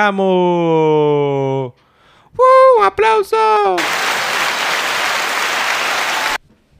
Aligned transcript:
Llegamos. 0.00 1.72
¡Uh! 1.72 2.78
¡Un 2.78 2.84
aplauso! 2.84 3.36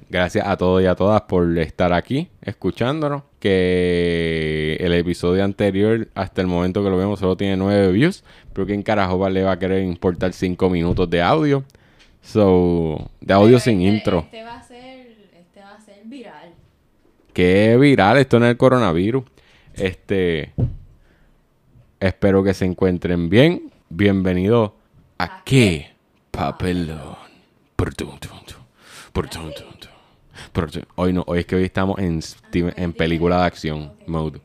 Gracias 0.08 0.46
a 0.46 0.56
todos 0.56 0.82
y 0.82 0.86
a 0.86 0.94
todas 0.96 1.22
por 1.22 1.56
estar 1.58 1.92
aquí 1.92 2.28
escuchándonos. 2.42 3.22
Que 3.38 4.76
el 4.80 4.92
episodio 4.92 5.44
anterior, 5.44 6.08
hasta 6.14 6.42
el 6.42 6.46
momento 6.46 6.84
que 6.84 6.90
lo 6.90 6.98
vemos, 6.98 7.20
solo 7.20 7.36
tiene 7.38 7.56
nueve 7.56 7.90
views. 7.92 8.22
Pero 8.52 8.66
que 8.66 8.74
en 8.74 8.82
carajo 8.82 9.28
le 9.30 9.42
va 9.44 9.52
a 9.52 9.58
querer 9.58 9.82
importar 9.82 10.32
cinco 10.34 10.68
minutos 10.68 11.08
de 11.08 11.22
audio. 11.22 11.64
So, 12.22 13.10
de 13.20 13.32
audio 13.32 13.52
Pero 13.52 13.60
sin 13.60 13.80
este- 13.80 13.96
intro. 13.96 14.18
Este 14.18 14.42
va 14.44 14.58
a 14.58 14.62
ser, 14.62 15.06
este 15.32 15.60
va 15.60 15.72
a 15.74 15.80
ser 15.80 16.02
viral. 16.04 16.50
Qué 17.32 17.76
viral, 17.78 18.18
esto 18.18 18.36
es 18.38 18.42
el 18.44 18.56
coronavirus. 18.56 19.24
Este. 19.74 20.52
Espero 22.00 22.42
que 22.42 22.54
se 22.54 22.64
encuentren 22.64 23.28
bien. 23.28 23.70
Bienvenido 23.88 24.76
a 25.18 25.42
qué 25.44 25.90
papelón. 26.30 27.16
Por. 27.76 27.94
Por. 29.12 29.28
Por. 30.52 30.70
Hoy 30.96 31.12
no, 31.12 31.24
hoy 31.26 31.40
es 31.40 31.46
que 31.46 31.56
hoy 31.56 31.64
estamos 31.64 31.98
en, 31.98 32.20
Steven- 32.20 32.74
en 32.76 32.92
película 32.92 33.40
de 33.40 33.44
acción 33.46 33.92
mode. 34.06 34.40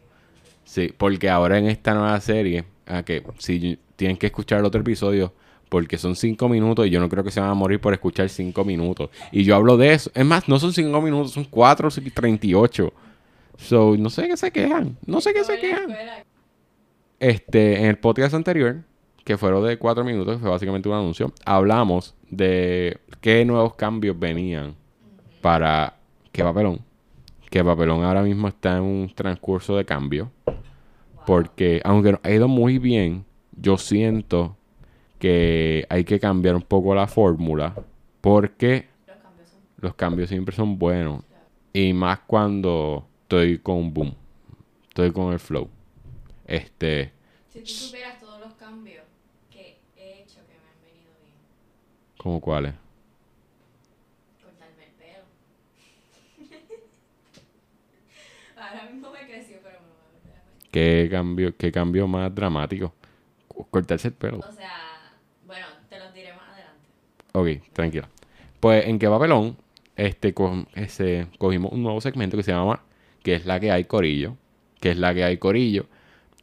Sí, 0.64 0.94
porque 0.95 1.30
ahora 1.30 1.58
en 1.58 1.67
esta 1.67 1.94
nueva 1.94 2.20
serie, 2.20 2.66
a 2.86 3.03
que 3.03 3.23
si 3.38 3.80
tienen 3.95 4.17
que 4.17 4.27
escuchar 4.27 4.59
el 4.59 4.66
otro 4.66 4.81
episodio, 4.81 5.33
porque 5.76 5.98
son 5.98 6.16
cinco 6.16 6.48
minutos 6.48 6.88
y 6.88 6.90
yo 6.90 7.02
no 7.02 7.09
creo 7.09 7.22
que 7.22 7.31
se 7.31 7.42
van 7.42 7.50
a 7.50 7.54
morir 7.54 7.81
por 7.81 7.94
escuchar 7.94 8.30
cinco 8.30 8.64
minutos. 8.64 9.09
Y 9.34 9.44
yo 9.44 9.58
hablo 9.58 9.76
de 9.76 9.92
eso. 9.92 10.09
Es 10.14 10.26
más, 10.26 10.48
no 10.48 10.58
son 10.58 10.72
cinco 10.72 11.02
minutos, 11.02 11.34
son 11.34 11.44
cuatro, 11.44 11.90
treinta 12.14 12.48
y 12.48 12.54
ocho. 12.54 12.94
So, 13.58 13.98
no 13.98 14.09
sé 14.09 14.26
qué 14.30 14.38
se 14.38 14.52
quejan. 14.52 14.98
No 15.06 15.20
sé 15.20 15.34
qué 15.34 15.44
se 15.44 15.59
quejan. 15.59 15.94
Este, 17.20 17.82
en 17.82 17.88
el 17.88 17.98
podcast 17.98 18.34
anterior, 18.36 18.84
que 19.26 19.38
fueron 19.38 19.67
de 19.67 19.78
cuatro 19.78 20.06
minutos, 20.06 20.38
que 20.38 20.44
fue 20.44 20.50
básicamente 20.50 20.88
un 20.88 20.95
anuncio, 20.95 21.34
hablamos 21.44 22.16
de 22.30 22.98
qué 23.20 23.44
nuevos 23.44 23.76
cambios 23.76 24.17
venían 24.17 24.76
para 25.42 25.98
qué 26.32 26.42
papelón. 26.42 26.80
Que 27.50 27.66
papelón 27.66 28.02
ahora 28.06 28.22
mismo 28.22 28.48
está 28.48 28.78
en 28.78 28.84
un 28.84 29.12
transcurso 29.14 29.76
de 29.76 29.84
cambio. 29.84 30.32
Porque, 31.26 31.82
aunque 31.84 32.17
ha 32.23 32.32
ido 32.32 32.48
muy 32.48 32.78
bien, 32.78 33.26
yo 33.52 33.78
siento 33.78 34.56
que 35.26 35.88
hay 35.90 36.04
que 36.04 36.20
cambiar 36.20 36.54
un 36.56 36.62
poco 36.62 36.94
la 36.94 37.08
fórmula. 37.08 37.73
Porque 38.22 38.88
Los 39.08 39.18
cambios 39.18 39.50
son. 39.50 39.59
los 39.78 39.95
cambios 39.95 40.30
siempre 40.30 40.56
son 40.56 40.78
buenos. 40.78 41.23
Y 41.73 41.94
más 41.94 42.20
cuando 42.28 43.08
estoy 43.23 43.58
con 43.58 43.78
un 43.78 43.92
boom. 43.92 44.16
Estoy 44.88 45.12
con 45.12 45.34
el 45.34 45.40
flow. 45.40 45.67
Este. 46.45 47.12
Si 47.50 47.59
tú 47.62 47.66
supieras 47.66 48.20
todos 48.20 48.40
los 48.40 48.54
cambios 48.54 49.04
que 49.50 49.80
he 49.98 50.22
hecho 50.22 50.42
que 50.45 50.54
me 50.54 50.70
han 50.70 50.80
venido 50.84 51.12
bien. 51.23 51.34
¿Cómo 52.20 52.39
cuáles? 52.39 52.76
Cortarme 54.44 54.84
el 54.84 54.92
pelo. 54.92 55.23
Ahora 58.61 58.89
mismo 58.92 59.10
me 59.11 59.26
creció, 59.26 59.58
pero 59.64 59.80
me 59.80 59.88
voy 59.88 60.38
a. 60.38 60.70
¿Qué 60.72 61.08
cambio, 61.10 61.58
qué 61.58 61.72
cambio 61.72 62.08
más 62.08 62.33
dramático? 62.36 62.94
Cortarse 63.72 64.10
el 64.10 64.14
pelo. 64.14 64.39
O 64.39 64.52
sea, 64.52 65.14
bueno, 65.45 65.66
te 65.89 65.98
los 65.99 66.14
diré 66.14 66.33
más 66.33 66.49
adelante. 66.49 66.88
Ok, 67.36 67.48
tranquila. 67.73 68.08
Pues 68.60 68.88
en 68.88 68.98
qué 68.98 69.10
papelón, 69.10 69.58
este, 69.98 70.34
co- 70.34 70.66
ese, 70.73 71.28
cogimos 71.38 71.72
un 71.73 71.84
nuevo 71.84 72.00
segmento 72.02 72.38
que 72.38 72.44
se 72.44 72.52
llama 72.52 72.82
¿Qué 73.23 73.36
es 73.36 73.46
la 73.46 73.60
que 73.60 73.72
hay 73.72 73.84
Corillo? 73.86 74.38
¿Qué 74.80 74.92
es 74.92 74.98
la 74.98 75.14
que 75.14 75.23
hay 75.23 75.38
Corillo? 75.38 75.86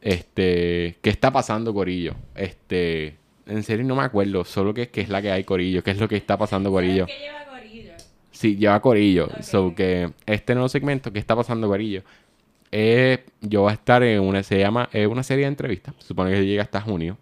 Este, 0.01 0.97
¿qué 1.01 1.09
está 1.09 1.31
pasando 1.31 1.73
Corillo? 1.73 2.15
Este, 2.35 3.15
en 3.47 3.63
serio 3.63 3.85
no 3.85 3.95
me 3.95 4.03
acuerdo, 4.03 4.43
solo 4.45 4.73
que 4.73 4.89
qué 4.89 5.01
es 5.01 5.09
la 5.09 5.21
que 5.21 5.31
hay 5.31 5.43
Corillo, 5.43 5.83
qué 5.83 5.91
es 5.91 5.97
lo 5.97 6.07
que 6.07 6.17
está 6.17 6.37
pasando 6.37 6.71
Corillo. 6.71 7.07
¿Sabes 7.07 7.15
qué 7.21 7.23
lleva 7.25 7.45
Corillo? 7.59 7.93
Sí, 8.31 8.55
lleva 8.57 8.81
Corillo. 8.81 9.25
Ok. 9.25 9.41
So 9.41 9.73
que 9.75 10.11
este 10.25 10.53
nuevo 10.53 10.69
segmento 10.69 11.11
que 11.11 11.19
está 11.19 11.35
pasando 11.35 11.67
Corillo. 11.67 12.03
eh, 12.71 13.25
yo 13.41 13.61
voy 13.61 13.71
a 13.71 13.73
estar 13.73 14.03
en 14.03 14.19
una, 14.21 14.43
se 14.43 14.59
llama, 14.59 14.89
eh, 14.93 15.07
una 15.07 15.23
serie 15.23 15.45
de 15.45 15.49
entrevistas. 15.49 15.95
Supone 15.99 16.31
que 16.31 16.45
llega 16.45 16.63
hasta 16.63 16.81
junio. 16.81 17.17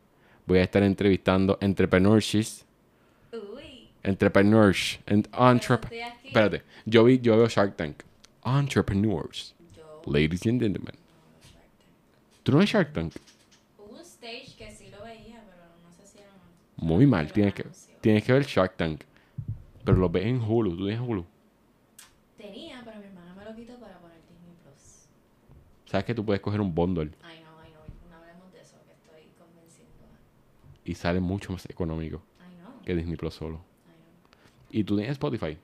Voy 0.45 0.59
a 0.59 0.63
estar 0.63 0.81
entrevistando 0.83 1.57
entrepreneurships. 1.61 2.65
Entrepreneurs. 4.03 4.99
entrep- 5.05 5.85
aquí. 5.85 6.27
Espérate. 6.27 6.63
Yo 6.85 7.03
vi, 7.03 7.19
yo 7.19 7.37
veo 7.37 7.47
Shark 7.47 7.75
Tank. 7.77 8.03
Entrepreneurs. 8.45 9.53
Yo. 9.75 10.01
Ladies 10.11 10.45
and 10.47 10.59
gentlemen. 10.61 10.95
¿Tú 12.43 12.51
no 12.51 12.57
ves 12.59 12.69
Shark 12.69 12.91
Tank? 12.93 13.13
Hubo 13.77 13.93
un 13.95 14.01
stage 14.01 14.55
que 14.57 14.71
sí 14.71 14.89
lo 14.89 15.03
veía, 15.03 15.43
pero 15.45 15.63
no 15.83 15.91
sé 15.95 16.07
si 16.07 16.17
era 16.17 16.31
Muy 16.77 17.05
mal. 17.05 17.31
Tienes 17.31 17.53
que, 17.53 17.65
tienes 18.01 18.23
que 18.23 18.33
ver 18.33 18.43
Shark 18.45 18.75
Tank. 18.77 19.01
Pero 19.85 19.97
lo 19.97 20.09
ves 20.09 20.25
en 20.25 20.41
Hulu. 20.41 20.71
¿Tú 20.77 20.85
tienes 20.87 20.99
Hulu? 21.07 21.25
Tenía, 22.37 22.81
pero 22.83 22.97
mi 22.99 23.05
hermana 23.05 23.35
me 23.35 23.45
lo 23.45 23.55
quitó 23.55 23.75
para 23.79 23.99
poner 23.99 24.17
Disney 24.27 24.55
Plus. 24.63 25.05
Sabes 25.85 26.05
que 26.05 26.15
tú 26.15 26.25
puedes 26.25 26.41
coger 26.41 26.59
un 26.61 26.73
bundle 26.73 27.11
Ay, 27.21 27.41
no, 27.43 27.59
ay, 27.59 27.71
no, 27.73 28.09
no 28.09 28.15
hablemos 28.15 28.51
de 28.53 28.61
eso, 28.61 28.77
que 28.85 28.93
estoy 28.93 29.31
convenciendo. 29.37 29.91
y 30.85 30.95
sale 30.95 31.19
mucho 31.19 31.51
más 31.53 31.69
económico 31.69 32.23
Ay, 32.39 32.55
no, 32.59 32.81
que 32.83 32.95
Disney 32.95 33.15
Plus 33.17 33.35
solo. 33.35 33.61
¿Y 34.71 34.83
tú 34.83 34.95
tienes 34.95 35.13
Spotify? 35.13 35.57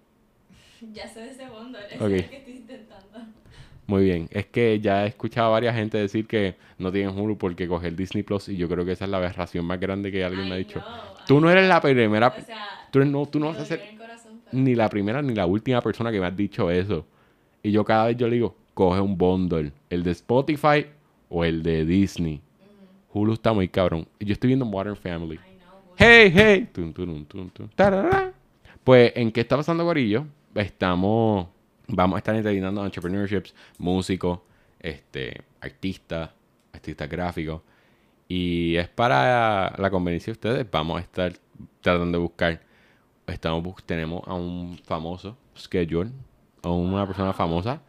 Ya 0.94 1.08
sé 1.08 1.20
de 1.22 1.30
ese 1.30 1.48
mundo, 1.48 1.80
es 1.80 1.92
el 1.92 2.08
que 2.08 2.20
estoy 2.20 2.58
intentando. 2.58 3.16
Muy 3.88 4.04
bien. 4.06 4.28
Es 4.32 4.48
que 4.48 4.80
ya 4.80 5.06
he 5.06 5.08
escuchado 5.10 5.48
a 5.48 5.52
varias 5.52 5.76
gente 5.76 5.98
decir 5.98 6.28
que 6.28 6.58
no 6.78 6.92
tienen 6.92 7.18
Hulu 7.18 7.38
porque 7.38 7.68
coger 7.68 7.96
Disney 7.96 8.24
Plus 8.24 8.50
y 8.50 8.58
yo 8.58 8.68
creo 8.68 8.86
que 8.86 8.92
esa 8.94 9.06
es 9.06 9.12
la 9.12 9.18
aberración 9.18 9.66
más 9.66 9.80
grande 9.80 10.12
que 10.12 10.24
alguien 10.24 10.48
me 10.48 10.56
ha 10.56 10.58
dicho. 10.58 10.84
Tú 11.26 11.40
no 11.40 11.50
eres 11.50 11.68
la 11.68 11.82
primera, 11.82 12.36
O 12.38 12.66
sea, 12.72 12.90
tú, 12.90 13.04
no, 13.06 13.26
tú 13.28 13.40
no 13.40 13.48
vas 13.48 13.60
a 13.60 13.66
ser 13.66 13.88
corazón, 13.88 14.32
pero- 14.52 14.64
ni 14.64 14.76
la 14.76 14.90
primera 14.90 15.22
ni 15.22 15.34
la 15.36 15.46
última 15.46 15.82
persona 15.82 16.12
que 16.12 16.20
me 16.20 16.28
has 16.28 16.36
dicho 16.36 16.70
eso. 16.72 17.06
Y 17.64 17.72
yo 17.72 17.86
cada 17.86 18.08
vez 18.08 18.18
yo 18.18 18.28
le 18.28 18.36
digo, 18.36 18.56
coge 18.74 19.02
un 19.02 19.18
bundle, 19.18 19.74
el 19.90 20.04
de 20.04 20.12
Spotify 20.12 20.88
o 21.30 21.46
el 21.46 21.64
de 21.64 21.86
Disney. 21.86 22.42
Hulu 23.14 23.34
está 23.34 23.54
muy 23.54 23.70
cabrón. 23.70 24.08
Yo 24.20 24.34
estoy 24.34 24.50
viendo 24.50 24.66
Modern 24.66 24.96
Family. 24.98 25.42
Hey, 25.98 26.32
hey. 26.36 26.70
Tun, 26.74 26.94
turun, 26.94 27.26
tun, 27.26 27.50
tun, 27.52 27.70
tarara. 27.76 28.34
Pues, 28.88 29.12
¿en 29.18 29.34
qué 29.34 29.42
está 29.42 29.58
pasando, 29.58 29.84
Corillo? 29.84 30.28
Estamos, 30.56 31.50
vamos 31.90 32.16
a 32.16 32.20
estar 32.20 32.34
entrevistando 32.34 32.86
entrepreneurships, 32.86 33.54
músicos, 33.80 34.40
este, 34.80 35.42
artistas, 35.60 36.30
artistas 36.72 37.10
gráficos. 37.10 37.64
Y 38.30 38.78
es 38.78 38.88
para 38.88 39.76
la 39.78 39.90
conveniencia 39.90 40.32
de 40.32 40.38
ustedes. 40.38 40.72
Vamos 40.72 41.00
a 41.00 41.02
estar 41.02 41.34
tratando 41.82 42.18
de 42.18 42.22
buscar. 42.22 42.62
Estamos, 43.28 43.84
tenemos 43.86 44.26
a 44.26 44.36
un 44.36 44.80
famoso 44.86 45.36
schedule, 45.58 46.12
a 46.64 46.70
una 46.70 47.06
persona 47.06 47.34
famosa. 47.34 47.82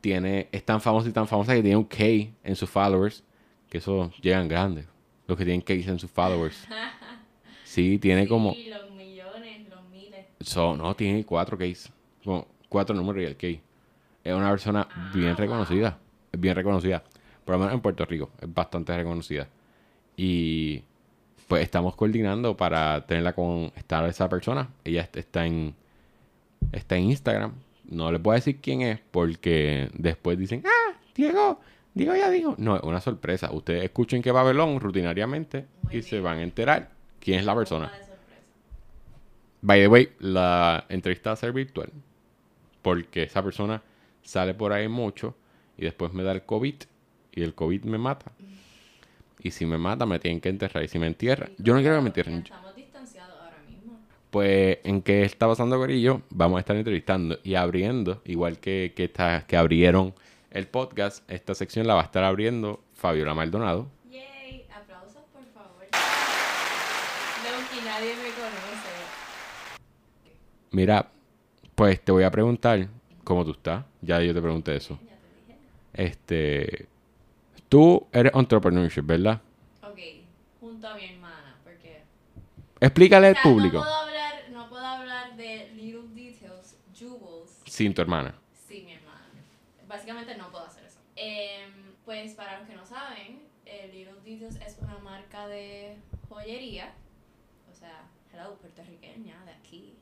Tiene, 0.00 0.48
es 0.50 0.64
tan 0.64 0.80
famosa 0.80 1.08
y 1.08 1.12
tan 1.12 1.28
famosa 1.28 1.54
que 1.54 1.62
tiene 1.62 1.76
un 1.76 1.84
K 1.84 2.04
en 2.42 2.56
sus 2.56 2.68
followers. 2.68 3.22
Que 3.70 3.78
eso 3.78 4.10
llegan 4.20 4.48
grandes. 4.48 4.86
Los 5.28 5.38
que 5.38 5.44
tienen 5.44 5.60
K 5.60 5.74
en 5.74 6.00
sus 6.00 6.10
followers. 6.10 6.66
Sí, 7.64 7.96
tiene 7.96 8.28
como. 8.28 8.52
Sí. 8.52 8.70
So, 10.44 10.76
no, 10.76 10.94
tiene 10.94 11.24
cuatro. 11.24 11.58
Como 12.24 12.46
cuatro 12.68 12.94
números 12.94 13.22
y 13.22 13.26
el 13.26 13.36
K. 13.36 13.46
Es 14.24 14.34
una 14.34 14.50
persona 14.50 14.86
bien 15.12 15.36
reconocida. 15.36 15.98
Es 16.30 16.40
bien 16.40 16.54
reconocida. 16.54 17.02
Por 17.44 17.54
lo 17.54 17.58
menos 17.60 17.74
en 17.74 17.80
Puerto 17.80 18.04
Rico. 18.04 18.30
Es 18.40 18.52
bastante 18.52 18.96
reconocida. 18.96 19.48
Y 20.16 20.82
pues 21.48 21.62
estamos 21.62 21.96
coordinando 21.96 22.56
para 22.56 23.04
tenerla 23.06 23.32
con 23.34 23.72
estar 23.76 24.08
esa 24.08 24.28
persona. 24.28 24.68
Ella 24.84 25.02
est- 25.02 25.16
está 25.16 25.44
en 25.46 25.74
está 26.70 26.96
en 26.96 27.04
Instagram. 27.04 27.52
No 27.90 28.10
les 28.12 28.22
voy 28.22 28.32
a 28.32 28.34
decir 28.36 28.58
quién 28.60 28.82
es 28.82 29.00
porque 29.10 29.90
después 29.94 30.38
dicen, 30.38 30.62
ah, 30.64 30.96
Diego, 31.14 31.60
Diego 31.94 32.14
ya 32.14 32.30
dijo. 32.30 32.54
No, 32.58 32.76
es 32.76 32.82
una 32.82 33.00
sorpresa. 33.00 33.50
Ustedes 33.52 33.84
escuchen 33.84 34.22
que 34.22 34.30
Babelón 34.30 34.80
rutinariamente 34.80 35.66
Muy 35.82 35.96
y 35.96 36.02
se 36.02 36.20
van 36.20 36.38
a 36.38 36.42
enterar 36.42 36.90
quién 37.20 37.40
es 37.40 37.44
la 37.44 37.54
persona. 37.54 37.90
By 39.62 39.80
the 39.80 39.88
way, 39.88 40.12
la 40.18 40.84
entrevista 40.88 41.30
va 41.30 41.34
a 41.34 41.36
ser 41.36 41.52
virtual. 41.52 41.90
Porque 42.82 43.22
esa 43.22 43.42
persona 43.42 43.80
sale 44.22 44.54
por 44.54 44.72
ahí 44.72 44.88
mucho 44.88 45.36
y 45.76 45.84
después 45.84 46.12
me 46.12 46.22
da 46.24 46.32
el 46.32 46.42
COVID 46.42 46.74
y 47.32 47.42
el 47.42 47.54
COVID 47.54 47.84
me 47.84 47.96
mata. 47.98 48.32
Y 49.38 49.50
si 49.52 49.64
me 49.66 49.78
mata, 49.78 50.04
me 50.06 50.18
tienen 50.18 50.40
que 50.40 50.48
enterrar. 50.48 50.82
Y 50.84 50.88
si 50.88 50.98
me 50.98 51.06
entierran, 51.06 51.52
yo 51.58 51.74
no 51.74 51.80
quiero 51.80 51.96
que 51.96 52.02
me 52.02 52.08
entierren. 52.08 52.38
Estamos 52.38 52.74
distanciados 52.76 53.36
ahora 53.40 53.58
mismo. 53.68 53.98
Pues, 54.30 54.78
¿en 54.84 55.02
qué 55.02 55.22
está 55.24 55.46
pasando 55.46 55.76
Corillo? 55.78 56.22
Vamos 56.30 56.56
a 56.56 56.60
estar 56.60 56.76
entrevistando 56.76 57.38
y 57.44 57.54
abriendo, 57.54 58.20
igual 58.24 58.58
que, 58.58 58.92
que, 58.96 59.04
está- 59.04 59.46
que 59.46 59.56
abrieron 59.56 60.14
el 60.50 60.66
podcast, 60.68 61.28
esta 61.30 61.54
sección 61.54 61.86
la 61.86 61.94
va 61.94 62.02
a 62.02 62.04
estar 62.04 62.22
abriendo 62.24 62.82
Fabiola 62.94 63.34
Maldonado. 63.34 63.88
Yay, 64.10 64.66
aplausos 64.74 65.22
por 65.32 65.44
favor. 65.54 65.86
No, 67.42 67.68
que 67.70 67.84
nadie 67.84 68.14
me 68.16 68.30
conoce. 68.30 68.92
Mira, 70.72 71.10
pues 71.74 72.00
te 72.00 72.12
voy 72.12 72.24
a 72.24 72.30
preguntar 72.30 72.88
cómo 73.24 73.44
tú 73.44 73.52
estás. 73.52 73.84
Ya 74.00 74.20
yo 74.20 74.34
te 74.34 74.40
pregunté 74.42 74.76
eso. 74.76 74.98
Ya 75.06 75.16
te 75.16 75.52
dije. 75.52 75.58
Este, 75.92 76.88
tú 77.68 78.06
eres 78.12 78.32
entrepreneurship, 78.34 79.02
¿verdad? 79.04 79.40
Ok, 79.82 79.98
junto 80.60 80.88
a 80.88 80.94
mi 80.96 81.04
hermana, 81.04 81.56
porque... 81.62 82.02
Explícale 82.80 83.26
O 83.28 83.30
al 83.30 83.42
público 83.42 83.76
No 83.78 83.82
puedo 83.84 83.94
hablar, 83.96 84.34
no 84.50 84.68
puedo 84.68 84.86
hablar 84.86 85.36
de 85.36 85.70
little 85.74 86.08
details, 86.14 86.76
jewels, 86.94 87.60
sin 87.66 87.94
tu 87.94 88.02
hermana. 88.02 88.34
sin 88.66 88.86
mi 88.86 88.92
hermana. 88.92 89.18
Básicamente 89.86 90.34
no 90.36 90.50
puedo 90.50 90.64
hacer 90.64 90.84
eso. 90.84 90.98
Em, 91.16 91.92
pues 92.04 92.34
para 92.34 92.58
los 92.58 92.68
que 92.68 92.74
no 92.74 92.86
saben, 92.86 93.42
eh, 93.66 93.90
Little 93.92 94.20
Details 94.24 94.56
es 94.66 94.78
una 94.80 94.98
marca 94.98 95.46
de 95.46 95.96
joyería. 96.28 96.92
O 97.70 97.74
sea, 97.74 98.08
hello, 98.32 98.54
puertorriqueña, 98.56 99.44
de 99.44 99.52
aquí. 99.52 99.94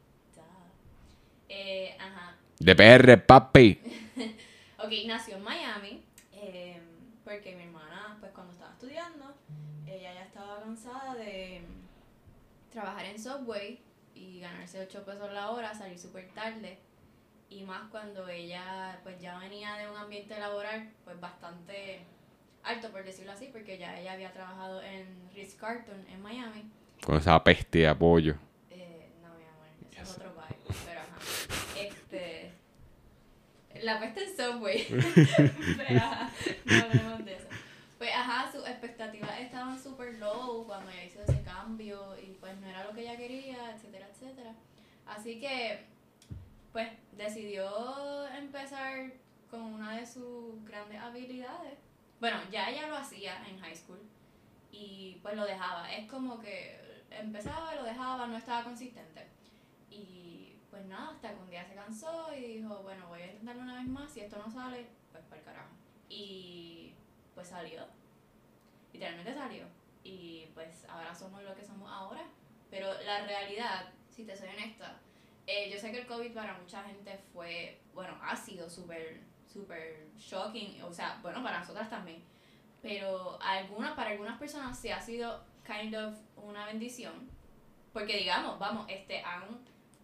Eh, 1.53 1.97
ajá. 1.99 2.37
De 2.59 2.75
PR, 2.77 3.19
papi. 3.27 3.81
Ok, 4.83 4.93
nació 5.07 5.37
en 5.37 5.43
Miami. 5.43 6.03
em, 6.33 6.81
porque 7.23 7.55
mi 7.55 7.65
hermana, 7.65 8.17
pues 8.19 8.33
cuando 8.33 8.55
estaba 8.55 8.73
estudiando, 8.73 9.35
ella 9.87 10.15
ya 10.15 10.23
estaba 10.23 10.59
cansada 10.61 11.15
de 11.17 11.61
trabajar 12.73 13.05
en 13.05 13.19
Subway 13.23 13.79
y 14.15 14.41
ganarse 14.41 14.81
8 14.81 15.05
pesos 15.05 15.31
la 15.35 15.51
hora, 15.51 15.75
salir 15.75 15.99
súper 15.99 16.31
tarde. 16.33 16.79
Y 17.51 17.63
más 17.65 17.91
cuando 17.91 18.27
ella 18.29 19.01
pues 19.03 19.21
ya 19.21 19.39
venía 19.39 19.75
de 19.75 19.91
un 19.91 19.99
ambiente 19.99 20.39
laboral 20.39 20.89
pues 21.05 21.21
bastante 21.21 22.01
alto, 22.63 22.91
por 22.91 23.05
decirlo 23.05 23.33
así, 23.33 23.51
porque 23.53 23.77
ya 23.77 24.01
ella 24.01 24.13
había 24.15 24.33
trabajado 24.33 24.81
en 24.83 25.29
Ritz 25.35 25.57
Carlton 25.57 26.07
en 26.09 26.23
Miami. 26.23 26.71
Con 27.05 27.17
esa 27.19 27.43
peste 27.45 27.81
de 27.81 27.89
apoyo. 27.89 28.35
Eh, 28.71 29.11
no, 29.23 29.29
mi 29.37 29.45
amor, 29.45 29.67
ese 29.93 30.01
es 30.03 30.11
otro. 30.17 30.33
Pero. 30.87 31.00
La 33.83 34.01
peste 34.01 34.25
en 34.25 34.37
Subway. 34.37 34.87
pero 35.77 35.99
ajá, 35.99 36.31
no 36.65 36.85
hablemos 36.85 37.25
de 37.25 37.37
eso. 37.37 37.47
Pues 37.99 38.11
ajá, 38.15 38.51
sus 38.51 38.67
expectativas 38.67 39.41
estaban 39.41 39.81
súper 39.81 40.15
low 40.15 40.65
cuando 40.67 40.91
ella 40.91 41.05
hizo 41.05 41.23
ese 41.23 41.43
cambio 41.43 42.17
y 42.19 42.33
pues 42.41 42.57
no 42.59 42.67
era 42.67 42.85
lo 42.85 42.93
que 42.93 43.03
ella 43.03 43.17
quería, 43.17 43.75
etcétera, 43.75 44.09
etcétera. 44.11 44.55
Así 45.07 45.41
que, 45.41 45.85
pues 46.73 46.89
decidió 47.13 48.27
empezar 48.29 49.13
con 49.51 49.61
una 49.61 49.97
de 49.97 50.07
sus 50.07 50.65
grandes 50.65 51.01
habilidades. 51.01 51.79
Bueno, 52.21 52.39
ya 52.51 52.71
ella 52.71 52.87
lo 52.87 52.97
hacía 52.97 53.47
en 53.49 53.59
high 53.61 53.77
school 53.77 54.01
y 54.71 55.19
pues 55.23 55.37
lo 55.37 55.45
dejaba. 55.45 55.93
Es 55.93 56.09
como 56.09 56.39
que 56.41 56.79
empezaba, 57.11 57.75
lo 57.75 57.85
dejaba, 57.85 58.27
no 58.27 58.37
estaba 58.37 58.65
consistente. 58.65 59.27
Y 59.91 60.30
pues 60.71 60.87
nada, 60.87 61.11
hasta 61.11 61.35
que 61.35 61.41
un 61.41 61.51
día 61.51 61.67
se 61.67 61.75
cansó 61.75 62.33
y 62.35 62.59
dijo, 62.59 62.83
bueno, 62.83 63.09
voy 63.09 63.23
a 63.23 63.27
intentarlo 63.27 63.63
una 63.63 63.77
vez 63.77 63.89
más, 63.89 64.13
si 64.13 64.21
esto 64.21 64.39
no 64.39 64.51
sale, 64.51 64.87
pues 65.11 65.25
para 65.25 65.41
el 65.41 65.45
carajo. 65.45 65.71
Y 66.09 66.93
pues 67.35 67.49
salió, 67.49 67.87
literalmente 68.93 69.35
salió. 69.35 69.65
Y 70.03 70.47
pues 70.55 70.85
ahora 70.89 71.15
somos 71.15 71.43
lo 71.43 71.55
que 71.55 71.65
somos 71.65 71.91
ahora. 71.91 72.25
Pero 72.71 72.87
la 73.05 73.27
realidad, 73.27 73.93
si 74.09 74.25
te 74.25 74.37
soy 74.37 74.49
honesta, 74.49 75.01
eh, 75.47 75.71
yo 75.73 75.79
sé 75.79 75.91
que 75.91 76.01
el 76.01 76.07
COVID 76.07 76.33
para 76.33 76.57
mucha 76.59 76.85
gente 76.85 77.19
fue, 77.33 77.81
bueno, 77.93 78.17
ha 78.23 78.37
sido 78.37 78.71
súper, 78.71 79.21
súper 79.53 80.09
shocking, 80.17 80.83
o 80.83 80.93
sea, 80.93 81.19
bueno, 81.23 81.43
para 81.43 81.59
nosotras 81.59 81.91
también. 81.91 82.23
Pero 82.81 83.39
algunas, 83.43 83.95
para 83.95 84.11
algunas 84.11 84.39
personas 84.39 84.79
sí 84.79 84.91
ha 84.91 85.01
sido 85.01 85.43
kind 85.67 85.95
of 85.95 86.15
una 86.37 86.67
bendición. 86.67 87.29
Porque 87.93 88.17
digamos, 88.17 88.59
vamos, 88.61 88.87
este, 88.89 89.23
han, 89.25 89.43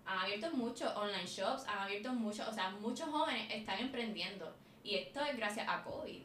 han 0.06 0.18
abierto 0.18 0.50
muchos 0.52 0.94
online 0.96 1.26
shops, 1.26 1.66
han 1.66 1.78
abierto 1.80 2.12
muchos, 2.12 2.46
o 2.48 2.52
sea, 2.52 2.70
muchos 2.80 3.08
jóvenes 3.08 3.48
están 3.52 3.80
emprendiendo. 3.80 4.54
Y 4.82 4.94
esto 4.96 5.20
es 5.24 5.36
gracias 5.36 5.66
a 5.68 5.82
COVID. 5.82 6.22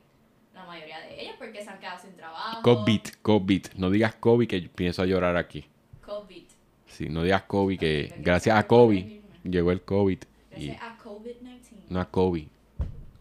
La 0.54 0.66
mayoría 0.66 1.00
de 1.00 1.22
ellos 1.22 1.36
porque 1.40 1.64
se 1.64 1.70
han 1.70 1.80
quedado 1.80 2.00
sin 2.00 2.16
trabajo. 2.16 2.62
COVID, 2.62 3.02
COVID. 3.22 3.68
No 3.76 3.90
digas 3.90 4.16
COVID 4.16 4.48
que 4.48 4.62
pienso 4.62 5.02
a 5.02 5.06
llorar 5.06 5.38
aquí. 5.38 5.66
COVID. 6.06 6.46
Sí, 6.88 7.10
no 7.10 7.24
digas 7.24 7.44
COVID 7.44 7.80
que 7.80 8.14
gracias 8.20 8.58
a 8.58 8.68
COVID 8.68 9.22
llegó 9.44 9.72
el 9.72 9.82
COVID. 9.82 10.20
Y 10.58 10.68
Gracias 10.68 10.84
a 10.84 10.98
COVID-19. 10.98 11.62
no 11.90 12.02
a 12.02 12.12
COVID. 12.12 12.48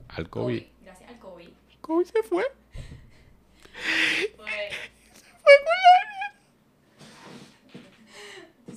Al 0.09 0.29
COVID. 0.29 0.63
Gracias 0.83 1.09
al 1.09 1.19
COVID. 1.21 1.49
COVID 1.81 2.05
se 2.05 2.23
fue. 2.25 2.45
Pues. 4.37 4.75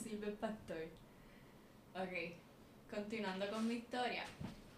Silver 0.03 0.35
Pastor. 0.35 0.87
Ok, 1.95 2.33
continuando 2.93 3.49
con 3.49 3.67
mi 3.67 3.75
historia. 3.75 4.23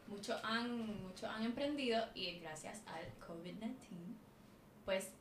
Muchos 0.08 0.40
han, 0.44 1.02
muchos 1.04 1.30
han 1.30 1.44
emprendido 1.44 2.08
y 2.14 2.40
gracias 2.40 2.82
al 2.88 3.04
COVID-19, 3.28 3.76
pues 4.86 5.12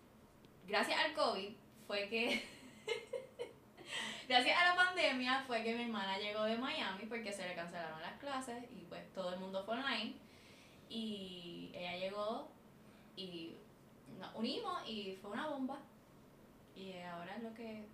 gracias 0.66 0.98
al 1.00 1.14
COVID 1.14 1.52
fue 1.86 2.08
que, 2.08 2.44
gracias 4.28 4.58
a 4.58 4.68
la 4.68 4.76
pandemia 4.76 5.44
fue 5.46 5.62
que 5.64 5.74
mi 5.74 5.84
hermana 5.84 6.18
llegó 6.18 6.44
de 6.44 6.56
Miami 6.56 7.06
porque 7.06 7.32
se 7.32 7.48
le 7.48 7.54
cancelaron 7.54 8.00
las 8.02 8.18
clases 8.18 8.64
y 8.70 8.84
pues 8.88 9.12
todo 9.12 9.32
el 9.32 9.40
mundo 9.40 9.64
fue 9.64 9.74
online 9.74 10.14
y 10.88 11.72
ella 11.74 11.96
llegó 11.96 12.48
y 13.16 13.56
nos 14.20 14.34
unimos 14.34 14.86
y 14.86 15.18
fue 15.20 15.30
una 15.30 15.48
bomba 15.48 15.78
y 16.76 16.92
ahora 16.98 17.36
es 17.36 17.42
lo 17.42 17.54
que, 17.54 17.86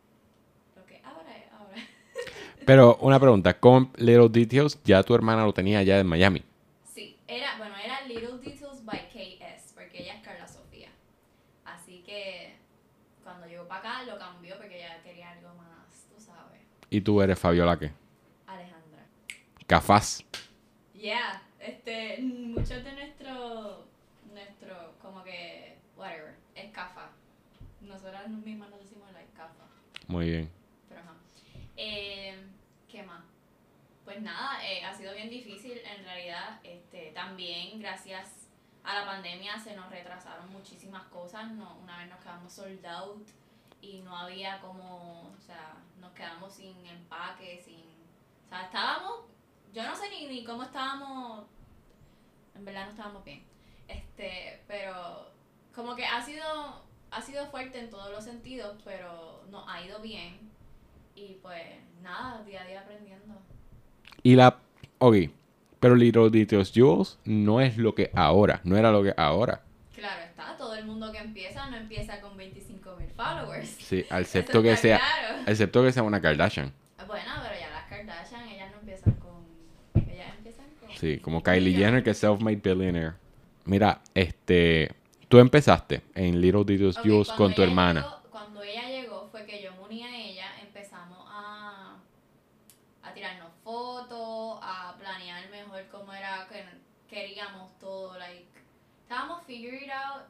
lo 0.76 0.84
que 0.84 1.00
ahora 1.04 1.36
es 1.36 1.52
ahora. 1.52 1.76
Pero 2.66 2.96
una 3.00 3.18
pregunta, 3.18 3.58
con 3.58 3.90
Little 3.96 4.28
Details 4.28 4.78
ya 4.84 5.02
tu 5.02 5.14
hermana 5.14 5.44
lo 5.44 5.52
tenía 5.52 5.78
allá 5.80 5.98
en 5.98 6.06
Miami. 6.06 6.44
Sí, 6.84 7.16
era, 7.26 7.56
bueno, 7.58 7.74
era 7.76 8.02
Little 8.06 8.38
Details 8.38 8.84
by 8.84 9.08
KS, 9.08 9.72
porque 9.74 10.02
ella 10.02 10.14
es 10.14 10.22
Carla 10.22 10.46
Sofía. 10.46 10.88
Así 11.64 12.02
que 12.06 12.54
cuando 13.24 13.46
llegó 13.46 13.66
para 13.66 13.80
acá 13.80 14.02
lo 14.04 14.18
cambió 14.18 14.56
porque 14.56 14.76
ella 14.76 15.02
quería 15.02 15.30
algo 15.30 15.48
más, 15.54 16.06
tú 16.14 16.20
sabes, 16.22 16.60
Y 16.90 17.00
tú 17.00 17.20
eres 17.22 17.38
Fabiola 17.38 17.78
qué? 17.78 17.90
Alejandra. 18.46 19.06
Cafás. 19.66 20.24
Yeah, 20.94 21.42
este, 21.58 22.18
muchos 22.20 22.84
de 22.84 22.92
nuestro, 22.92 23.84
nuestro, 24.32 24.94
como 25.00 25.24
que, 25.24 25.76
whatever, 25.96 26.34
es 26.54 26.70
CAFA. 26.72 27.10
Nosotras 27.80 28.28
mismas 28.28 28.70
nos 28.70 28.80
decimos 28.80 29.10
like 29.12 29.32
CAFA. 29.36 29.64
Muy 30.08 30.28
bien. 30.30 30.50
Pero 30.88 31.00
ajá. 31.00 31.14
Eh, 31.76 32.34
¿Qué 32.90 33.02
más? 33.04 33.22
Pues 34.10 34.22
nada, 34.22 34.58
eh, 34.68 34.84
ha 34.84 34.92
sido 34.92 35.14
bien 35.14 35.30
difícil 35.30 35.78
en 35.84 36.04
realidad. 36.04 36.58
Este, 36.64 37.12
también 37.12 37.78
gracias 37.78 38.48
a 38.82 38.98
la 38.98 39.06
pandemia 39.06 39.56
se 39.56 39.76
nos 39.76 39.88
retrasaron 39.88 40.50
muchísimas 40.50 41.04
cosas. 41.04 41.48
No, 41.52 41.76
una 41.76 41.96
vez 41.98 42.08
nos 42.10 42.18
quedamos 42.18 42.52
sold 42.52 42.84
out 42.86 43.28
y 43.80 44.00
no 44.00 44.16
había 44.16 44.60
como, 44.62 45.30
o 45.30 45.40
sea, 45.40 45.76
nos 46.00 46.10
quedamos 46.10 46.52
sin 46.52 46.84
empaque, 46.84 47.62
sin... 47.64 47.84
O 48.46 48.48
sea, 48.48 48.62
estábamos, 48.62 49.26
yo 49.72 49.84
no 49.84 49.94
sé 49.94 50.10
ni, 50.10 50.26
ni 50.26 50.42
cómo 50.42 50.64
estábamos, 50.64 51.46
en 52.56 52.64
verdad 52.64 52.86
no 52.86 52.90
estábamos 52.90 53.22
bien. 53.22 53.46
Este, 53.86 54.60
pero 54.66 55.30
como 55.72 55.94
que 55.94 56.04
ha 56.04 56.20
sido, 56.20 56.82
ha 57.12 57.22
sido 57.22 57.46
fuerte 57.52 57.78
en 57.78 57.90
todos 57.90 58.10
los 58.10 58.24
sentidos, 58.24 58.76
pero 58.84 59.44
nos 59.50 59.68
ha 59.68 59.80
ido 59.82 60.00
bien. 60.00 60.50
Y 61.14 61.34
pues 61.34 61.64
nada, 62.02 62.42
día 62.42 62.62
a 62.62 62.66
día 62.66 62.80
aprendiendo. 62.80 63.40
Y 64.22 64.34
la... 64.36 64.58
Ok. 64.98 65.16
Pero 65.78 65.94
Little 65.94 66.28
Details 66.30 66.72
Jules 66.74 67.18
no 67.24 67.60
es 67.60 67.76
lo 67.78 67.94
que 67.94 68.10
ahora. 68.14 68.60
No 68.64 68.76
era 68.76 68.90
lo 68.92 69.02
que 69.02 69.14
ahora. 69.16 69.62
Claro 69.94 70.22
está, 70.22 70.56
todo 70.56 70.74
el 70.74 70.84
mundo 70.84 71.10
que 71.12 71.18
empieza 71.18 71.68
no 71.70 71.76
empieza 71.76 72.20
con 72.20 72.36
25 72.36 72.96
mil 72.96 73.08
followers. 73.10 73.68
Sí, 73.80 74.04
excepto 74.10 74.62
que 74.62 74.76
sea... 74.76 74.98
claro. 74.98 75.42
Excepto 75.46 75.82
que 75.82 75.92
sea 75.92 76.02
una 76.02 76.20
Kardashian. 76.20 76.72
Bueno, 77.06 77.30
pero 77.42 77.54
ya 77.58 77.70
las 77.70 77.84
Kardashian, 77.88 78.48
ellas 78.48 78.70
no 78.72 78.78
empiezan 78.80 79.14
con... 79.14 80.02
Ellas 80.06 80.34
empiezan 80.36 80.66
con... 80.80 80.90
Sí, 80.96 81.18
como 81.18 81.42
Kylie 81.42 81.74
Jenner, 81.74 82.02
que 82.02 82.10
es 82.10 82.22
self-made 82.22 82.56
billionaire. 82.62 83.12
Mira, 83.64 84.00
este... 84.14 84.92
Tú 85.28 85.38
empezaste 85.38 86.02
en 86.14 86.40
Little 86.40 86.64
Details 86.64 86.98
Ok, 86.98 87.04
Jules 87.04 87.28
cuando 87.28 87.36
con 87.44 87.54
tu 87.54 87.62
hermana. 87.62 88.00
llegó- 88.02 88.30
cuando 88.30 88.62
ella 88.62 88.88
llegó 88.88 89.28
fue 89.30 89.46
que 89.46 89.62
yo 89.62 89.72
me 89.76 89.80
uní 89.86 90.02
a 90.02 90.16
ella, 90.16 90.46
empezamos 90.60 91.24
a, 91.28 91.96
a 93.02 93.14
tirarnos 93.14 93.52
fotos, 93.62 94.58
a 94.62 94.96
planear 94.98 95.48
mejor 95.50 95.84
cómo 95.92 96.12
era 96.12 96.48
que 96.48 96.64
queríamos 97.08 97.70
todo, 97.78 98.18
like, 98.18 98.44
estábamos 99.02 99.44
figure 99.46 99.76
it 99.84 99.90
out, 99.92 100.22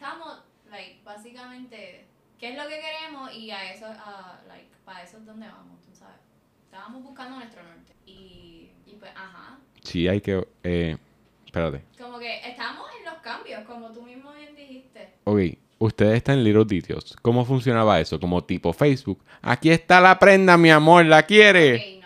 estábamos, 0.00 0.42
like, 0.70 1.00
básicamente, 1.04 2.06
qué 2.38 2.50
es 2.52 2.56
lo 2.56 2.62
que 2.66 2.80
queremos 2.80 3.34
y 3.34 3.50
a 3.50 3.70
eso, 3.74 3.84
a, 3.84 4.40
like, 4.48 4.70
para 4.82 5.02
eso 5.02 5.18
es 5.18 5.26
donde 5.26 5.46
vamos, 5.46 5.78
tú 5.82 5.94
sabes. 5.94 6.16
Estábamos 6.64 7.02
buscando 7.02 7.36
nuestro 7.36 7.62
norte 7.62 7.92
y, 8.06 8.70
y 8.86 8.96
pues, 8.98 9.10
ajá, 9.14 9.58
Sí, 9.82 10.08
hay 10.08 10.20
que... 10.22 10.46
Eh, 10.62 10.96
espérate. 11.44 11.82
como 11.98 12.18
que 12.18 12.48
estamos 12.48 12.86
en 12.98 13.04
los 13.04 13.14
cambios, 13.22 13.62
como 13.64 13.90
tú 13.92 14.02
mismo 14.02 14.32
bien 14.32 14.54
dijiste. 14.56 15.14
Ok, 15.24 15.40
ustedes 15.78 16.16
están 16.16 16.38
en 16.38 16.44
Little 16.44 16.64
Details. 16.64 17.16
¿Cómo 17.20 17.44
funcionaba 17.44 18.00
eso? 18.00 18.18
Como 18.20 18.42
tipo 18.44 18.72
Facebook. 18.72 19.22
Aquí 19.42 19.70
está 19.70 20.00
la 20.00 20.18
prenda, 20.18 20.56
mi 20.56 20.70
amor, 20.70 21.04
¿la 21.06 21.22
quiere? 21.24 21.74
Ok, 21.74 21.80
no, 21.80 21.84
no. 21.84 21.96
Eh, 21.96 21.99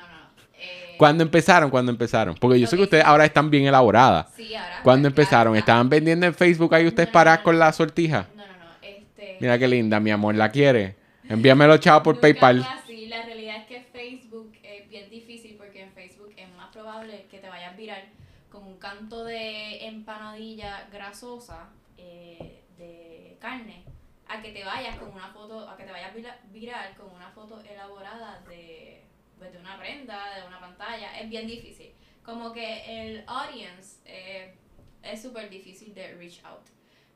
Cuando 0.96 1.22
empezaron, 1.24 1.70
cuando 1.70 1.90
empezaron. 1.92 2.34
Porque 2.36 2.58
yo 2.60 2.66
sé 2.66 2.76
que 2.76 2.82
ustedes 2.82 3.04
ahora 3.04 3.24
están 3.24 3.50
bien 3.50 3.66
elaboradas. 3.66 4.26
Sí, 4.34 4.54
ahora. 4.54 4.80
Cuando 4.82 5.10
pues, 5.10 5.28
claro, 5.28 5.50
empezaron, 5.50 5.56
está. 5.56 5.72
¿estaban 5.72 5.88
vendiendo 5.88 6.26
en 6.26 6.34
Facebook 6.34 6.74
ahí 6.74 6.86
ustedes 6.86 7.08
No, 7.08 7.12
paradas 7.12 7.40
no, 7.40 7.44
con 7.44 7.58
la 7.58 7.72
sortija? 7.72 8.28
No, 8.36 8.42
no, 8.46 8.52
no. 8.52 8.70
Este, 8.82 9.36
Mira 9.40 9.58
qué 9.58 9.68
linda, 9.68 9.98
mi 10.00 10.10
amor, 10.10 10.34
¿la 10.34 10.50
quiere? 10.50 10.96
Envíame 11.28 11.66
los 11.66 11.80
chavos 11.80 12.02
por 12.02 12.14
nunca 12.14 12.22
PayPal. 12.22 12.62
fue 12.64 12.74
así. 12.74 13.06
La 13.06 13.22
realidad 13.22 13.56
es 13.56 13.66
que 13.66 13.80
Facebook 13.92 14.52
es 14.62 14.88
bien 14.88 15.08
difícil 15.10 15.56
porque 15.56 15.82
en 15.82 15.92
Facebook 15.92 16.32
es 16.36 16.48
más 16.56 16.70
probable 16.72 17.26
que 17.30 17.38
te 17.38 17.48
vayas 17.48 17.76
viral 17.76 18.02
con 18.50 18.64
un 18.66 18.78
canto 18.78 19.24
de 19.24 19.86
empanadilla 19.86 20.86
grasosa 20.92 21.68
eh, 21.98 22.62
de 22.78 23.36
carne 23.40 23.84
a 24.28 24.40
que 24.40 24.52
te 24.52 24.64
vayas 24.64 24.96
con 24.96 25.10
una 25.12 25.28
foto, 25.28 25.68
a 25.68 25.76
que 25.76 25.84
te 25.84 25.92
vayas 25.92 26.14
vira- 26.14 26.38
viral 26.52 26.94
con 26.96 27.10
una 27.14 27.30
foto 27.30 27.60
elaborada 27.70 28.40
de, 28.48 29.03
pues, 29.44 29.52
de 29.52 29.60
una 29.60 29.78
prenda, 29.78 30.40
de 30.40 30.46
una 30.46 30.58
pantalla. 30.58 31.18
Es 31.20 31.28
bien 31.28 31.46
difícil. 31.46 31.92
Como 32.22 32.52
que 32.52 32.84
el 32.86 33.24
audience 33.26 34.00
eh, 34.06 34.54
es 35.02 35.20
súper 35.20 35.50
difícil 35.50 35.94
de 35.94 36.14
reach 36.14 36.42
out. 36.44 36.66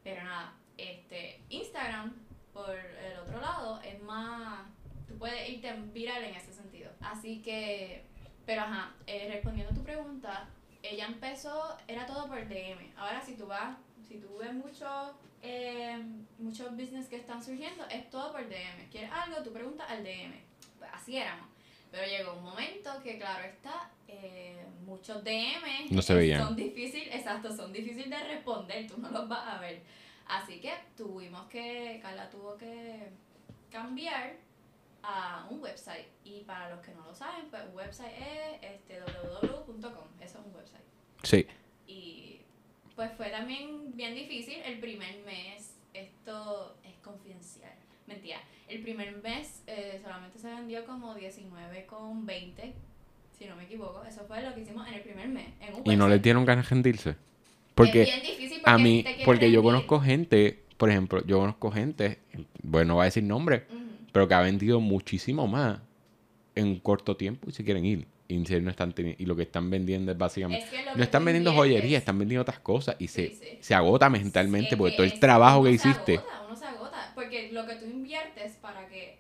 Pero 0.05 0.23
nada, 0.23 0.53
este 0.77 1.41
Instagram, 1.49 2.15
por 2.53 2.77
el 2.77 3.19
otro 3.19 3.41
lado, 3.41 3.81
es 3.83 4.01
más. 4.03 4.67
Tú 5.07 5.17
puedes 5.19 5.49
irte 5.49 5.73
viral 5.95 6.23
en 6.25 6.35
ese 6.35 6.53
sentido. 6.53 6.91
Así 7.01 7.41
que. 7.41 8.05
Pero 8.45 8.63
ajá, 8.63 8.95
eh, 9.07 9.29
respondiendo 9.31 9.73
a 9.73 9.75
tu 9.75 9.83
pregunta, 9.83 10.49
ella 10.83 11.07
empezó, 11.07 11.77
era 11.87 12.07
todo 12.07 12.29
por 12.29 12.47
DM. 12.49 12.93
Ahora, 12.97 13.21
si 13.23 13.35
tú 13.35 13.47
vas, 13.47 13.77
si 14.07 14.19
tú 14.19 14.39
ves 14.39 14.55
muchos 14.55 15.13
eh, 15.43 16.03
muchos 16.39 16.71
business 16.77 17.09
que 17.09 17.17
están 17.17 17.43
surgiendo, 17.43 17.85
es 17.89 18.09
todo 18.11 18.33
por 18.33 18.47
DM. 18.49 18.89
¿Quieres 18.91 19.11
algo? 19.13 19.43
Tú 19.43 19.53
preguntas 19.53 19.87
al 19.91 20.03
DM. 20.03 20.35
Pues 20.79 20.91
así 20.93 21.17
éramos. 21.17 21.58
Pero 21.91 22.07
llegó 22.07 22.35
un 22.35 22.45
momento 22.45 22.91
que, 23.03 23.19
claro 23.19 23.45
está, 23.45 23.91
eh, 24.07 24.65
muchos 24.85 25.25
DM 25.25 25.91
No 25.91 26.03
se 26.03 26.15
veían. 26.15 26.45
son 26.45 26.57
difíciles, 26.57 27.15
exacto, 27.15 27.55
son 27.55 27.73
difíciles 27.73 28.11
de 28.11 28.25
responder, 28.25 28.87
tú 28.87 28.99
no 28.99 29.11
los 29.11 29.29
vas 29.29 29.47
a 29.47 29.61
ver. 29.61 29.83
Así 30.27 30.61
que 30.61 30.73
tuvimos 30.97 31.49
que, 31.49 31.99
Carla 32.03 32.29
tuvo 32.29 32.57
que 32.57 33.09
cambiar 33.71 34.37
a 35.03 35.47
un 35.51 35.61
website. 35.63 36.07
Y 36.25 36.41
para 36.41 36.69
los 36.71 36.81
que 36.81 36.93
no 36.93 37.07
lo 37.07 37.15
saben, 37.15 37.49
pues 37.51 37.63
un 37.67 37.75
website 37.75 38.13
es 38.19 38.63
este, 38.63 39.01
www.com, 39.01 40.09
eso 40.21 40.39
es 40.39 40.47
un 40.47 40.55
website. 40.55 40.85
Sí. 41.23 41.47
Y 41.87 42.41
pues 42.95 43.11
fue 43.17 43.31
también 43.31 43.97
bien 43.97 44.15
difícil 44.15 44.61
el 44.65 44.81
primer 44.81 45.19
mes. 45.25 45.75
Esto 45.95 46.77
es 46.85 46.95
confidencial. 46.99 47.75
Mentira. 48.07 48.41
El 48.69 48.81
primer 48.81 49.11
mes 49.23 49.63
eh, 49.67 49.99
solamente 50.03 50.39
se 50.39 50.49
vendió 50.49 50.85
como 50.85 51.15
19,20. 51.15 52.75
Si 53.37 53.47
no 53.47 53.57
me 53.57 53.65
equivoco. 53.65 54.05
Eso 54.05 54.25
fue 54.27 54.43
lo 54.43 54.53
que 54.55 54.61
hicimos 54.61 54.87
en 54.89 54.95
el 54.95 55.01
primer 55.01 55.29
mes. 55.29 55.47
En 55.61 55.75
un 55.75 55.83
Y 55.85 55.97
no 55.97 56.09
les 56.09 56.23
dieron 56.23 56.45
ganas 56.45 56.67
de 56.67 56.71
rendirse. 56.71 57.11
Es 57.11 57.17
Porque 57.75 57.99
bien 57.99 58.17
difícil 58.27 58.53
porque 58.61 58.73
a 58.73 58.79
mí, 58.79 59.11
te 59.11 59.21
porque 59.23 59.51
yo 59.51 59.63
conozco 59.63 60.01
gente, 60.01 60.67
por 60.77 60.91
ejemplo, 60.91 61.25
yo 61.27 61.39
conozco 61.39 61.71
gente, 61.71 62.21
bueno, 62.63 62.89
no 62.89 62.95
voy 62.97 63.03
a 63.03 63.05
decir 63.07 63.25
nombre, 63.25 63.67
pero 64.13 64.29
que 64.29 64.35
ha 64.35 64.41
vendido 64.41 64.81
muchísimo 64.81 65.47
más 65.47 65.81
en 66.55 66.81
corto 66.81 67.17
tiempo 67.17 67.49
y 67.51 67.53
se 67.53 67.65
quieren 67.65 67.85
ir. 67.87 68.09
Y, 68.29 68.39
no 68.39 68.71
están 68.71 68.95
y 68.97 69.27
lo 69.27 69.37
que 69.37 69.43
están 69.43 69.71
vendiendo 69.71 70.13
es 70.13 70.19
básicamente... 70.19 70.65
Es 70.67 70.73
que 70.73 70.79
No 70.95 71.03
están 71.05 71.25
vendiendo 71.25 71.53
joyería, 71.55 71.99
están 71.99 72.19
vendiendo 72.19 72.43
otras 72.43 72.61
cosas 72.61 72.97
y 72.99 73.09
se, 73.09 73.39
Sí, 73.41 73.47
se 73.61 73.75
agota 73.75 74.11
mentalmente 74.11 74.77
Sí, 74.77 74.77
porque 74.77 74.91
es 74.91 74.97
todo 74.97 75.07
el 75.07 75.13
es- 75.13 75.21
trabajo 75.21 75.65
que 75.65 75.73
hiciste. 75.73 76.27
agota, 76.29 76.78
porque 77.19 77.51
lo 77.51 77.67
que 77.67 77.75
tú 77.75 77.85
inviertes 77.85 78.53
para 78.59 78.87
que, 78.87 79.19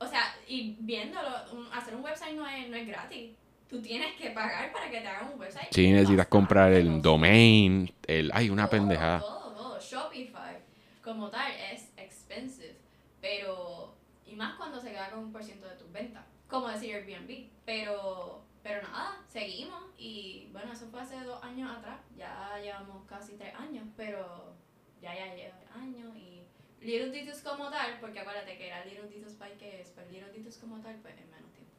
o 0.00 0.06
sea, 0.08 0.34
y 0.48 0.76
viéndolo, 0.80 1.28
hacer 1.72 1.94
un 1.94 2.02
website 2.02 2.34
no 2.34 2.44
es, 2.44 2.68
no 2.68 2.76
es 2.76 2.88
gratis. 2.88 3.36
Tú 3.70 3.80
tienes 3.80 4.16
que 4.16 4.30
pagar 4.30 4.72
para 4.72 4.90
que 4.90 5.00
te 5.00 5.06
hagan 5.06 5.32
un 5.32 5.38
website. 5.38 5.68
Sí, 5.70 5.92
necesitas 5.92 6.26
comprar 6.26 6.72
el 6.72 6.88
no 6.88 6.96
sé. 6.96 7.02
domain, 7.02 7.94
el... 8.08 8.32
Ay, 8.34 8.50
una 8.50 8.64
Todo, 8.64 8.72
pendejada. 8.72 9.20
Todo, 9.20 9.52
todo. 9.52 9.80
Shopify, 9.80 10.56
como 11.04 11.30
tal, 11.30 11.52
es 11.72 11.92
expensive. 11.96 12.74
Pero, 13.20 13.94
y 14.26 14.34
más 14.34 14.56
cuando 14.56 14.80
se 14.80 14.90
queda 14.90 15.10
con 15.10 15.20
un 15.20 15.32
por 15.32 15.44
ciento 15.44 15.68
de 15.68 15.76
tus 15.76 15.92
ventas. 15.92 16.24
Como 16.48 16.66
decir 16.66 16.96
Airbnb. 16.96 17.46
Pero, 17.64 18.42
pero 18.64 18.82
nada, 18.82 19.22
seguimos. 19.28 19.84
Y 19.96 20.48
bueno, 20.50 20.72
eso 20.72 20.88
fue 20.88 21.00
hace 21.00 21.20
dos 21.20 21.40
años 21.44 21.70
atrás. 21.70 22.00
Ya 22.18 22.58
llevamos 22.60 23.06
casi 23.06 23.34
tres 23.36 23.54
años. 23.54 23.86
Pero 23.96 24.52
ya, 25.00 25.14
ya 25.14 25.32
lleva 25.32 25.54
años. 25.80 26.16
Y 26.16 26.35
Little 26.80 27.10
Details 27.10 27.42
como 27.42 27.70
tal, 27.70 27.98
porque 28.00 28.20
acuérdate 28.20 28.56
que 28.56 28.66
era 28.66 28.84
Little 28.84 29.08
Details 29.08 29.38
by 29.38 29.56
que 29.56 29.80
es, 29.80 29.90
pero 29.94 30.10
Little 30.10 30.32
Details 30.32 30.58
como 30.58 30.80
tal, 30.80 30.96
pues 30.96 31.16
en 31.18 31.30
menos 31.30 31.52
tiempo. 31.52 31.72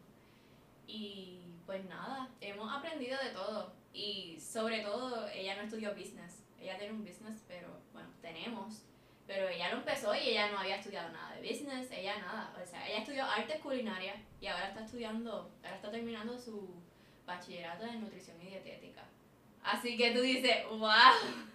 Y 0.87 1.41
pues 1.65 1.85
nada, 1.85 2.29
hemos 2.41 2.73
aprendido 2.73 3.17
de 3.23 3.31
todo. 3.31 3.73
Y 3.93 4.39
sobre 4.39 4.81
todo, 4.81 5.27
ella 5.29 5.55
no 5.55 5.63
estudió 5.63 5.93
business. 5.93 6.43
Ella 6.59 6.77
tiene 6.77 6.93
un 6.93 7.03
business, 7.03 7.43
pero 7.47 7.67
bueno, 7.93 8.09
tenemos. 8.21 8.83
Pero 9.27 9.49
ella 9.49 9.69
lo 9.69 9.79
empezó 9.79 10.15
y 10.15 10.29
ella 10.29 10.49
no 10.49 10.59
había 10.59 10.77
estudiado 10.77 11.09
nada 11.11 11.35
de 11.35 11.41
business, 11.41 11.91
ella 11.91 12.17
nada. 12.17 12.53
O 12.61 12.65
sea, 12.65 12.87
ella 12.87 12.99
estudió 12.99 13.25
artes 13.25 13.59
culinarias 13.59 14.17
y 14.39 14.47
ahora 14.47 14.69
está 14.69 14.85
estudiando, 14.85 15.51
ahora 15.61 15.75
está 15.75 15.91
terminando 15.91 16.37
su 16.37 16.73
bachillerato 17.25 17.85
en 17.85 17.99
nutrición 18.01 18.41
y 18.41 18.45
dietética. 18.45 19.03
Así 19.61 19.97
que 19.97 20.11
tú 20.11 20.21
dices, 20.21 20.65
wow. 20.69 20.87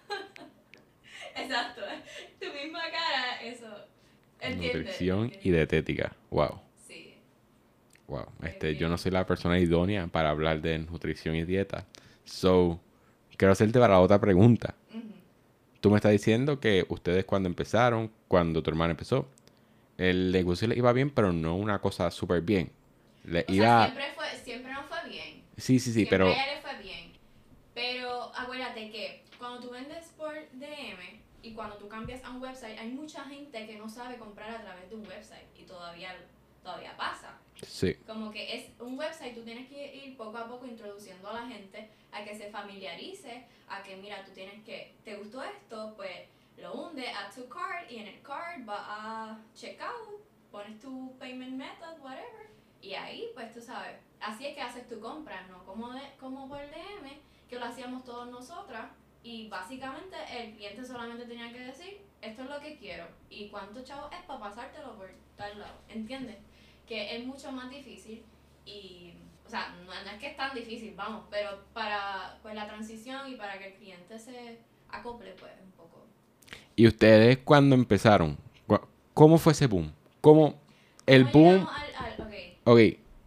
Exacto. 1.43 1.81
Tu 2.39 2.45
misma 2.53 2.81
cara, 2.91 3.41
eso. 3.43 3.67
¿Entiendes? 4.41 4.57
Nutrición 4.63 5.31
y 5.41 5.51
dietética. 5.51 6.15
Wow. 6.29 6.61
Sí. 6.75 7.23
Wow. 8.07 8.25
Este, 8.43 8.75
yo 8.75 8.89
no 8.89 8.97
soy 8.97 9.11
la 9.11 9.25
persona 9.25 9.59
idónea 9.59 10.07
para 10.07 10.29
hablar 10.29 10.61
de 10.61 10.79
nutrición 10.79 11.35
y 11.35 11.43
dieta. 11.45 11.87
So, 12.25 12.79
quiero 13.37 13.53
hacerte 13.53 13.79
para 13.79 13.93
la 13.93 13.99
otra 14.01 14.19
pregunta. 14.19 14.75
Ujú. 14.89 15.23
Tú 15.79 15.89
me 15.89 15.97
estás 15.97 16.11
diciendo 16.11 16.59
que 16.59 16.85
ustedes 16.89 17.25
cuando 17.25 17.49
empezaron, 17.49 18.11
cuando 18.27 18.63
tu 18.63 18.69
hermana 18.69 18.91
empezó, 18.91 19.27
el 19.97 20.31
negocio 20.31 20.67
le 20.67 20.77
iba 20.77 20.93
bien, 20.93 21.09
pero 21.11 21.33
no 21.33 21.55
una 21.55 21.79
cosa 21.81 22.11
súper 22.11 22.41
bien. 22.41 22.71
Le 23.25 23.45
O 23.47 23.53
sea, 23.53 23.53
iba... 23.55 23.83
siempre, 23.83 24.03
fue, 24.15 24.25
siempre 24.43 24.73
no 24.73 24.83
fue 24.83 25.09
bien. 25.09 25.43
Sí, 25.57 25.79
sí, 25.79 25.91
sí, 25.93 26.05
Siempre 26.05 26.09
pero... 26.09 26.27
a 26.27 26.33
ella 26.33 26.55
le 26.55 26.61
fue 26.61 26.83
bien. 26.83 27.13
Pero 27.73 28.31
acuérdate 28.35 28.89
que 28.91 29.23
cuando 29.37 29.61
tú 29.67 29.71
vendes 29.71 30.05
por 30.17 30.33
DM 30.51 31.12
y 31.43 31.53
cuando 31.53 31.75
tú 31.75 31.89
cambias 31.89 32.23
a 32.23 32.31
un 32.31 32.41
website, 32.41 32.79
hay 32.79 32.89
mucha 32.89 33.23
gente 33.25 33.67
que 33.67 33.77
no 33.77 33.89
sabe 33.89 34.17
comprar 34.17 34.49
a 34.49 34.61
través 34.61 34.89
de 34.89 34.95
un 34.95 35.05
website 35.05 35.45
y 35.55 35.63
todavía, 35.63 36.15
todavía 36.63 36.95
pasa. 36.95 37.37
Sí. 37.61 37.93
Como 38.07 38.31
que 38.31 38.57
es 38.57 38.71
un 38.79 38.97
website, 38.97 39.35
tú 39.35 39.43
tienes 39.43 39.67
que 39.67 39.93
ir 39.93 40.15
poco 40.15 40.37
a 40.37 40.47
poco 40.47 40.65
introduciendo 40.65 41.29
a 41.29 41.33
la 41.33 41.47
gente 41.47 41.89
a 42.13 42.23
que 42.23 42.33
se 42.35 42.49
familiarice, 42.49 43.45
a 43.67 43.83
que 43.83 43.97
mira, 43.97 44.23
tú 44.23 44.31
tienes 44.31 44.63
que, 44.63 44.95
¿te 45.03 45.17
gustó 45.17 45.43
esto? 45.43 45.93
Pues 45.97 46.27
lo 46.57 46.73
hunde, 46.73 47.09
add 47.09 47.35
to 47.35 47.49
cart 47.49 47.91
y 47.91 47.97
en 47.97 48.07
el 48.07 48.21
cart 48.21 48.67
va 48.67 48.77
a 48.77 49.39
checkout, 49.53 50.21
pones 50.49 50.79
tu 50.79 51.13
payment 51.17 51.57
method, 51.57 51.99
whatever, 51.99 52.49
y 52.81 52.93
ahí 52.93 53.31
pues 53.33 53.53
tú 53.53 53.59
sabes, 53.59 53.97
así 54.21 54.45
es 54.45 54.55
que 54.55 54.61
haces 54.61 54.87
tu 54.87 54.99
compra, 55.01 55.45
no 55.47 55.65
como, 55.65 55.91
de, 55.91 56.01
como 56.19 56.47
por 56.47 56.59
DM, 56.59 57.19
que 57.49 57.59
lo 57.59 57.65
hacíamos 57.65 58.05
todos 58.05 58.29
nosotras 58.29 58.85
y 59.23 59.47
básicamente 59.49 60.15
el 60.37 60.53
cliente 60.55 60.85
solamente 60.85 61.25
tenía 61.25 61.51
que 61.51 61.59
decir, 61.59 62.01
esto 62.21 62.43
es 62.43 62.49
lo 62.49 62.59
que 62.59 62.77
quiero 62.77 63.05
y 63.29 63.47
cuánto 63.49 63.83
chavo 63.83 64.09
es 64.11 64.23
para 64.25 64.39
pasártelo 64.39 64.95
por 64.95 65.09
tal 65.37 65.59
lado, 65.59 65.75
¿entiendes? 65.89 66.37
que 66.87 67.15
es 67.15 67.25
mucho 67.25 67.51
más 67.51 67.69
difícil 67.69 68.23
y, 68.65 69.13
o 69.47 69.49
sea, 69.49 69.73
no, 69.85 69.85
no 69.85 70.11
es 70.11 70.19
que 70.19 70.27
es 70.27 70.35
tan 70.37 70.53
difícil, 70.53 70.93
vamos, 70.95 71.23
pero 71.29 71.49
para 71.73 72.37
pues, 72.41 72.53
la 72.55 72.67
transición 72.67 73.31
y 73.31 73.35
para 73.35 73.57
que 73.57 73.67
el 73.67 73.73
cliente 73.75 74.19
se 74.19 74.59
acople, 74.89 75.33
pues 75.39 75.51
un 75.63 75.71
poco. 75.71 76.05
Y 76.75 76.87
ustedes 76.87 77.37
cuando 77.39 77.75
empezaron, 77.75 78.37
¿cómo 79.13 79.37
fue 79.37 79.53
ese 79.53 79.67
boom? 79.67 79.93
¿Cómo 80.21 80.59
el 81.05 81.29
¿Cómo 81.31 81.43
boom? 81.45 81.59
llegamos 81.67 81.77
al- 81.99 82.05
al- 82.05 82.27
ok, 82.27 82.33
Ok, 82.65 82.79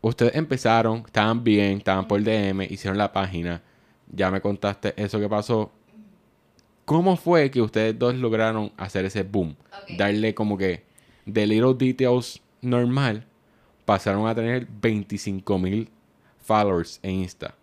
ustedes 0.02 0.34
empezaron, 0.34 0.98
estaban 1.06 1.42
bien, 1.44 1.78
estaban 1.78 2.06
por 2.06 2.22
DM, 2.22 2.66
hicieron 2.70 2.98
la 2.98 3.12
página, 3.12 3.62
ya 4.08 4.30
me 4.30 4.40
contaste 4.40 4.92
eso 5.02 5.18
que 5.18 5.28
pasó. 5.28 5.72
¿Cómo 6.86 7.16
fue 7.16 7.50
que 7.50 7.60
ustedes 7.60 7.98
dos 7.98 8.14
lograron 8.14 8.70
hacer 8.76 9.04
ese 9.04 9.24
boom? 9.24 9.56
Darle 9.88 10.36
como 10.36 10.56
que 10.56 10.84
de 11.24 11.44
Little 11.44 11.74
Details 11.74 12.40
normal, 12.62 13.26
pasaron 13.84 14.28
a 14.28 14.36
tener 14.36 14.68
25 14.68 15.58
mil 15.58 15.90
followers 16.38 17.00
en 17.02 17.10
Insta. 17.22 17.56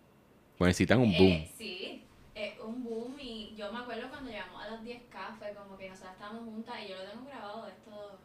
Pues 0.58 0.68
necesitan 0.68 1.00
un 1.00 1.14
boom. 1.14 1.32
Eh, 1.32 1.52
sí, 1.58 2.04
eh, 2.36 2.58
un 2.66 2.84
boom 2.84 3.18
y 3.18 3.56
yo 3.56 3.72
me 3.72 3.80
acuerdo 3.80 4.10
cuando 4.10 4.30
llegamos 4.30 4.62
a 4.62 4.72
los 4.72 4.82
10k 4.82 5.38
fue 5.40 5.54
como 5.54 5.78
que 5.78 5.88
nosotras 5.88 6.16
estábamos 6.16 6.44
juntas 6.44 6.76
y 6.84 6.90
yo 6.90 6.98
lo 6.98 7.10
tengo 7.10 7.26
grabado 7.26 7.68
esto. 7.70 8.20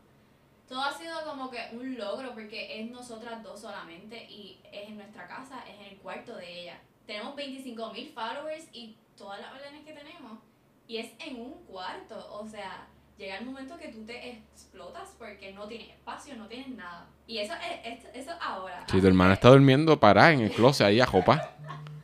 Todo 0.69 0.83
ha 0.83 0.93
sido 0.93 1.15
como 1.25 1.49
que 1.49 1.61
un 1.75 1.97
logro 1.97 2.33
porque 2.35 2.81
es 2.81 2.91
nosotras 2.91 3.45
dos 3.45 3.61
solamente 3.61 4.25
y 4.29 4.59
es 4.73 4.89
en 4.89 4.97
nuestra 4.97 5.29
casa, 5.29 5.63
es 5.69 5.79
en 5.79 5.93
el 5.93 5.99
cuarto 5.99 6.35
de 6.37 6.63
ella. 6.63 6.81
Tenemos 7.07 7.37
25 7.37 7.93
mil 7.93 8.13
followers 8.13 8.67
y 8.73 8.97
todas 9.17 9.41
las 9.41 9.53
órdenes 9.53 9.85
que 9.85 9.93
tenemos 9.93 10.41
y 10.89 10.97
es 10.97 11.13
en 11.21 11.41
un 11.41 11.53
cuarto, 11.67 12.17
o 12.33 12.49
sea, 12.49 12.89
llega 13.17 13.37
el 13.37 13.45
momento 13.45 13.77
que 13.77 13.89
tú 13.89 14.05
te 14.05 14.31
explotas 14.31 15.15
porque 15.19 15.53
no 15.53 15.69
tienes 15.69 15.91
espacio, 15.91 16.35
no 16.37 16.49
tienes 16.49 16.69
nada. 16.69 17.07
Y 17.27 17.39
eso 17.39 17.53
es, 17.85 18.05
eso 18.15 18.33
ahora. 18.41 18.85
Si 18.91 19.01
tu 19.01 19.07
hermana 19.07 19.35
está 19.35 19.51
durmiendo 19.51 20.01
parada 20.01 20.33
en 20.33 20.41
el 20.41 20.51
closet 20.51 20.87
ahí 20.87 21.01
a 21.01 21.07
jopa. 21.07 21.55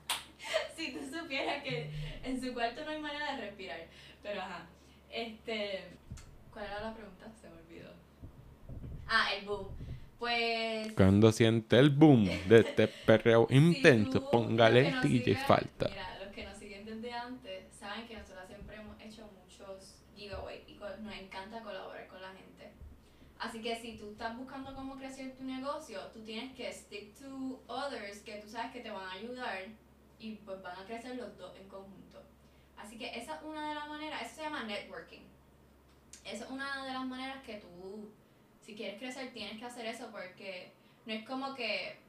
si 0.77 0.93
tú 0.93 1.01
supieras 1.05 1.63
que 1.63 1.91
en 2.25 2.41
su 2.41 2.53
cuarto 2.53 2.85
no 2.85 2.91
hay 2.91 3.01
manera 3.01 3.35
de 3.35 3.41
respirar. 3.41 3.87
Pero 4.23 4.43
ajá. 4.43 4.67
Este. 5.11 5.85
¿Cuál 6.53 6.67
era 6.67 6.81
la 6.81 6.95
pregunta? 6.95 7.27
Se 7.41 7.49
me 7.49 7.57
olvidó. 7.57 7.91
Ah, 9.09 9.29
el 9.39 9.47
boom. 9.47 9.69
Pues. 10.19 10.93
Cuando 10.93 11.33
siente 11.33 11.79
el 11.79 11.91
boom 11.91 12.25
de 12.49 12.61
este 12.61 12.89
perreo 13.07 13.47
intenso, 13.51 14.31
póngale 14.31 14.95
DJ 15.03 15.37
falta. 15.37 15.89
Mira, 15.89 16.19
los 16.25 16.35
que 16.35 16.45
nos 16.45 16.57
siguen 16.57 16.85
desde 16.85 17.13
antes 17.13 17.75
saben 17.79 18.07
que 18.09 18.17
nosotros 18.17 18.47
siempre 18.49 18.77
hemos 18.77 18.99
hecho 19.01 19.29
muchos 19.43 19.97
giveaways 20.17 20.63
y 20.67 20.75
nos 21.03 21.15
encanta 21.15 21.63
colaborar 21.63 22.07
con 22.09 22.23
la 22.23 22.29
gente. 22.29 22.73
Así 23.55 23.63
que 23.63 23.77
si 23.77 23.97
tú 23.97 24.11
estás 24.11 24.37
buscando 24.37 24.75
cómo 24.75 24.97
crecer 24.97 25.37
tu 25.37 25.45
negocio, 25.45 26.01
tú 26.13 26.25
tienes 26.25 26.57
que 26.57 26.73
stick 26.73 27.15
to 27.15 27.63
others 27.69 28.19
que 28.23 28.41
tú 28.41 28.49
sabes 28.49 28.73
que 28.73 28.81
te 28.81 28.91
van 28.91 29.07
a 29.07 29.13
ayudar 29.13 29.67
y 30.19 30.33
pues 30.45 30.61
van 30.61 30.77
a 30.77 30.85
crecer 30.85 31.15
los 31.15 31.39
dos 31.39 31.57
en 31.57 31.69
conjunto. 31.69 32.21
Así 32.77 32.99
que 32.99 33.17
esa 33.17 33.37
es 33.37 33.43
una 33.45 33.69
de 33.69 33.77
las 33.77 33.89
maneras, 33.89 34.23
eso 34.23 34.35
se 34.35 34.43
llama 34.43 34.65
networking. 34.65 35.21
Esa 36.25 36.47
es 36.47 36.51
una 36.51 36.85
de 36.85 36.95
las 36.95 37.07
maneras 37.07 37.45
que 37.45 37.59
tú, 37.59 38.11
si 38.61 38.75
quieres 38.75 38.99
crecer, 38.99 39.33
tienes 39.33 39.57
que 39.57 39.67
hacer 39.67 39.87
eso 39.87 40.09
porque 40.11 40.73
no 41.07 41.13
es 41.13 41.25
como 41.25 41.55
que, 41.55 42.01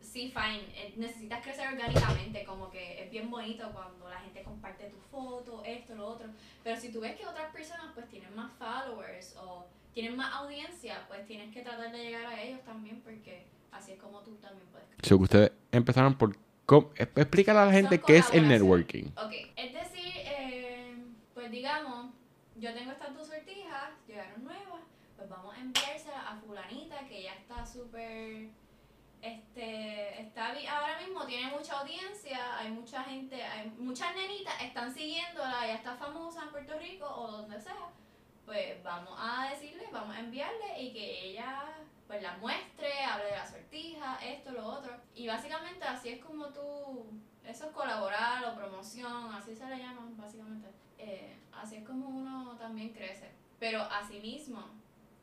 sí, 0.00 0.32
fine, 0.32 0.66
eh, 0.74 0.94
necesitas 0.96 1.40
crecer 1.44 1.68
orgánicamente, 1.68 2.42
como 2.42 2.68
que 2.68 3.04
es 3.04 3.10
bien 3.12 3.30
bonito 3.30 3.70
cuando 3.72 4.10
la 4.10 4.18
gente 4.18 4.42
comparte 4.42 4.90
tu 4.90 4.98
foto, 4.98 5.62
esto, 5.64 5.94
lo 5.94 6.08
otro, 6.08 6.26
pero 6.64 6.80
si 6.80 6.90
tú 6.90 6.98
ves 6.98 7.16
que 7.16 7.28
otras 7.28 7.52
personas 7.52 7.92
pues 7.94 8.08
tienen 8.08 8.34
más 8.34 8.50
followers 8.58 9.36
o 9.36 9.68
tienen 9.92 10.16
más 10.16 10.32
audiencia, 10.34 11.04
pues 11.08 11.26
tienes 11.26 11.52
que 11.52 11.62
tratar 11.62 11.92
de 11.92 11.98
llegar 11.98 12.26
a 12.26 12.42
ellos 12.42 12.60
también 12.64 13.00
porque 13.02 13.46
así 13.72 13.92
es 13.92 13.98
como 13.98 14.20
tú 14.20 14.36
también 14.36 14.66
puedes. 14.70 14.86
Si 15.02 15.14
ustedes 15.14 15.52
empezaron 15.72 16.16
por 16.16 16.36
Explícale 16.78 17.58
a 17.58 17.64
la 17.66 17.72
gente 17.72 18.00
qué 18.00 18.18
es 18.18 18.32
el 18.32 18.46
networking. 18.46 19.06
Ok, 19.16 19.32
es 19.56 19.72
decir, 19.72 20.12
eh, 20.16 20.94
pues 21.34 21.50
digamos, 21.50 22.12
yo 22.56 22.72
tengo 22.72 22.92
estas 22.92 23.12
dos 23.12 23.26
sortijas, 23.26 23.90
llegaron 24.06 24.44
nuevas, 24.44 24.82
pues 25.16 25.28
vamos 25.28 25.52
a 25.52 25.60
enviárselas 25.60 26.24
a 26.24 26.36
fulanita 26.36 27.08
que 27.08 27.24
ya 27.24 27.34
está 27.34 27.66
súper, 27.66 28.50
este, 29.20 30.22
está 30.22 30.50
ahora 30.50 31.00
mismo 31.00 31.26
tiene 31.26 31.50
mucha 31.50 31.80
audiencia, 31.80 32.58
hay 32.58 32.70
mucha 32.70 33.02
gente, 33.02 33.42
hay 33.42 33.72
muchas 33.76 34.14
nenitas 34.14 34.54
están 34.62 34.94
siguiéndola, 34.94 35.66
ya 35.66 35.74
está 35.74 35.96
famosa 35.96 36.44
en 36.44 36.50
Puerto 36.50 36.78
Rico 36.78 37.06
o 37.06 37.32
donde 37.32 37.60
sea, 37.60 37.74
pues 38.50 38.82
vamos 38.82 39.16
a 39.16 39.48
decirle, 39.48 39.84
vamos 39.92 40.16
a 40.16 40.18
enviarle 40.18 40.82
y 40.82 40.92
que 40.92 41.24
ella 41.24 41.68
pues 42.08 42.20
la 42.20 42.36
muestre, 42.38 43.04
hable 43.04 43.26
de 43.26 43.36
la 43.36 43.46
sortija, 43.46 44.18
esto, 44.24 44.50
lo 44.50 44.66
otro. 44.66 44.92
Y 45.14 45.28
básicamente 45.28 45.84
así 45.84 46.08
es 46.08 46.24
como 46.24 46.46
tú, 46.46 47.12
eso 47.44 47.66
es 47.66 47.70
colaborar 47.70 48.44
o 48.46 48.56
promoción, 48.56 49.32
así 49.32 49.54
se 49.54 49.64
le 49.66 49.78
llama 49.78 50.08
básicamente. 50.16 50.68
Eh, 50.98 51.38
así 51.52 51.76
es 51.76 51.86
como 51.86 52.08
uno 52.08 52.56
también 52.58 52.92
crece. 52.92 53.30
Pero 53.60 53.82
asimismo, 53.82 54.66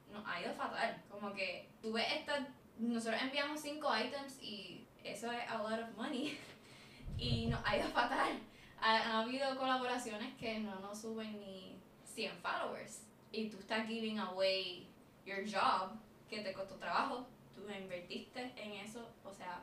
nos 0.09 0.25
ha 0.25 0.39
ido 0.39 0.53
fatal. 0.53 1.03
Como 1.11 1.33
que 1.33 1.69
tú 1.81 1.91
ves 1.91 2.07
estas, 2.13 2.47
nosotros 2.79 3.21
enviamos 3.21 3.59
cinco 3.59 3.89
items 3.93 4.41
y 4.41 4.87
eso 5.03 5.29
es 5.33 5.49
a 5.49 5.57
lot 5.57 5.81
of 5.81 5.97
money. 5.97 6.39
y 7.17 7.47
nos 7.47 7.59
ha 7.65 7.75
ido 7.75 7.89
fatal. 7.89 8.39
Ha, 8.79 9.19
habido 9.19 9.57
colaboraciones 9.57 10.33
que 10.37 10.59
no 10.59 10.79
nos 10.79 11.01
suben 11.01 11.37
ni 11.41 11.77
100 12.05 12.31
followers. 12.37 13.06
Y 13.31 13.49
tú 13.49 13.59
estás 13.59 13.87
giving 13.87 14.19
away 14.19 14.87
your 15.25 15.43
job 15.45 15.91
que 16.29 16.41
te 16.41 16.53
costó 16.53 16.75
trabajo, 16.75 17.27
tú 17.55 17.61
invertiste 17.69 18.53
en 18.55 18.73
eso, 18.73 19.09
o 19.23 19.33
sea, 19.33 19.61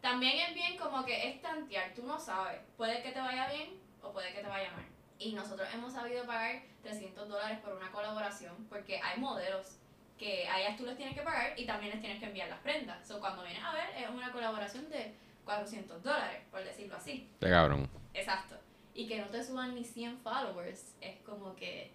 también 0.00 0.38
es 0.48 0.54
bien 0.54 0.76
como 0.76 1.04
que 1.04 1.30
es 1.30 1.40
tantear, 1.40 1.94
tú 1.94 2.02
no 2.02 2.18
sabes, 2.18 2.60
puede 2.76 3.02
que 3.02 3.12
te 3.12 3.20
vaya 3.20 3.50
bien 3.50 3.80
o 4.02 4.12
puede 4.12 4.32
que 4.32 4.40
te 4.40 4.48
vaya 4.48 4.70
mal. 4.72 4.84
Y 5.18 5.32
nosotros 5.32 5.68
hemos 5.72 5.92
sabido 5.92 6.26
pagar 6.26 6.62
300 6.82 7.28
dólares 7.28 7.58
por 7.60 7.74
una 7.74 7.90
colaboración 7.90 8.66
porque 8.68 9.00
hay 9.00 9.18
modelos 9.18 9.78
que 10.18 10.46
a 10.46 10.60
ellas 10.60 10.76
tú 10.76 10.84
les 10.84 10.96
tienes 10.96 11.14
que 11.14 11.22
pagar 11.22 11.58
y 11.58 11.66
también 11.66 11.92
les 11.92 12.00
tienes 12.00 12.20
que 12.20 12.26
enviar 12.26 12.48
las 12.48 12.60
prendas. 12.60 13.10
O 13.10 13.20
cuando 13.20 13.42
vienes 13.42 13.62
a 13.62 13.72
ver, 13.72 13.90
es 13.96 14.08
una 14.10 14.30
colaboración 14.32 14.88
de 14.90 15.14
400 15.44 16.02
dólares, 16.02 16.42
por 16.50 16.62
decirlo 16.64 16.96
así. 16.96 17.28
De 17.40 17.50
cabrón. 17.50 17.88
Exacto. 18.12 18.56
Y 18.94 19.08
que 19.08 19.20
no 19.20 19.26
te 19.26 19.42
suban 19.42 19.74
ni 19.74 19.84
100 19.84 20.18
followers, 20.18 20.94
es 21.00 21.18
como 21.22 21.56
que, 21.56 21.92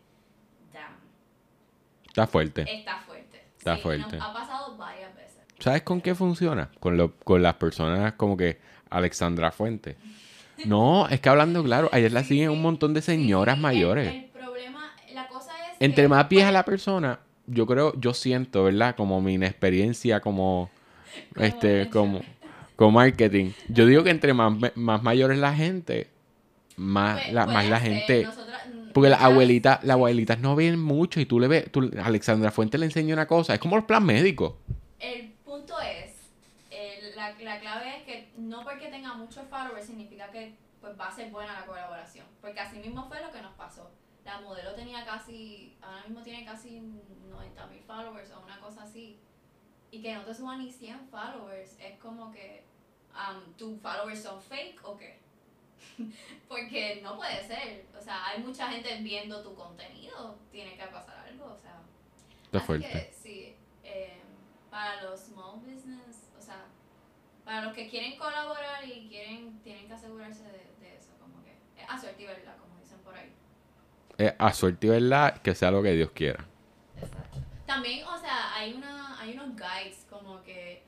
damn. 0.74 0.94
Está 2.08 2.28
fuerte. 2.28 2.62
Está 2.62 3.00
fuerte. 3.00 3.44
Está 3.58 3.78
fuerte. 3.78 4.18
ha 4.20 4.34
pasado 4.34 4.78
varias 4.78 5.16
veces. 5.16 5.38
¿Sabes 5.60 5.82
con 5.84 6.02
qué 6.02 6.16
funciona? 6.16 6.70
Con, 6.80 6.98
lo, 6.98 7.16
con 7.16 7.42
las 7.42 7.56
personas 7.56 8.14
como 8.14 8.38
que 8.38 8.60
Alexandra 8.90 9.52
Fuente. 9.52 9.96
No, 10.66 11.08
es 11.08 11.22
que 11.22 11.30
hablando 11.30 11.64
claro, 11.64 11.88
ayer 11.94 12.12
la 12.12 12.22
siguen 12.22 12.50
un 12.50 12.62
montón 12.62 12.94
de 12.94 13.02
señoras 13.02 13.58
mayores. 13.58 14.14
El, 14.14 14.26
problema, 14.26 14.94
la 15.14 15.26
cosa 15.30 15.52
es 15.72 15.78
Entre 15.80 16.10
más 16.10 16.28
vieja 16.28 16.52
la 16.52 16.66
persona, 16.66 17.20
yo 17.48 17.66
creo, 17.66 17.94
yo 17.98 18.14
siento, 18.14 18.66
¿verdad? 18.66 18.94
Como 18.96 19.22
mi 19.22 19.36
inexperiencia 19.36 20.20
como, 20.20 20.70
este, 21.38 21.90
como, 21.90 22.22
como 22.76 22.92
marketing. 22.92 23.52
Yo 23.70 23.86
digo 23.86 24.04
que 24.04 24.10
entre 24.10 24.34
más, 24.34 24.54
más 24.76 25.02
mayor 25.02 25.32
es 25.32 25.40
la 25.40 25.54
gente, 25.54 26.10
más, 26.76 27.32
la, 27.32 27.46
más 27.46 27.66
la 27.70 27.80
gente... 27.80 28.28
Porque 28.94 29.10
las 29.10 29.22
abuelitas, 29.22 29.84
las 29.84 29.94
abuelitas 29.96 30.40
no 30.40 30.56
ven 30.56 30.80
mucho 30.80 31.20
y 31.20 31.26
tú 31.26 31.40
le 31.40 31.48
ves, 31.48 31.72
tú, 31.72 31.92
Alexandra 32.04 32.52
Fuente 32.52 32.78
le 32.78 32.86
enseña 32.86 33.14
una 33.14 33.28
cosa, 33.28 33.54
es 33.54 33.60
como 33.60 33.76
los 33.76 33.86
plan 33.86 34.06
médicos. 34.06 34.54
El 35.00 35.32
punto 35.46 35.76
es, 35.80 36.16
la, 37.16 37.32
la, 37.40 37.60
clave 37.60 37.98
es 37.98 38.04
que 38.04 38.32
no 38.38 38.64
porque 38.64 38.88
tenga 38.88 39.14
muchos 39.14 39.48
followers 39.50 39.86
significa 39.86 40.32
que 40.32 40.54
pues 40.82 41.00
va 41.00 41.08
a 41.08 41.16
ser 41.16 41.30
buena 41.30 41.54
la 41.54 41.66
colaboración, 41.66 42.26
porque 42.42 42.60
así 42.60 42.80
mismo 42.80 43.08
fue 43.08 43.22
lo 43.22 43.32
que 43.32 43.42
nos 43.42 43.54
pasó. 43.54 43.90
La 44.26 44.40
modelo 44.42 44.74
tenía 44.74 45.06
casi, 45.06 45.76
ahora 45.82 46.04
mismo 46.04 46.22
tiene 46.22 46.46
casi 46.46 46.82
90 47.30 47.68
mil 47.68 47.82
followers 47.82 48.32
o 48.32 48.42
una 48.42 48.60
cosa 48.60 48.84
así, 48.84 49.18
y 49.92 50.02
que 50.02 50.14
no 50.14 50.24
te 50.24 50.34
suban 50.34 50.60
ni 50.60 50.72
100 50.72 51.10
followers, 51.10 51.76
es 51.80 51.98
como 52.00 52.32
que, 52.32 52.64
um, 53.14 53.54
¿tus 53.54 53.80
followers 53.82 54.22
son 54.22 54.42
fake 54.42 54.80
o 54.84 54.98
qué? 54.98 55.20
Porque 56.48 57.00
no 57.02 57.18
puede 57.18 57.46
ser. 57.46 57.86
O 57.98 58.02
sea, 58.02 58.28
hay 58.28 58.42
mucha 58.42 58.70
gente 58.72 58.98
viendo 59.02 59.42
tu 59.42 59.54
contenido. 59.56 60.38
Tiene 60.52 60.76
que 60.76 60.86
pasar 60.88 61.28
algo. 61.28 61.46
O 61.46 61.58
sea. 61.58 61.82
Está 62.46 62.60
fuerte. 62.60 63.12
sí. 63.14 63.56
Eh, 63.84 64.20
para 64.70 65.02
los 65.02 65.20
small 65.20 65.60
business, 65.60 66.30
o 66.38 66.42
sea, 66.42 66.66
para 67.44 67.64
los 67.64 67.74
que 67.74 67.90
quieren 67.90 68.18
colaborar 68.18 68.88
y 68.88 69.08
quieren, 69.08 69.60
tienen 69.64 69.88
que 69.88 69.94
asegurarse 69.94 70.44
de, 70.44 70.96
eso. 70.96 71.14
Como 71.20 71.44
que 71.44 71.52
es 71.76 71.90
a 71.90 72.00
suerte 72.00 72.24
y 72.24 72.26
verdad, 72.28 72.56
como 72.58 72.80
dicen 72.80 73.00
por 73.00 73.16
ahí. 73.16 73.34
Es 74.18 74.34
a 74.38 74.54
suerte 74.54 74.88
y 74.88 74.90
verdad 74.92 75.42
que 75.42 75.56
sea 75.56 75.72
lo 75.72 75.82
que 75.82 75.94
Dios 75.94 76.12
quiera. 76.12 76.46
Exacto. 77.02 77.40
También, 77.66 78.06
o 78.06 78.18
sea, 78.20 78.54
hay, 78.56 78.74
una, 78.74 79.20
hay 79.20 79.34
unos 79.34 79.56
guides 79.56 80.06
como 80.10 80.44
que 80.44 80.84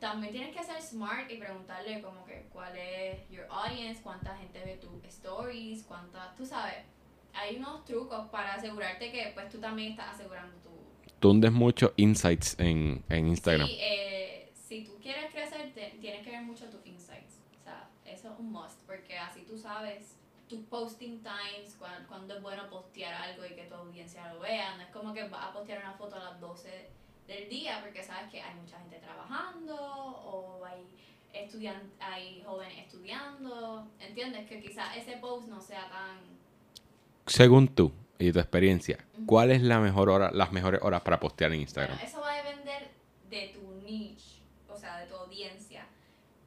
también 0.00 0.32
tienes 0.32 0.56
que 0.56 0.62
ser 0.62 0.80
smart 0.82 1.30
y 1.30 1.36
preguntarle 1.36 2.02
como 2.02 2.24
que 2.24 2.46
cuál 2.52 2.76
es 2.76 3.28
your 3.30 3.46
audience, 3.50 4.02
cuánta 4.02 4.36
gente 4.36 4.60
ve 4.64 4.76
tus 4.76 5.04
stories, 5.04 5.84
cuánta, 5.84 6.34
tú 6.36 6.44
sabes, 6.44 6.84
hay 7.32 7.56
unos 7.56 7.84
trucos 7.84 8.28
para 8.28 8.54
asegurarte 8.54 9.10
que 9.10 9.30
pues 9.34 9.48
tú 9.48 9.58
también 9.58 9.92
estás 9.92 10.14
asegurando 10.14 10.54
tu... 10.58 10.70
Tú 11.18 11.30
hundes 11.30 11.52
muchos 11.52 11.92
insights 11.96 12.58
en, 12.58 13.02
en 13.08 13.28
Instagram. 13.28 13.66
Sí, 13.66 13.78
eh, 13.80 14.52
si 14.54 14.84
tú 14.84 14.98
quieres 15.00 15.32
crecer, 15.32 15.72
tienes 16.00 16.24
que 16.24 16.30
ver 16.30 16.42
mucho 16.42 16.66
tus 16.66 16.84
insights. 16.86 17.40
O 17.58 17.64
sea, 17.64 17.88
eso 18.04 18.32
es 18.32 18.38
un 18.38 18.52
must, 18.52 18.78
porque 18.86 19.16
así 19.16 19.42
tú 19.42 19.56
sabes 19.56 20.16
tus 20.48 20.60
posting 20.66 21.22
times, 21.22 21.76
cuándo 22.08 22.36
es 22.36 22.42
bueno 22.42 22.68
postear 22.70 23.14
algo 23.14 23.44
y 23.44 23.54
que 23.54 23.64
tu 23.64 23.74
audiencia 23.74 24.32
lo 24.32 24.40
vea. 24.40 24.76
No 24.76 24.82
es 24.82 24.90
como 24.90 25.12
que 25.12 25.24
vas 25.28 25.46
a 25.46 25.52
postear 25.52 25.80
una 25.82 25.94
foto 25.94 26.16
a 26.16 26.20
las 26.20 26.40
12 26.40 26.90
del 27.26 27.48
día, 27.48 27.80
porque 27.82 28.02
sabes 28.02 28.30
que 28.30 28.40
hay 28.40 28.54
mucha 28.54 28.78
gente 28.78 28.98
trabajando 28.98 29.74
o 29.76 30.64
hay, 30.64 30.86
estudian 31.32 31.92
hay 31.98 32.42
jóvenes 32.46 32.78
estudiando, 32.78 33.88
¿entiendes? 34.00 34.48
Que 34.48 34.60
quizás 34.60 34.96
ese 34.96 35.16
post 35.16 35.48
no 35.48 35.60
sea 35.60 35.88
tan... 35.88 36.18
Según 37.26 37.68
tú 37.68 37.92
y 38.18 38.32
tu 38.32 38.38
experiencia, 38.38 39.04
¿cuál 39.26 39.50
es 39.50 39.62
la 39.62 39.80
mejor 39.80 40.08
hora, 40.08 40.30
las 40.30 40.52
mejores 40.52 40.80
horas 40.82 41.02
para 41.02 41.18
postear 41.18 41.52
en 41.52 41.60
Instagram? 41.62 41.98
eso 41.98 42.20
va 42.20 42.32
a 42.32 42.42
depender 42.42 42.90
de 43.28 43.48
tu 43.48 43.84
niche, 43.84 44.42
o 44.68 44.76
sea, 44.76 44.98
de 45.00 45.06
tu 45.06 45.16
audiencia. 45.16 45.86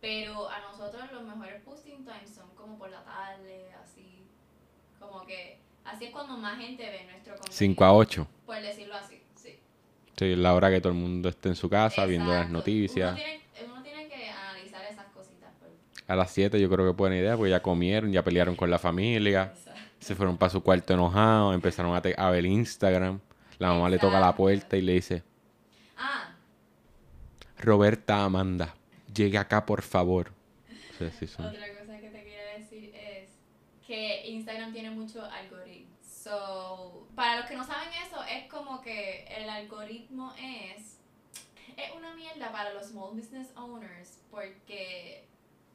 Pero 0.02 0.50
a 0.50 0.60
nosotros 0.62 1.12
los 1.12 1.24
mejores 1.24 1.62
posting 1.64 2.06
times 2.06 2.30
son 2.34 2.50
como 2.56 2.78
por 2.78 2.90
la 2.90 3.04
tarde, 3.04 3.70
así. 3.84 4.24
Como 4.98 5.26
que 5.26 5.60
así 5.84 6.06
es 6.06 6.12
cuando 6.12 6.38
más 6.38 6.58
gente 6.58 6.90
ve 6.90 7.04
nuestro 7.04 7.34
contenido. 7.34 7.58
5 7.58 7.84
a 7.84 7.94
8. 7.94 8.28
Por 8.46 8.62
decirlo 8.62 8.96
así. 8.96 9.19
Sí, 10.20 10.36
la 10.36 10.54
hora 10.54 10.70
que 10.70 10.82
todo 10.82 10.92
el 10.92 11.00
mundo 11.00 11.30
esté 11.30 11.48
en 11.48 11.56
su 11.56 11.70
casa 11.70 12.06
viendo 12.06 12.30
las 12.30 12.50
noticias. 12.50 13.18
Uno 13.66 13.82
tiene, 13.82 14.10
que 14.10 14.28
analizar 14.30 14.84
esas 14.92 15.06
cositas. 15.14 15.50
Pues. 15.62 15.72
A 16.10 16.16
las 16.18 16.30
7 16.32 16.60
yo 16.60 16.70
creo 16.70 16.88
que 16.88 16.92
buena 16.92 17.16
idea, 17.16 17.38
porque 17.38 17.52
ya 17.52 17.62
comieron, 17.62 18.12
ya 18.12 18.22
pelearon 18.22 18.58
con 18.58 18.70
la 18.70 18.80
familia. 18.80 19.54
Se 20.02 20.16
fueron 20.16 20.36
para 20.36 20.50
su 20.50 20.62
cuarto 20.62 20.94
enojados, 20.94 21.56
empezaron 21.56 21.96
a, 21.96 22.02
a 22.18 22.32
ver 22.32 22.46
Instagram. 22.46 23.22
La 23.60 23.70
mamá 23.70 23.90
le 23.90 23.98
toca 23.98 24.20
la 24.20 24.36
puerta 24.36 24.76
y 24.76 24.82
le 24.82 24.92
dice, 24.92 25.24
Ah, 25.98 26.36
Roberta 27.58 28.26
Amanda, 28.26 28.76
llegue 29.16 29.38
acá 29.38 29.66
por 29.66 29.82
favor. 29.82 30.34
O 30.96 30.98
sea, 30.98 31.12
sí 31.12 31.28
son- 31.28 31.46
Otra 31.46 31.66
cosa 31.80 31.98
que 31.98 32.10
te 32.10 32.24
quería 32.26 32.58
decir 32.58 32.94
es 32.94 33.30
que 33.88 34.28
Instagram 34.28 34.74
tiene 34.74 34.92
mucho 34.92 35.24
algoritmo. 35.24 35.79
So, 36.34 37.08
para 37.16 37.38
los 37.38 37.46
que 37.48 37.56
no 37.56 37.64
saben 37.64 37.90
eso, 38.06 38.22
es 38.24 38.48
como 38.52 38.82
que 38.82 39.24
el 39.36 39.50
algoritmo 39.50 40.32
es 40.40 41.00
es 41.76 41.92
una 41.96 42.14
mierda 42.14 42.52
para 42.52 42.72
los 42.74 42.90
small 42.90 43.16
business 43.16 43.50
owners 43.56 44.22
porque 44.30 45.26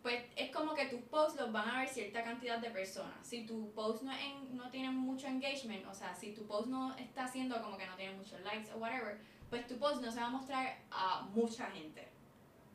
pues 0.02 0.22
es 0.36 0.54
como 0.54 0.74
que 0.74 0.84
tus 0.86 1.00
posts 1.02 1.40
los 1.40 1.50
van 1.50 1.68
a 1.70 1.80
ver 1.80 1.88
cierta 1.88 2.22
cantidad 2.22 2.58
de 2.58 2.70
personas. 2.70 3.26
Si 3.26 3.46
tu 3.46 3.72
post 3.72 4.02
no, 4.02 4.12
en- 4.12 4.54
no 4.56 4.70
tiene 4.70 4.90
mucho 4.90 5.26
engagement, 5.26 5.86
o 5.86 5.94
sea, 5.94 6.14
si 6.14 6.32
tu 6.34 6.46
post 6.46 6.68
no 6.68 6.94
está 6.98 7.24
haciendo 7.24 7.60
como 7.60 7.76
que 7.76 7.86
no 7.86 7.96
tiene 7.96 8.14
muchos 8.14 8.38
likes 8.42 8.70
o 8.72 8.76
whatever, 8.76 9.18
pues 9.50 9.66
tu 9.66 9.76
post 9.78 10.02
no 10.02 10.12
se 10.12 10.20
va 10.20 10.26
a 10.26 10.30
mostrar 10.30 10.78
a 10.92 11.22
mucha 11.34 11.66
gente 11.72 12.06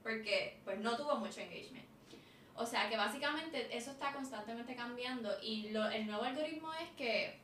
porque 0.04 0.60
pues 0.66 0.80
no 0.80 0.98
tuvo 0.98 1.16
mucho 1.16 1.40
engagement. 1.40 1.88
O 2.56 2.66
sea 2.66 2.90
que 2.90 2.98
básicamente 2.98 3.78
eso 3.78 3.92
está 3.92 4.12
constantemente 4.12 4.76
cambiando 4.76 5.32
y 5.42 5.70
lo- 5.70 5.90
el 5.90 6.08
nuevo 6.08 6.24
algoritmo 6.24 6.74
es 6.74 6.90
que 6.98 7.40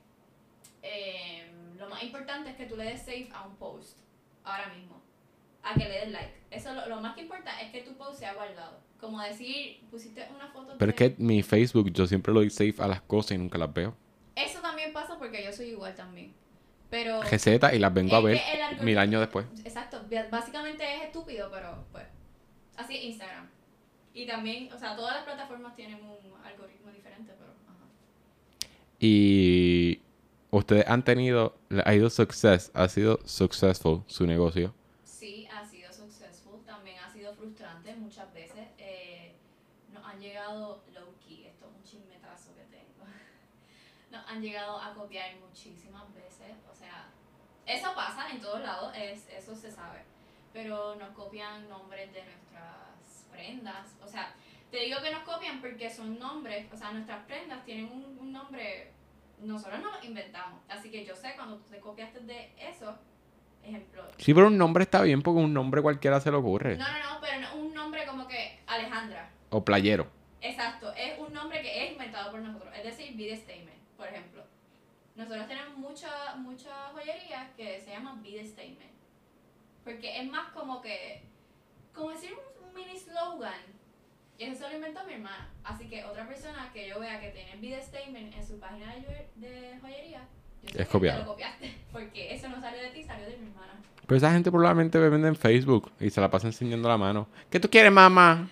eh, 0.85 1.51
lo 1.77 1.89
más 1.89 2.03
importante 2.03 2.51
es 2.51 2.55
que 2.55 2.65
tú 2.65 2.77
le 2.77 2.85
des 2.85 3.01
save 3.01 3.29
a 3.33 3.45
un 3.47 3.55
post 3.55 3.97
ahora 4.43 4.71
mismo, 4.73 5.01
a 5.63 5.73
que 5.73 5.85
le 5.85 5.99
des 5.99 6.11
like. 6.11 6.33
Eso 6.51 6.73
lo, 6.73 6.87
lo 6.87 7.01
más 7.01 7.15
que 7.15 7.21
importa 7.21 7.59
es 7.61 7.71
que 7.71 7.81
tu 7.81 7.97
post 7.97 8.19
sea 8.19 8.33
guardado. 8.33 8.79
Como 8.99 9.21
decir, 9.21 9.81
pusiste 9.91 10.25
una 10.33 10.47
foto 10.47 10.77
Pero 10.77 10.91
es 10.91 10.95
que 10.95 11.15
mi 11.17 11.43
Facebook 11.43 11.91
yo 11.91 12.07
siempre 12.07 12.33
lo 12.33 12.39
doy 12.39 12.49
safe 12.49 12.75
a 12.79 12.87
las 12.87 13.01
cosas 13.01 13.31
y 13.31 13.37
nunca 13.37 13.57
las 13.57 13.73
veo. 13.73 13.95
Eso 14.35 14.61
también 14.61 14.93
pasa 14.93 15.17
porque 15.17 15.43
yo 15.43 15.51
soy 15.51 15.69
igual 15.69 15.95
también. 15.95 16.33
Pero... 16.89 17.21
Recetas 17.23 17.73
y 17.73 17.79
las 17.79 17.93
vengo 17.93 18.15
a 18.15 18.21
ver 18.21 18.39
mil 18.81 18.97
años 18.97 19.21
después. 19.21 19.45
Exacto, 19.63 20.01
básicamente 20.29 20.83
es 20.95 21.03
estúpido, 21.03 21.49
pero 21.51 21.83
pues 21.91 22.05
así 22.77 22.95
es 22.95 23.03
Instagram. 23.05 23.49
Y 24.13 24.25
también, 24.25 24.71
o 24.71 24.77
sea, 24.77 24.95
todas 24.95 25.15
las 25.15 25.25
plataformas 25.25 25.75
tienen 25.75 25.97
un 26.01 26.45
algoritmo 26.45 26.91
diferente, 26.91 27.33
pero 27.37 27.51
ajá. 27.67 27.85
Y 28.99 29.99
ustedes 30.57 30.87
han 30.87 31.03
tenido, 31.03 31.57
ha 31.83 31.93
ido 31.93 32.09
success, 32.09 32.71
ha 32.73 32.87
sido 32.87 33.19
successful 33.25 34.03
su 34.07 34.25
negocio. 34.25 34.73
Sí, 35.03 35.47
ha 35.51 35.65
sido 35.65 35.91
successful, 35.91 36.61
también 36.65 36.97
ha 36.99 37.09
sido 37.09 37.33
frustrante 37.33 37.93
muchas 37.95 38.33
veces. 38.33 38.67
Eh, 38.77 39.33
nos 39.91 40.05
han 40.05 40.19
llegado 40.19 40.81
low 40.93 41.13
key, 41.25 41.45
esto 41.45 41.65
es 41.67 41.75
un 41.75 41.83
chismetazo 41.83 42.55
que 42.55 42.63
tengo. 42.63 43.05
Nos 44.11 44.25
han 44.27 44.41
llegado 44.41 44.79
a 44.79 44.93
copiar 44.93 45.35
muchísimas 45.37 46.13
veces, 46.13 46.55
o 46.71 46.75
sea, 46.75 47.09
eso 47.65 47.93
pasa 47.95 48.29
en 48.29 48.39
todos 48.39 48.61
lados, 48.61 48.93
es, 48.95 49.27
eso 49.29 49.55
se 49.55 49.71
sabe. 49.71 50.03
Pero 50.53 50.95
nos 50.95 51.09
copian 51.09 51.67
nombres 51.67 52.13
de 52.13 52.23
nuestras 52.23 53.25
prendas, 53.29 53.89
o 54.01 54.07
sea, 54.07 54.33
te 54.71 54.77
digo 54.77 55.01
que 55.01 55.11
nos 55.11 55.23
copian 55.23 55.59
porque 55.59 55.89
son 55.89 56.17
nombres, 56.17 56.71
o 56.71 56.77
sea, 56.77 56.91
nuestras 56.91 57.25
prendas 57.25 57.65
tienen 57.65 57.91
un, 57.91 58.17
un 58.19 58.31
nombre, 58.31 58.93
nosotros 59.39 59.79
no 59.81 59.89
inventamos. 60.03 60.61
Así 60.69 60.89
que 60.91 61.05
yo 61.05 61.15
sé 61.15 61.33
cuando 61.35 61.57
tú 61.57 61.63
te 61.69 61.79
copiaste 61.79 62.19
de 62.21 62.51
eso, 62.57 62.97
ejemplo, 63.63 64.03
Sí, 64.17 64.33
pero 64.33 64.47
un 64.47 64.57
nombre 64.57 64.83
está 64.83 65.01
bien 65.01 65.21
porque 65.21 65.41
un 65.41 65.53
nombre 65.53 65.81
cualquiera 65.81 66.19
se 66.19 66.31
le 66.31 66.37
ocurre. 66.37 66.77
no, 66.77 66.85
no, 66.87 67.13
no, 67.15 67.21
pero 67.21 67.41
no, 67.41 67.55
un 67.55 67.73
nombre 67.73 68.05
como 68.05 68.27
que 68.27 68.59
Alejandra. 68.67 69.29
O 69.49 69.63
playero. 69.63 70.07
Exacto, 70.41 70.93
es 70.93 71.17
un 71.19 71.33
nombre 71.33 71.61
que 71.61 71.85
es 71.85 71.91
inventado 71.93 72.31
por 72.31 72.39
nosotros. 72.41 72.71
Es 72.77 72.83
decir, 72.83 73.15
Be 73.15 73.35
Statement, 73.35 73.79
por 73.97 74.07
ejemplo. 74.07 74.43
Nosotros 75.15 75.47
tenemos 75.47 75.77
mucha, 75.77 76.35
mucha 76.35 76.89
joyería 76.93 77.51
que 77.55 77.79
se 77.81 77.91
llama 77.91 78.19
Be 78.21 78.31
the 78.31 78.45
Statement. 78.45 78.91
Porque 79.83 80.19
es 80.19 80.29
más 80.29 80.51
como 80.51 80.81
que, 80.81 81.23
como 81.93 82.11
decir 82.11 82.33
un 82.61 82.73
mini 82.73 82.97
slogan. 82.99 83.53
Y 84.37 84.43
eso 84.43 84.63
se 84.63 84.69
lo 84.69 84.75
inventó 84.75 85.03
mi 85.05 85.13
hermana. 85.13 85.49
Así 85.63 85.85
que 85.87 86.03
otra 86.03 86.27
persona 86.27 86.69
que 86.73 86.87
yo 86.89 86.99
vea 86.99 87.19
que 87.21 87.29
tiene 87.29 87.51
the 87.77 87.81
Statement 87.81 88.35
en 88.35 88.45
su 88.45 88.59
página 88.59 88.93
de, 88.93 89.01
joye- 89.01 89.27
de 89.35 89.79
joyería, 89.79 90.27
yo 90.63 90.79
Es 90.79 90.87
copiado. 90.87 91.19
lo 91.21 91.27
copiaste. 91.27 91.73
Porque 91.91 92.33
eso 92.33 92.49
no 92.49 92.59
salió 92.59 92.81
de 92.81 92.89
ti, 92.89 93.03
salió 93.03 93.25
de 93.25 93.37
mi 93.37 93.47
hermana. 93.47 93.73
Pero 94.05 94.17
esa 94.17 94.31
gente 94.33 94.51
probablemente 94.51 94.99
me 94.99 95.09
vende 95.09 95.29
en 95.29 95.35
Facebook 95.35 95.91
y 95.99 96.09
se 96.09 96.21
la 96.21 96.29
pasa 96.29 96.47
enseñando 96.47 96.87
la 96.89 96.97
mano. 96.97 97.27
¿Qué 97.49 97.59
tú 97.59 97.69
quieres, 97.69 97.91
mamá? 97.91 98.47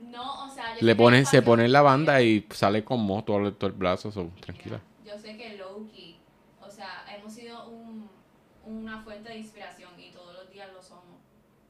No, 0.00 0.46
o 0.46 0.50
sea, 0.50 0.76
yo 0.78 0.84
Le 0.86 0.94
ponen, 0.96 1.24
se 1.26 1.40
pone 1.42 1.64
en 1.64 1.72
la 1.72 1.80
banda 1.82 2.20
y 2.22 2.46
sale 2.50 2.82
con 2.84 3.00
mo 3.00 3.22
todo 3.24 3.46
el, 3.46 3.54
todo 3.54 3.68
el 3.70 3.76
brazo. 3.76 4.10
so, 4.10 4.30
tranquila. 4.40 4.80
Yo 5.06 5.16
sé 5.18 5.36
que 5.36 5.56
Loki, 5.56 6.18
o 6.60 6.70
sea, 6.70 7.04
hemos 7.16 7.32
sido 7.32 7.68
un, 7.68 8.10
una 8.66 9.02
fuente 9.02 9.30
de 9.30 9.38
inspiración 9.38 9.90
y 9.98 10.10
todos 10.10 10.34
los 10.34 10.50
días 10.52 10.68
lo 10.72 10.82
somos. 10.82 11.04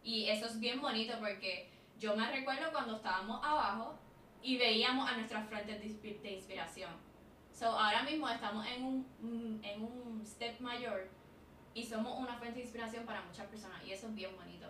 Y 0.02 0.28
eso 0.28 0.46
es 0.46 0.58
bien 0.58 0.80
bonito 0.80 1.12
porque 1.20 1.68
yo 2.00 2.16
me 2.16 2.28
recuerdo 2.30 2.72
cuando 2.72 2.96
estábamos 2.96 3.40
abajo 3.44 3.94
y 4.42 4.56
veíamos 4.58 5.08
a 5.08 5.16
nuestras 5.16 5.48
fuentes 5.48 5.78
de, 5.80 5.86
inspi- 5.86 6.20
de 6.22 6.32
inspiración. 6.32 6.90
So, 7.52 7.66
ahora 7.66 8.02
mismo 8.02 8.28
estamos 8.28 8.66
en 8.66 8.82
un, 8.84 9.06
mm, 9.20 9.64
en 9.64 9.82
un 9.82 10.22
step 10.24 10.58
mayor 10.60 11.08
y 11.74 11.84
somos 11.84 12.18
una 12.18 12.34
fuente 12.36 12.56
de 12.56 12.62
inspiración 12.62 13.04
para 13.04 13.22
muchas 13.22 13.46
personas 13.46 13.80
y 13.86 13.92
eso 13.92 14.06
es 14.08 14.14
bien 14.14 14.34
bonito. 14.36 14.66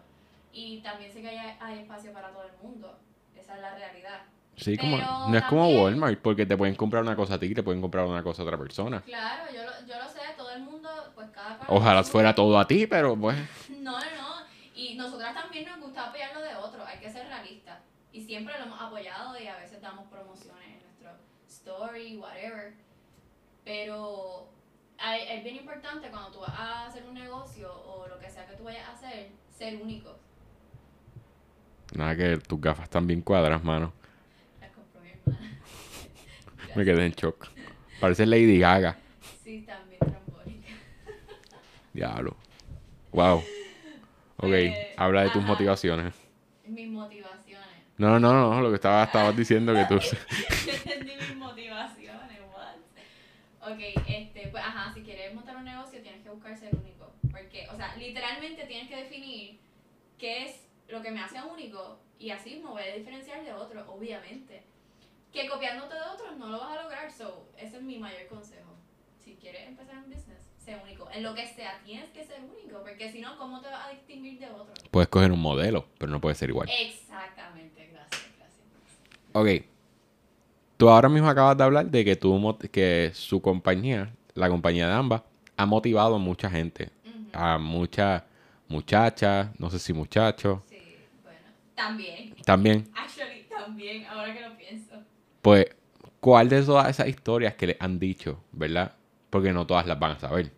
Y 0.52 0.80
también 0.82 1.12
sé 1.12 1.22
que 1.22 1.28
hay, 1.28 1.56
hay 1.60 1.78
espacio 1.80 2.12
para 2.12 2.30
todo 2.32 2.42
el 2.42 2.52
mundo. 2.60 2.98
Esa 3.36 3.54
es 3.54 3.60
la 3.60 3.74
realidad. 3.76 4.22
Sí, 4.56 4.76
como, 4.76 4.98
Pero 4.98 5.10
no 5.26 5.38
es 5.38 5.44
como 5.44 5.68
Walmart 5.68 6.20
porque 6.20 6.44
te 6.44 6.56
pueden 6.56 6.74
comprar 6.74 7.02
una 7.02 7.14
cosa 7.16 7.34
a 7.34 7.38
ti 7.38 7.46
y 7.46 7.54
te 7.54 7.62
pueden 7.62 7.80
comprar 7.80 8.04
una 8.06 8.22
cosa 8.22 8.42
a 8.42 8.44
otra 8.44 8.58
persona. 8.58 9.00
Claro, 9.02 9.44
yo 9.54 9.62
lo, 9.64 9.86
yo 9.86 9.96
lo 10.02 10.08
sé, 10.08 10.18
todo 10.36 10.50
el 10.50 10.60
mundo, 10.62 10.88
pues 11.14 11.30
cada. 11.30 11.60
Ojalá 11.68 12.02
fuera 12.02 12.34
todo 12.34 12.58
a 12.58 12.66
ti, 12.66 12.86
pero 12.88 13.16
pues... 13.16 13.36
No, 13.70 13.92
no, 13.92 14.00
no. 14.00 14.34
Y 14.74 14.94
nosotras 14.96 15.34
también 15.34 15.64
nos 15.66 15.80
gusta 15.80 16.06
apoyar 16.08 16.34
lo 16.34 16.42
de 16.42 16.54
otros, 16.56 16.86
hay 16.86 16.98
que 16.98 17.10
ser 17.10 17.26
realistas. 17.28 17.78
Y 18.12 18.22
siempre 18.22 18.56
lo 18.58 18.64
hemos 18.64 18.80
apoyado 18.80 19.38
y 19.40 19.46
a 19.46 19.56
veces 19.56 19.80
damos 19.80 20.06
promociones 20.08 20.66
en 20.66 20.82
nuestro 20.82 21.10
story, 21.48 22.16
whatever. 22.16 22.74
Pero 23.64 24.48
es 25.28 25.42
bien 25.44 25.56
importante 25.56 26.10
cuando 26.10 26.30
tú 26.30 26.40
vas 26.40 26.50
a 26.58 26.86
hacer 26.86 27.04
un 27.04 27.14
negocio 27.14 27.72
o 27.72 28.06
lo 28.08 28.18
que 28.18 28.28
sea 28.30 28.46
que 28.46 28.56
tú 28.56 28.64
vayas 28.64 28.88
a 28.88 28.92
hacer, 28.92 29.30
ser 29.56 29.80
único. 29.80 30.18
Nada 31.94 32.16
que 32.16 32.36
tus 32.38 32.60
gafas 32.60 32.84
están 32.84 33.06
bien 33.06 33.20
cuadras, 33.22 33.62
mano. 33.64 33.92
Las 34.60 34.70
compró 34.72 35.00
mi 35.00 35.10
hermana. 35.10 35.58
Me 36.74 36.84
quedé 36.84 37.06
en 37.06 37.12
shock. 37.12 37.48
Parece 38.00 38.26
Lady 38.26 38.58
Gaga. 38.58 38.96
Sí, 39.42 39.62
también 39.62 39.98
trombónica. 39.98 40.68
Diablo. 41.92 42.36
Wow. 43.12 43.42
Ok, 44.36 44.52
habla 44.96 45.22
de 45.22 45.30
tus 45.30 45.42
ajá. 45.42 45.52
motivaciones. 45.52 46.14
Mis 46.66 46.88
motivaciones. 46.88 47.29
No, 48.00 48.18
no, 48.18 48.32
no, 48.32 48.62
lo 48.62 48.70
que 48.70 48.76
estaba, 48.76 49.04
estabas 49.04 49.36
diciendo 49.36 49.74
que 49.74 49.84
tú... 49.84 49.96
Yo 50.66 50.72
entendí 50.72 51.16
mis 51.16 51.36
motivaciones, 51.36 52.40
what? 52.50 53.70
Ok, 53.70 53.78
este, 54.08 54.48
pues 54.50 54.64
ajá, 54.64 54.90
si 54.94 55.02
quieres 55.02 55.34
montar 55.34 55.54
un 55.56 55.66
negocio 55.66 56.00
tienes 56.00 56.22
que 56.22 56.30
buscar 56.30 56.56
ser 56.56 56.74
único. 56.74 57.12
Porque, 57.30 57.68
o 57.70 57.76
sea, 57.76 57.94
literalmente 57.96 58.64
tienes 58.64 58.88
que 58.88 58.96
definir 58.96 59.58
qué 60.16 60.46
es 60.46 60.66
lo 60.88 61.02
que 61.02 61.10
me 61.10 61.20
hace 61.20 61.42
único 61.42 61.98
y 62.18 62.30
así 62.30 62.62
me 62.64 62.70
voy 62.70 62.82
a 62.84 62.94
diferenciar 62.94 63.44
de 63.44 63.52
otros, 63.52 63.84
obviamente. 63.86 64.62
Que 65.30 65.46
copiándote 65.46 65.94
de 65.94 66.00
otros 66.00 66.38
no 66.38 66.48
lo 66.48 66.58
vas 66.58 66.78
a 66.78 66.82
lograr, 66.82 67.12
so, 67.12 67.50
ese 67.58 67.76
es 67.76 67.82
mi 67.82 67.98
mayor 67.98 68.26
consejo. 68.28 68.76
Si 69.22 69.34
quieres 69.34 69.68
empezar 69.68 69.98
un 69.98 70.04
business, 70.08 70.40
sé 70.56 70.74
único. 70.82 71.10
En 71.10 71.22
lo 71.22 71.34
que 71.34 71.46
sea, 71.46 71.78
tienes 71.84 72.08
que 72.12 72.24
ser 72.24 72.40
único, 72.40 72.80
porque 72.80 73.12
si 73.12 73.20
no, 73.20 73.36
¿cómo 73.36 73.60
te 73.60 73.68
vas 73.68 73.88
a 73.88 73.90
distinguir 73.90 74.38
de 74.38 74.48
otros? 74.48 74.78
Puedes 74.90 75.10
coger 75.10 75.32
un 75.32 75.40
modelo, 75.40 75.84
pero 75.98 76.10
no 76.10 76.18
puede 76.18 76.34
ser 76.34 76.48
igual. 76.48 76.70
Exactamente. 76.70 77.79
Ok. 79.34 79.48
Tú 80.76 80.88
ahora 80.88 81.08
mismo 81.08 81.28
acabas 81.28 81.56
de 81.56 81.64
hablar 81.64 81.90
de 81.90 82.04
que, 82.04 82.16
tú, 82.16 82.56
que 82.72 83.10
su 83.14 83.40
compañía, 83.42 84.16
la 84.34 84.48
compañía 84.48 84.88
de 84.88 84.94
ambas, 84.94 85.22
ha 85.56 85.66
motivado 85.66 86.14
a 86.16 86.18
mucha 86.18 86.48
gente. 86.50 86.90
A 87.32 87.58
muchas 87.58 88.22
muchachas, 88.68 89.50
no 89.58 89.68
sé 89.70 89.78
si 89.78 89.92
muchachos. 89.92 90.60
Sí, 90.66 90.76
bueno, 91.22 91.38
también. 91.74 92.34
También, 92.44 92.88
Actually, 92.94 93.48
también, 93.54 94.04
ahora 94.06 94.32
que 94.32 94.40
lo 94.40 94.56
pienso. 94.56 94.94
pues, 95.42 95.66
¿cuál 96.20 96.48
de 96.48 96.62
todas 96.62 96.88
esas 96.88 97.08
historias 97.08 97.54
que 97.54 97.68
les 97.68 97.76
han 97.80 97.98
dicho, 97.98 98.44
verdad? 98.52 98.96
Porque 99.30 99.52
no 99.52 99.66
todas 99.66 99.86
las 99.86 99.98
van 99.98 100.12
a 100.12 100.18
saber. 100.18 100.52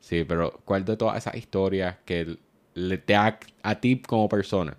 Sí, 0.00 0.24
pero 0.24 0.60
¿cuál 0.64 0.84
de 0.84 0.96
todas 0.96 1.18
esas 1.18 1.34
historias 1.36 1.98
que 2.04 2.38
le 2.74 2.98
te 2.98 3.16
ha 3.16 3.38
a 3.62 3.80
ti 3.80 4.00
como 4.02 4.28
persona? 4.28 4.76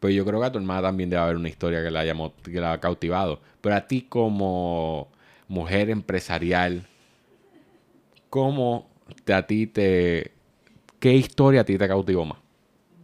Pues 0.00 0.14
yo 0.14 0.24
creo 0.24 0.40
que 0.40 0.46
a 0.46 0.52
tu 0.52 0.58
hermana 0.58 0.82
también 0.82 1.10
debe 1.10 1.22
haber 1.22 1.36
una 1.36 1.48
historia 1.48 1.82
que 1.82 1.90
la 1.90 2.00
haya, 2.00 2.14
que 2.44 2.60
la 2.60 2.78
cautivado. 2.80 3.40
Pero 3.60 3.74
a 3.76 3.86
ti 3.86 4.02
como 4.02 5.08
mujer 5.48 5.90
empresarial, 5.90 6.86
¿cómo 8.30 8.88
te, 9.24 9.34
a 9.34 9.46
ti 9.46 9.66
te... 9.66 10.32
¿Qué 11.00 11.14
historia 11.14 11.62
a 11.62 11.64
ti 11.64 11.78
te 11.78 11.88
cautivó 11.88 12.24
más? 12.24 12.38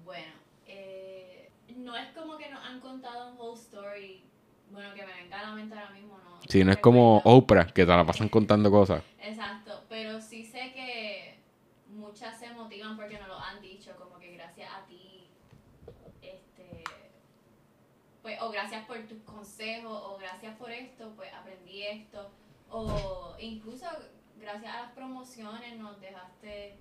Bueno, 0.05 0.35
eh, 0.67 1.51
no 1.69 1.97
es 1.97 2.09
como 2.17 2.39
que 2.39 2.49
nos 2.51 2.61
han 2.65 2.81
contado 2.81 3.33
un 3.33 3.39
whole 3.41 3.61
story. 3.61 4.23
Bueno, 4.71 4.95
que 4.97 5.05
me 5.07 5.13
venga 5.15 5.39
a 5.39 5.43
la 5.51 5.55
mente 5.55 5.75
ahora 5.75 5.91
mismo, 5.91 6.19
no. 6.19 6.41
Sí, 6.49 6.65
no 6.65 6.67
me 6.67 6.73
es 6.73 6.79
como 6.79 7.19
recuerdo. 7.19 7.39
Oprah, 7.39 7.67
que 7.67 7.85
te 7.87 7.93
la 7.97 8.05
pasan 8.07 8.29
contando 8.29 8.71
cosas. 8.71 9.05
Exacto, 9.23 9.85
pero 9.89 10.21
sí 10.21 10.45
sé 10.45 10.73
que 10.73 11.43
muchas 11.87 12.39
se 12.39 12.51
motivan 12.51 12.97
porque 12.97 13.19
nos 13.19 13.29
lo 13.29 13.39
han 13.39 13.61
dicho, 13.63 13.93
como 13.99 14.19
que 14.19 14.33
gracias 14.33 14.69
a 14.71 14.87
ti, 14.87 15.31
este, 16.23 16.85
pues, 18.23 18.37
o 18.41 18.51
gracias 18.51 18.85
por 18.87 18.97
tus 19.65 19.83
consejos, 19.83 20.03
o 20.07 20.19
gracias 20.19 20.57
por 20.57 20.71
esto, 20.71 21.13
pues 21.17 21.33
aprendí 21.33 21.83
esto, 21.83 22.31
o 22.71 23.35
incluso 23.39 23.87
gracias 24.39 24.75
a 24.75 24.83
las 24.83 24.93
promociones 24.93 25.79
nos 25.79 26.01
dejaste, 26.01 26.77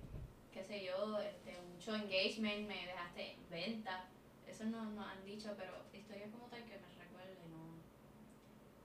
qué 0.52 0.62
sé 0.64 0.84
yo, 0.84 1.18
este, 1.20 1.58
mucho 1.72 1.94
engagement, 1.94 2.68
me 2.68 2.86
dejaste 2.86 3.36
venta, 3.50 4.04
eso 4.46 4.64
no 4.64 4.84
nos 4.84 5.06
han 5.06 5.24
dicho, 5.24 5.50
pero 5.56 5.72
historias 5.92 6.30
como 6.30 6.46
tal 6.46 6.62
que 6.64 6.76
me 6.78 7.04
recuerde, 7.04 7.36
no. 7.50 7.64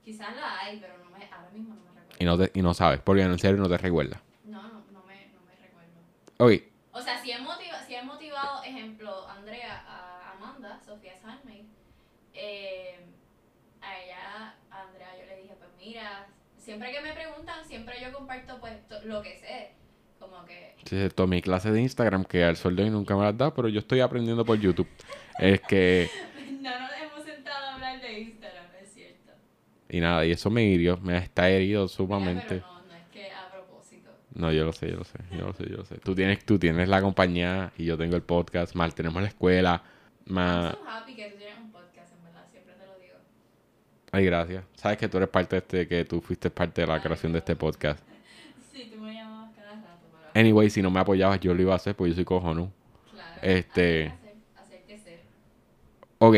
Quizás 0.04 0.34
la 0.36 0.60
hay, 0.60 0.78
pero 0.80 0.98
no 0.98 1.10
me, 1.10 1.24
ahora 1.26 1.50
mismo 1.50 1.74
no 1.74 1.92
me 1.92 2.00
recuerdo. 2.00 2.16
Y 2.18 2.24
no, 2.24 2.38
te- 2.38 2.58
y 2.58 2.62
no 2.62 2.74
sabes, 2.74 3.00
porque 3.00 3.22
en 3.22 3.38
serio 3.38 3.58
no 3.58 3.68
te 3.68 3.78
recuerdas. 3.78 4.20
No, 4.44 4.62
no, 4.62 4.84
no 4.92 5.02
me, 5.04 5.26
no 5.28 5.40
me 5.42 5.54
recuerdo. 5.56 6.00
Ok, 6.38 6.52
O 6.92 7.00
sea, 7.02 7.18
si 7.22 7.30
he, 7.30 7.38
motiva- 7.38 7.84
si 7.86 7.94
he 7.94 8.02
motivado, 8.02 8.62
ejemplo, 8.64 9.28
Andrea, 9.28 9.84
a 9.86 10.32
Amanda, 10.32 10.80
Sofía 10.84 11.12
Handmaid, 11.22 11.64
eh, 12.32 12.98
a 13.82 13.98
ella, 13.98 14.54
a 14.70 14.82
Andrea, 14.82 15.16
yo 15.18 15.26
le 15.26 15.42
dije, 15.42 15.54
pues 15.56 15.70
mira, 15.78 16.26
siempre 16.70 16.92
que 16.92 17.00
me 17.00 17.12
preguntan, 17.12 17.64
siempre 17.66 17.94
yo 18.00 18.12
comparto 18.12 18.60
pues 18.60 18.74
lo 19.04 19.22
que 19.22 19.36
sé. 19.38 19.70
Como 20.20 20.44
que, 20.44 20.76
Sí, 20.84 21.08
tomé 21.14 21.36
mi 21.36 21.42
clase 21.42 21.72
de 21.72 21.80
Instagram, 21.80 22.24
que 22.24 22.44
al 22.44 22.56
sol 22.56 22.76
de 22.76 22.84
hoy 22.84 22.90
nunca 22.90 23.16
me 23.16 23.24
las 23.24 23.36
da, 23.36 23.52
pero 23.52 23.68
yo 23.68 23.80
estoy 23.80 24.00
aprendiendo 24.00 24.44
por 24.44 24.58
YouTube. 24.58 24.88
Es 25.38 25.60
que, 25.62 26.10
no 26.60 26.70
nos 26.78 26.90
hemos 27.00 27.24
sentado 27.24 27.66
a 27.66 27.74
hablar 27.74 28.00
de 28.00 28.20
Instagram, 28.20 28.66
es 28.82 28.92
cierto. 28.92 29.32
y 29.88 29.98
nada, 30.00 30.26
y 30.26 30.32
eso 30.32 30.50
me 30.50 30.62
hirió, 30.62 30.98
me 30.98 31.16
está 31.16 31.48
herido 31.48 31.82
Mira, 31.82 31.88
sumamente. 31.88 32.46
pero 32.46 32.66
no, 32.66 32.84
no 32.84 32.94
es 32.94 33.04
que 33.10 33.32
a 33.32 33.50
propósito. 33.50 34.10
No, 34.34 34.52
yo 34.52 34.64
lo 34.64 34.72
sé, 34.72 34.90
yo 34.90 34.96
lo 34.98 35.04
sé, 35.04 35.18
yo 35.32 35.46
lo 35.46 35.54
sé, 35.54 35.64
yo 35.70 35.76
lo 35.78 35.84
sé. 35.86 35.96
Tú 35.96 36.14
tienes, 36.14 36.44
tú 36.44 36.58
tienes 36.58 36.88
la 36.88 37.00
compañía 37.00 37.72
y 37.78 37.86
yo 37.86 37.96
tengo 37.96 38.14
el 38.16 38.22
podcast, 38.22 38.74
mal 38.74 38.94
tenemos 38.94 39.22
la 39.22 39.28
escuela, 39.28 39.82
más... 40.26 40.74
I'm 40.74 40.84
so 40.84 40.88
happy 40.88 41.16
que 41.16 41.30
tú 41.30 41.38
tienes 41.38 41.58
un 41.58 41.72
podcast, 41.72 42.12
en 42.12 42.22
verdad, 42.22 42.46
siempre 42.50 42.74
te 42.74 42.86
lo 42.86 42.98
digo. 42.98 43.16
Ay, 44.12 44.24
gracias. 44.24 44.64
Sabes 44.74 44.98
que 44.98 45.08
tú 45.08 45.18
eres 45.18 45.28
parte 45.28 45.56
de 45.56 45.60
este, 45.60 45.88
que 45.88 46.04
tú 46.04 46.20
fuiste 46.20 46.50
parte 46.50 46.80
de 46.80 46.86
la 46.88 47.00
creación 47.00 47.32
de 47.32 47.38
este 47.38 47.54
podcast. 47.54 48.00
Sí, 48.72 48.90
tú 48.92 49.00
me 49.00 49.14
llamabas 49.14 49.50
cada 49.54 49.72
rato, 49.74 50.06
pero... 50.10 50.30
Anyway, 50.40 50.68
si 50.70 50.82
no 50.82 50.90
me 50.90 51.00
apoyabas, 51.00 51.38
yo 51.40 51.54
lo 51.54 51.62
iba 51.62 51.72
a 51.72 51.76
hacer 51.76 51.94
porque 51.94 52.10
yo 52.10 52.14
soy 52.16 52.24
cojonú. 52.24 52.70
Claro, 53.12 53.40
este- 53.42 54.06
Hacer, 54.08 54.34
hacer 54.56 54.82
que 54.86 54.98
ser. 54.98 55.20
Ok, 56.18 56.36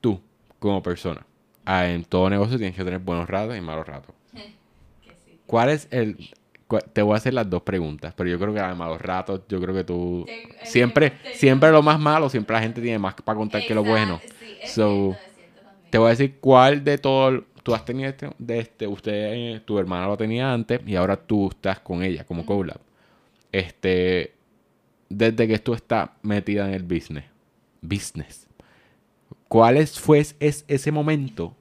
tú, 0.00 0.20
como 0.58 0.82
persona, 0.82 1.24
ah, 1.64 1.86
en 1.88 2.04
todo 2.04 2.28
negocio 2.28 2.56
tienes 2.58 2.74
que 2.76 2.84
tener 2.84 2.98
buenos 2.98 3.28
ratos 3.28 3.56
y 3.56 3.60
malos 3.60 3.86
ratos. 3.86 4.14
que 4.32 5.14
sí. 5.24 5.38
¿Cuál 5.46 5.70
es 5.70 5.86
el...? 5.90 6.16
Te 6.94 7.02
voy 7.02 7.12
a 7.12 7.16
hacer 7.18 7.34
las 7.34 7.50
dos 7.50 7.60
preguntas, 7.62 8.14
pero 8.16 8.30
yo 8.30 8.38
creo 8.38 8.54
que 8.54 8.58
la 8.60 8.68
de 8.68 8.74
malos 8.74 8.98
ratos, 9.00 9.42
yo 9.46 9.60
creo 9.60 9.74
que 9.74 9.84
tú... 9.84 10.24
Eh, 10.26 10.48
Siempre, 10.64 11.12
siempre 11.34 11.70
lo 11.70 11.82
más 11.82 12.00
malo, 12.00 12.30
siempre 12.30 12.56
la 12.56 12.62
gente 12.62 12.80
tiene 12.80 12.98
más 12.98 13.14
para 13.14 13.36
contar 13.36 13.62
que 13.66 13.74
lo 13.74 13.84
bueno. 13.84 14.20
Sí, 14.22 14.28
So, 14.64 15.18
cierto, 15.18 15.18
es 15.26 15.34
cierto 15.36 15.60
también. 15.62 15.81
Te 15.92 15.98
voy 15.98 16.06
a 16.06 16.10
decir 16.12 16.38
cuál 16.40 16.82
de 16.84 16.96
todo 16.96 17.44
tú 17.62 17.74
has 17.74 17.84
tenido 17.84 18.08
este, 18.08 18.30
de 18.38 18.60
este, 18.60 18.86
usted, 18.86 19.62
tu 19.64 19.78
hermana 19.78 20.06
lo 20.06 20.16
tenía 20.16 20.50
antes 20.50 20.80
y 20.86 20.96
ahora 20.96 21.18
tú 21.18 21.50
estás 21.50 21.80
con 21.80 22.02
ella 22.02 22.24
como 22.24 22.46
collab. 22.46 22.80
Este, 23.52 24.32
desde 25.10 25.46
que 25.46 25.58
tú 25.58 25.74
estás 25.74 26.08
metida 26.22 26.66
en 26.66 26.72
el 26.72 26.82
business, 26.82 27.26
business, 27.82 28.46
¿cuál 29.48 29.76
es, 29.76 30.00
fue 30.00 30.20
es, 30.20 30.34
es 30.40 30.64
ese 30.66 30.90
momento 30.90 31.54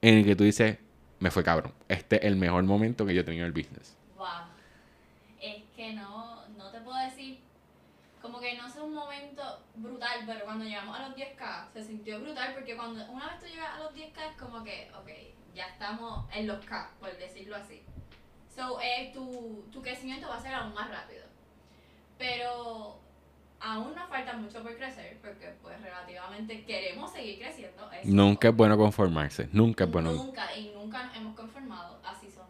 en 0.00 0.14
el 0.14 0.24
que 0.24 0.34
tú 0.34 0.44
dices, 0.44 0.78
me 1.18 1.30
fue 1.30 1.44
cabrón, 1.44 1.74
este 1.88 2.16
es 2.16 2.24
el 2.24 2.36
mejor 2.36 2.62
momento 2.62 3.04
que 3.04 3.14
yo 3.14 3.20
he 3.20 3.24
tenido 3.24 3.44
en 3.44 3.48
el 3.48 3.52
business? 3.52 3.98
Wow. 4.16 4.26
Es 5.42 5.62
que 5.76 5.92
no, 5.92 6.46
no 6.56 6.70
te 6.70 6.80
puedo 6.80 6.96
decir, 7.04 7.38
como 8.22 8.40
que 8.40 8.56
no 8.56 8.66
es 8.66 8.76
un 8.76 8.94
momento 8.94 9.42
brutal, 9.84 10.24
pero 10.26 10.44
cuando 10.44 10.64
llegamos 10.64 10.98
a 10.98 11.08
los 11.08 11.16
10k 11.16 11.72
se 11.72 11.82
sintió 11.82 12.20
brutal 12.20 12.54
porque 12.54 12.76
cuando 12.76 13.04
una 13.10 13.28
vez 13.28 13.38
tú 13.40 13.46
llegas 13.46 13.74
a 13.74 13.78
los 13.78 13.94
10k 13.94 14.30
es 14.30 14.36
como 14.40 14.64
que, 14.64 14.90
ok, 14.98 15.08
ya 15.54 15.66
estamos 15.66 16.26
en 16.32 16.46
los 16.46 16.64
K, 16.64 16.90
por 16.98 17.16
decirlo 17.16 17.56
así. 17.56 17.82
So, 18.54 18.80
eh, 18.80 19.10
tu, 19.12 19.64
tu 19.70 19.82
crecimiento 19.82 20.28
va 20.28 20.36
a 20.36 20.40
ser 20.40 20.54
aún 20.54 20.74
más 20.74 20.88
rápido. 20.88 21.24
Pero 22.18 23.00
aún 23.60 23.94
nos 23.94 24.08
falta 24.08 24.34
mucho 24.34 24.62
por 24.62 24.76
crecer 24.76 25.18
porque 25.22 25.54
pues 25.62 25.80
relativamente 25.80 26.64
queremos 26.64 27.12
seguir 27.12 27.38
creciendo. 27.38 27.90
eso 27.90 28.02
Nunca 28.04 28.48
es 28.48 28.56
bueno 28.56 28.76
conformarse, 28.76 29.48
nunca 29.52 29.84
es 29.84 29.90
bueno. 29.90 30.12
Nunca, 30.12 30.56
y 30.56 30.70
nunca 30.74 31.04
nos 31.04 31.16
hemos 31.16 31.36
conformado, 31.36 32.00
así 32.04 32.30
somos. 32.30 32.43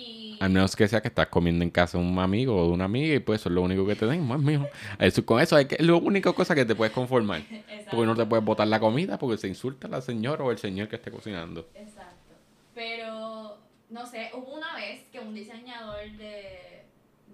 Y 0.00 0.36
Al 0.40 0.50
menos 0.50 0.74
que 0.74 0.88
sea 0.88 1.02
que 1.02 1.08
estás 1.08 1.26
comiendo 1.26 1.62
en 1.62 1.70
casa 1.70 1.98
de 1.98 2.04
un 2.04 2.18
amigo 2.18 2.56
o 2.56 2.66
de 2.66 2.72
una 2.72 2.84
amiga 2.86 3.14
y 3.14 3.18
pues 3.18 3.40
eso 3.40 3.48
es 3.50 3.54
lo 3.54 3.62
único 3.62 3.86
que 3.86 3.94
te 3.94 4.06
den, 4.06 4.26
más 4.26 4.40
mijo. 4.40 4.66
Eso, 4.98 5.24
con 5.26 5.40
eso 5.40 5.58
es, 5.58 5.66
que, 5.66 5.76
es 5.76 5.86
la 5.86 5.94
única 5.94 6.32
cosa 6.32 6.54
que 6.54 6.64
te 6.64 6.74
puedes 6.74 6.92
conformar. 6.92 7.40
Exacto. 7.40 7.90
Porque 7.90 8.06
no 8.06 8.16
te 8.16 8.24
puedes 8.24 8.44
botar 8.44 8.66
la 8.66 8.80
comida 8.80 9.18
porque 9.18 9.36
se 9.36 9.48
insulta 9.48 9.86
a 9.88 9.90
la 9.90 10.00
señora 10.00 10.44
o 10.44 10.50
el 10.50 10.58
señor 10.58 10.88
que 10.88 10.96
esté 10.96 11.10
cocinando. 11.10 11.68
Exacto. 11.74 12.34
Pero, 12.74 13.58
no 13.90 14.06
sé, 14.06 14.30
hubo 14.32 14.56
una 14.56 14.74
vez 14.76 15.04
que 15.10 15.18
un 15.18 15.34
diseñador 15.34 16.10
de 16.16 16.84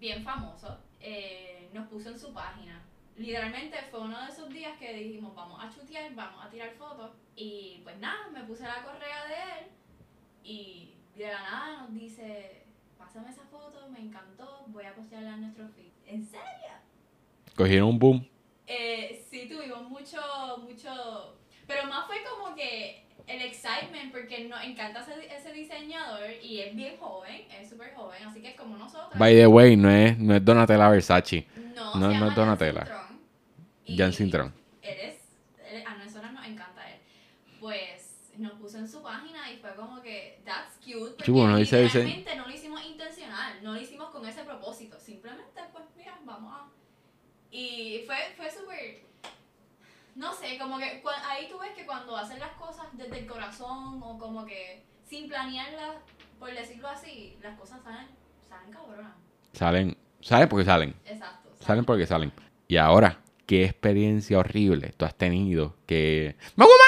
bien 0.01 0.25
famoso 0.25 0.79
eh, 1.01 1.69
nos 1.73 1.87
puso 1.89 2.11
en 2.11 2.19
su 2.19 2.33
página. 2.33 2.83
Literalmente 3.17 3.77
fue 3.91 4.01
uno 4.01 4.21
de 4.21 4.33
esos 4.33 4.49
días 4.51 4.77
que 4.79 4.93
dijimos, 4.93 5.35
vamos 5.35 5.63
a 5.63 5.71
chutear, 5.71 6.15
vamos 6.15 6.45
a 6.45 6.51
tirar 6.51 6.73
fotos. 6.75 7.11
Y 7.37 7.81
pues 7.85 7.99
nada, 7.99 8.29
me 8.33 8.45
puse 8.45 8.65
la 8.65 8.83
correa 8.83 9.27
de 9.27 9.35
él 9.35 9.67
y 10.43 10.96
de 11.17 11.27
la 11.33 11.41
nada 11.43 11.83
nos 11.83 11.95
dice, 11.95 12.65
pásame 12.99 13.31
esa 13.31 13.43
foto, 13.51 13.89
me 13.91 14.01
encantó, 14.01 14.65
voy 14.69 14.85
a 14.85 14.95
postearla 14.95 15.35
en 15.35 15.41
nuestro 15.43 15.69
feed. 15.69 15.91
¿En 16.07 16.25
serio? 16.25 16.47
Cogieron 17.57 17.89
un 17.91 17.99
boom. 17.99 18.29
Eh, 18.67 19.25
sí, 19.31 19.49
tuvimos 19.49 19.89
mucho, 19.89 20.19
mucho, 20.63 21.37
pero 21.67 21.85
más 21.87 22.07
fue 22.07 22.17
como 22.31 22.55
que 22.55 23.05
el 23.27 23.43
excitement 23.43 24.13
porque 24.13 24.47
nos 24.49 24.63
encanta 24.65 25.01
ese, 25.03 25.35
ese 25.35 25.53
diseñador 25.53 26.31
y 26.43 26.61
es 26.61 26.75
bien 26.77 26.97
joven, 26.99 27.47
es 27.61 27.69
súper 27.71 27.95
joven, 27.95 28.23
así 28.25 28.41
que 28.43 28.51
es 28.51 28.57
como 28.57 28.77
nosotros. 28.77 29.11
By 29.15 29.35
the 29.35 29.47
way, 29.47 29.77
no 29.77 29.89
es, 29.91 30.19
no 30.19 30.35
es 30.35 30.45
Donatella 30.45 30.89
Versace. 30.89 31.47
no, 31.75 31.85
no- 31.85 31.93
se 31.93 31.99
no 31.99 32.09
llama 32.13 32.29
es 32.29 32.35
Donatella. 32.35 32.81
Jan 32.85 32.93
Cintrón, 32.93 33.87
y 33.87 33.97
Jan 33.97 34.13
Cintrón. 34.13 34.55
Él 34.83 34.97
es, 35.01 35.15
él- 35.73 35.83
a 35.87 35.95
nosotros 35.97 36.33
nos 36.33 36.47
encanta 36.47 36.91
él. 36.93 37.01
Pues 37.61 38.31
nos 38.39 38.53
puso 38.55 38.79
en 38.79 38.89
su 38.89 39.03
página 39.03 39.51
y 39.53 39.57
fue 39.59 39.75
como 39.77 40.03
que, 40.03 40.41
that's 40.45 40.77
cute, 40.97 41.11
porque 41.13 41.25
Sí, 41.25 41.31
bueno, 41.31 41.57
dice- 41.57 41.83
dice- 41.83 42.09
no 42.37 42.47
lo 42.47 42.53
hicimos 42.55 42.81
intencional, 42.91 43.63
no 43.63 43.73
lo 43.75 43.81
hicimos 43.81 44.11
con 44.11 44.27
ese 44.27 44.43
propósito, 44.45 44.99
simplemente 45.01 45.61
pues 45.73 45.85
mira, 45.97 46.19
vamos 46.25 46.53
a... 46.55 46.67
Y 47.51 48.03
fue, 48.07 48.17
fue 48.37 48.51
súper, 48.51 49.03
no 50.15 50.33
sé, 50.33 50.59
como 50.59 50.79
que 50.79 51.03
cua- 51.03 51.23
ahí 51.29 51.47
tú 51.49 51.59
ves 51.59 51.71
que 51.77 51.87
cuando 51.87 52.17
hacen 52.17 52.39
las 52.41 52.53
cosas 52.53 52.87
desde 52.93 53.19
el 53.21 53.27
corazón 53.27 54.01
o 54.03 54.19
como 54.19 54.45
que 54.47 54.83
sin 55.09 55.29
planearlas, 55.29 55.97
por 56.39 56.53
decirlo 56.53 56.89
así, 56.89 57.37
las 57.43 57.59
cosas 57.59 57.83
salen, 57.83 58.09
salen 58.49 58.71
cabronas. 58.73 59.13
Salen, 59.53 59.97
salen 60.21 60.49
porque 60.49 60.65
salen. 60.65 60.95
Exacto. 61.07 61.51
Salen 61.61 61.85
porque 61.85 62.07
salen. 62.07 62.33
Y 62.69 62.77
ahora, 62.79 63.21
¿qué 63.47 63.65
experiencia 63.65 64.39
horrible 64.39 64.93
tú 64.97 65.05
has 65.05 65.15
tenido 65.15 65.77
que... 65.87 66.37
¡Me 66.57 66.65
voy 66.65 66.75
a 66.75 66.83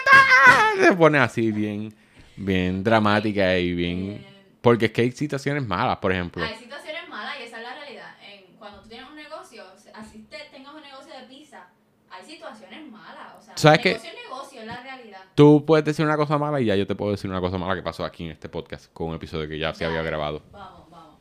matar! 0.75 0.85
Se 0.91 0.97
pone 0.97 1.19
así 1.19 1.53
bien, 1.53 1.95
bien 2.39 2.83
dramática 2.85 3.57
y 3.59 3.75
bien... 3.75 4.11
Eh, 4.25 4.45
Porque 4.61 4.87
es 4.87 4.93
que 4.93 5.03
hay 5.03 5.13
situaciones 5.13 5.67
malas, 5.67 5.99
por 5.99 6.13
ejemplo. 6.13 6.45
Hay 6.45 6.57
situaciones 6.57 7.09
malas 7.09 7.37
y 7.41 7.45
esa 7.45 7.59
es 7.59 7.63
la 7.63 7.75
realidad. 7.75 8.15
En, 8.23 8.57
cuando 8.57 8.81
tú 8.83 8.89
tienes 8.89 9.09
un 9.09 9.17
negocio, 9.17 9.65
así 9.95 10.27
te, 10.31 10.39
tengas 10.51 10.75
un 10.75 10.83
negocio 10.83 11.13
de 11.15 11.27
pizza, 11.27 11.69
hay 12.11 12.25
situaciones 12.25 12.91
malas. 12.91 13.35
O 13.39 13.43
sea, 13.43 13.57
¿Sabes 13.57 13.79
qué? 13.81 13.91
negocio 13.91 14.11
es 14.11 14.25
negocio, 14.25 14.61
es 14.61 14.67
la 14.67 14.83
realidad. 14.83 15.21
Tú 15.35 15.65
puedes 15.65 15.85
decir 15.85 16.05
una 16.05 16.17
cosa 16.17 16.39
mala 16.39 16.61
y 16.61 16.67
ya 16.67 16.77
yo 16.77 16.87
te 16.87 16.95
puedo 16.95 17.13
decir 17.13 17.31
una 17.31 17.41
cosa 17.41 17.59
mala 17.59 17.75
que 17.75 17.83
pasó 17.83 18.05
aquí 18.05 18.25
en 18.25 18.33
este 18.33 18.49
podcast 18.49 18.93
con 18.93 19.09
un 19.09 19.15
episodio 19.15 19.49
que 19.49 19.59
ya 19.59 19.75
se 19.75 19.85
había 19.85 20.03
grabado. 20.03 20.43
Vamos, 20.51 20.91
vamos. 20.91 21.17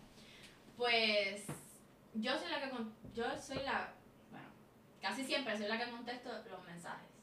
Pues 0.75 1.45
yo 2.15 2.38
soy 2.38 2.49
la 2.51 2.62
que 2.62 2.67
yo 3.13 3.23
soy 3.41 3.58
la, 3.63 3.93
bueno, 4.32 4.47
casi 5.01 5.23
siempre 5.23 5.58
soy 5.58 5.67
la 5.67 5.77
que 5.77 5.91
contesto 5.91 6.30
los 6.49 6.65
mensajes. 6.65 7.16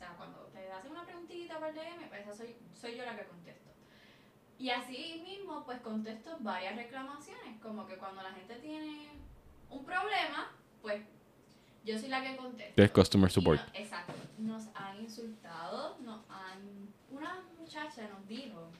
Sea, 0.00 0.14
cuando 0.16 0.38
te 0.46 0.72
hacen 0.72 0.92
una 0.92 1.04
preguntita 1.04 1.58
por 1.58 1.74
DM, 1.74 2.08
pues 2.08 2.22
esa 2.22 2.34
soy, 2.34 2.56
soy 2.72 2.96
yo 2.96 3.04
la 3.04 3.14
que 3.18 3.26
contesto. 3.26 3.68
Y 4.58 4.70
así 4.70 5.20
mismo, 5.22 5.62
pues 5.66 5.78
contesto 5.82 6.38
varias 6.40 6.74
reclamaciones, 6.74 7.60
como 7.60 7.86
que 7.86 7.98
cuando 7.98 8.22
la 8.22 8.32
gente 8.32 8.54
tiene 8.56 9.08
un 9.68 9.84
problema, 9.84 10.52
pues 10.80 11.02
yo 11.84 11.98
soy 11.98 12.08
la 12.08 12.22
que 12.22 12.34
contesto. 12.38 12.82
Es 12.82 12.90
customer 12.92 13.30
support. 13.30 13.60
no- 13.60 13.74
exacto. 13.78 14.14
Nos 14.38 14.68
han 14.74 15.00
insultado, 15.02 15.98
nos 15.98 16.22
han... 16.30 16.88
Una 17.10 17.42
muchacha 17.58 18.08
nos 18.08 18.26
dijo 18.26 18.70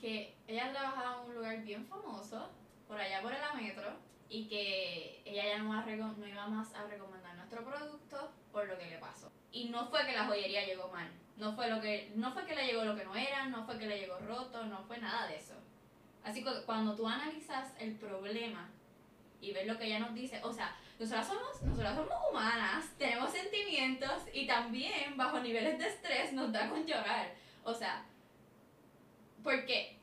que 0.00 0.36
ella 0.46 0.70
trabajaba 0.70 1.22
en 1.24 1.30
un 1.30 1.34
lugar 1.34 1.62
bien 1.64 1.84
famoso, 1.84 2.48
por 2.86 3.00
allá 3.00 3.20
por 3.22 3.32
el 3.32 3.40
metro, 3.60 3.90
y 4.28 4.46
que 4.46 5.20
ella 5.24 5.46
ya 5.46 5.58
no, 5.58 5.70
va 5.70 5.80
a 5.80 5.84
no 5.86 6.26
iba 6.28 6.46
más 6.46 6.72
a 6.74 6.84
recomendar 6.86 7.17
nuestro 7.48 7.64
producto 7.64 8.30
por 8.52 8.66
lo 8.68 8.78
que 8.78 8.86
le 8.86 8.98
pasó. 8.98 9.30
y 9.50 9.70
no 9.70 9.86
fue 9.88 10.04
que 10.04 10.12
la 10.12 10.26
joyería 10.26 10.66
llegó 10.66 10.88
mal. 10.88 11.08
No 11.38 11.54
fue, 11.54 11.70
lo 11.70 11.80
que, 11.80 12.12
no 12.16 12.32
fue 12.32 12.44
que 12.44 12.54
le 12.54 12.66
llegó 12.66 12.84
lo 12.84 12.96
que 12.96 13.04
no 13.04 13.14
era, 13.14 13.46
no 13.46 13.64
fue 13.64 13.78
que 13.78 13.86
le 13.86 13.98
llegó 13.98 14.18
roto, 14.18 14.64
no 14.64 14.82
fue 14.84 14.98
nada 14.98 15.26
de 15.28 15.36
eso. 15.36 15.54
Así 16.24 16.44
que 16.44 16.50
cuando 16.66 16.94
tú 16.94 17.06
analizas 17.06 17.72
el 17.78 17.94
problema 17.94 18.68
y 19.40 19.52
ves 19.52 19.66
lo 19.66 19.78
que 19.78 19.86
ella 19.86 20.00
nos 20.00 20.14
dice, 20.14 20.40
o 20.42 20.52
sea, 20.52 20.76
nosotras 20.98 21.28
somos, 21.28 21.62
nosotras 21.62 21.96
somos 21.96 22.12
humanas, 22.30 22.92
tenemos 22.98 23.30
sentimientos 23.30 24.24
y 24.34 24.46
también 24.46 25.16
bajo 25.16 25.40
niveles 25.40 25.78
de 25.78 25.86
estrés 25.86 26.32
nos 26.32 26.52
da 26.52 26.68
con 26.68 26.84
llorar. 26.84 27.32
O 27.62 27.72
sea, 27.72 28.04
porque 29.42 29.96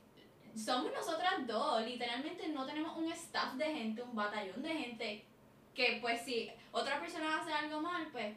somos 0.56 0.92
nosotras 0.94 1.46
dos, 1.46 1.86
literalmente 1.86 2.48
no 2.48 2.66
tenemos 2.66 2.98
un 2.98 3.12
staff 3.12 3.54
de 3.56 3.66
gente, 3.66 4.02
un 4.02 4.16
batallón 4.16 4.64
de 4.64 4.70
gente 4.70 5.26
que 5.76 6.00
pues 6.02 6.22
si 6.22 6.52
otra 6.72 7.00
persona 7.00 7.40
hace 7.40 7.54
algo 7.54 7.82
mal, 7.82 8.08
pues 8.12 8.36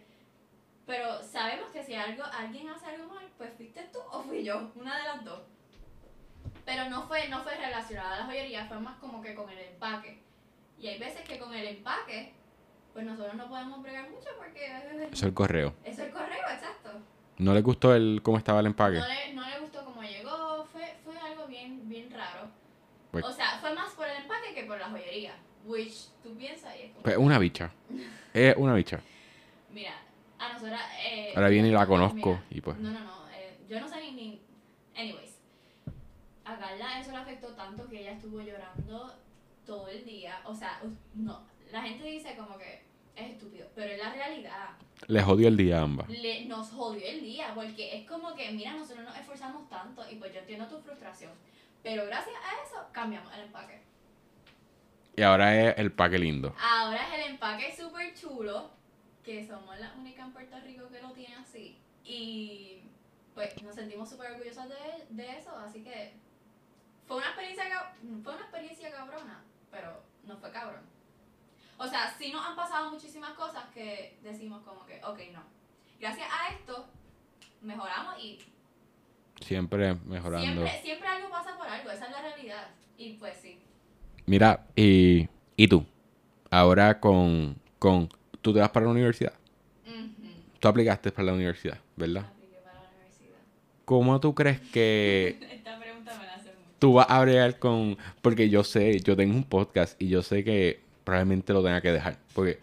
pero 0.86 1.22
sabemos 1.22 1.68
que 1.70 1.84
si 1.84 1.94
algo 1.94 2.24
alguien 2.24 2.68
hace 2.68 2.86
algo 2.86 3.12
mal, 3.12 3.26
pues 3.36 3.52
fuiste 3.56 3.88
tú 3.92 3.98
o 4.10 4.22
fui 4.22 4.42
yo, 4.42 4.72
una 4.74 4.96
de 4.96 5.04
las 5.04 5.24
dos. 5.24 5.40
Pero 6.64 6.88
no 6.88 7.02
fue 7.02 7.28
no 7.28 7.42
fue 7.42 7.54
relacionada 7.56 8.16
a 8.16 8.18
la 8.20 8.24
joyería, 8.26 8.66
fue 8.66 8.80
más 8.80 8.98
como 8.98 9.22
que 9.22 9.34
con 9.34 9.48
el 9.50 9.58
empaque. 9.58 10.22
Y 10.78 10.88
hay 10.88 10.98
veces 10.98 11.22
que 11.22 11.38
con 11.38 11.54
el 11.54 11.66
empaque 11.66 12.32
pues 12.92 13.04
nosotros 13.04 13.34
no 13.34 13.48
podemos 13.48 13.82
bregar 13.82 14.10
mucho 14.10 14.28
porque 14.36 14.66
eso 14.66 15.12
es 15.12 15.22
el 15.22 15.34
correo. 15.34 15.74
Eso 15.84 16.02
es 16.02 16.08
el 16.08 16.12
correo, 16.12 16.48
exacto. 16.52 16.90
¿No 17.36 17.54
le 17.54 17.60
gustó 17.60 17.94
el 17.94 18.20
cómo 18.24 18.38
estaba 18.38 18.60
el 18.60 18.66
empaque? 18.66 18.98
No 18.98 19.06
le, 19.06 19.34
no 19.34 19.46
le 19.46 19.60
gustó 19.60 19.84
cómo 19.84 20.02
llegó, 20.02 20.66
fue, 20.72 20.96
fue 21.04 21.16
algo 21.18 21.46
bien, 21.46 21.88
bien 21.88 22.10
raro. 22.10 22.48
Pues 23.12 23.24
o 23.24 23.32
sea, 23.32 23.58
fue 23.60 23.72
más 23.74 23.92
por 23.92 24.08
el 24.08 24.16
empaque 24.16 24.54
que 24.54 24.64
por 24.64 24.78
la 24.78 24.88
joyería. 24.88 25.34
Which 25.68 26.08
tú 26.22 26.34
piensas 26.34 26.74
y 26.76 26.84
es 26.84 26.92
como... 26.92 27.02
Pues 27.02 27.16
una 27.18 27.38
bicha. 27.38 27.70
es 28.34 28.56
una 28.56 28.74
bicha. 28.74 29.00
Mira, 29.70 29.92
a 30.38 30.52
nosotros... 30.54 30.80
Eh, 31.06 31.32
Ahora 31.36 31.48
viene 31.48 31.68
y 31.68 31.72
la 31.72 31.86
conozco 31.86 32.40
y 32.50 32.60
pues... 32.60 32.78
No, 32.78 32.90
no, 32.90 33.00
no. 33.00 33.28
Eh, 33.30 33.58
yo 33.68 33.78
no 33.78 33.86
sé 33.86 34.00
ni, 34.00 34.12
ni... 34.12 34.40
Anyways. 34.96 35.36
A 36.44 36.58
Carla 36.58 37.00
eso 37.00 37.10
le 37.10 37.18
afectó 37.18 37.48
tanto 37.48 37.86
que 37.88 38.00
ella 38.00 38.12
estuvo 38.12 38.40
llorando 38.40 39.14
todo 39.66 39.88
el 39.88 40.04
día. 40.04 40.40
O 40.46 40.54
sea, 40.54 40.80
no. 41.14 41.42
La 41.70 41.82
gente 41.82 42.04
dice 42.04 42.34
como 42.34 42.56
que 42.56 42.82
es 43.14 43.30
estúpido, 43.32 43.66
pero 43.74 43.92
es 43.92 43.98
la 43.98 44.14
realidad. 44.14 44.70
Le 45.06 45.22
jodió 45.22 45.48
el 45.48 45.56
día 45.58 45.80
a 45.80 45.82
ambas. 45.82 46.08
Le, 46.08 46.46
nos 46.46 46.70
jodió 46.70 47.06
el 47.06 47.20
día, 47.20 47.52
porque 47.54 47.98
es 47.98 48.08
como 48.08 48.34
que, 48.34 48.50
mira, 48.52 48.72
nosotros 48.72 49.04
nos 49.04 49.16
esforzamos 49.18 49.68
tanto 49.68 50.02
y 50.10 50.14
pues 50.14 50.32
yo 50.32 50.40
entiendo 50.40 50.66
tu 50.66 50.78
frustración. 50.78 51.32
Pero 51.82 52.06
gracias 52.06 52.36
a 52.36 52.64
eso 52.64 52.86
cambiamos 52.92 53.32
el 53.34 53.42
empaque. 53.42 53.82
Y 55.18 55.22
ahora 55.24 55.52
es 55.52 55.76
el 55.78 55.86
empaque 55.86 56.16
lindo. 56.16 56.54
Ahora 56.60 57.08
es 57.08 57.14
el 57.14 57.32
empaque 57.32 57.74
súper 57.76 58.14
chulo, 58.14 58.70
que 59.24 59.44
somos 59.44 59.76
las 59.80 59.96
únicas 59.96 60.26
en 60.26 60.32
Puerto 60.32 60.60
Rico 60.60 60.88
que 60.88 61.02
lo 61.02 61.10
tiene 61.10 61.34
así. 61.34 61.76
Y 62.04 62.82
pues 63.34 63.60
nos 63.64 63.74
sentimos 63.74 64.08
súper 64.08 64.30
orgullosos 64.30 64.68
de, 64.68 65.06
de 65.10 65.38
eso, 65.38 65.50
así 65.58 65.82
que 65.82 66.12
fue 67.08 67.16
una 67.16 67.26
experiencia, 67.26 67.64
fue 68.22 68.32
una 68.32 68.42
experiencia 68.42 68.92
cabrona, 68.92 69.42
pero 69.72 70.00
no 70.22 70.36
fue 70.36 70.52
cabrón. 70.52 70.82
O 71.78 71.88
sea, 71.88 72.14
sí 72.16 72.30
nos 72.30 72.46
han 72.46 72.54
pasado 72.54 72.92
muchísimas 72.92 73.32
cosas 73.32 73.64
que 73.74 74.20
decimos 74.22 74.62
como 74.62 74.86
que, 74.86 75.04
ok, 75.04 75.18
no. 75.32 75.42
Gracias 75.98 76.28
a 76.30 76.52
esto, 76.54 76.86
mejoramos 77.60 78.22
y... 78.22 78.38
Siempre 79.40 79.94
mejorando. 80.04 80.46
Siempre, 80.46 80.80
siempre 80.80 81.08
algo 81.08 81.28
pasa 81.28 81.58
por 81.58 81.66
algo, 81.66 81.90
esa 81.90 82.06
es 82.06 82.12
la 82.12 82.22
realidad. 82.22 82.68
Y 82.96 83.14
pues 83.14 83.36
sí. 83.36 83.60
Mira, 84.28 84.66
y, 84.76 85.26
y 85.56 85.68
tú, 85.68 85.86
ahora 86.50 87.00
con, 87.00 87.56
con... 87.78 88.10
¿Tú 88.42 88.52
te 88.52 88.60
vas 88.60 88.68
para 88.68 88.84
la 88.84 88.92
universidad? 88.92 89.32
Tú 90.60 90.68
aplicaste 90.68 91.10
para 91.10 91.26
la 91.26 91.32
universidad, 91.32 91.78
¿verdad? 91.96 92.26
Apliqué 92.26 92.58
para 92.62 92.80
la 92.82 92.88
universidad. 92.90 93.38
¿Cómo 93.86 94.20
tú 94.20 94.34
crees 94.34 94.60
que... 94.60 95.38
Esta 95.50 95.78
pregunta 95.78 96.12
me 96.18 96.26
la 96.26 96.34
hace 96.34 96.50
mucho. 96.50 96.74
Tú 96.78 96.92
vas 96.92 97.06
a 97.08 97.20
bregar 97.22 97.58
con... 97.58 97.96
Porque 98.20 98.50
yo 98.50 98.64
sé, 98.64 99.00
yo 99.00 99.16
tengo 99.16 99.34
un 99.34 99.44
podcast 99.44 100.00
y 100.00 100.08
yo 100.08 100.22
sé 100.22 100.44
que 100.44 100.80
probablemente 101.04 101.54
lo 101.54 101.62
tenga 101.62 101.80
que 101.80 101.92
dejar. 101.92 102.18
Porque 102.34 102.58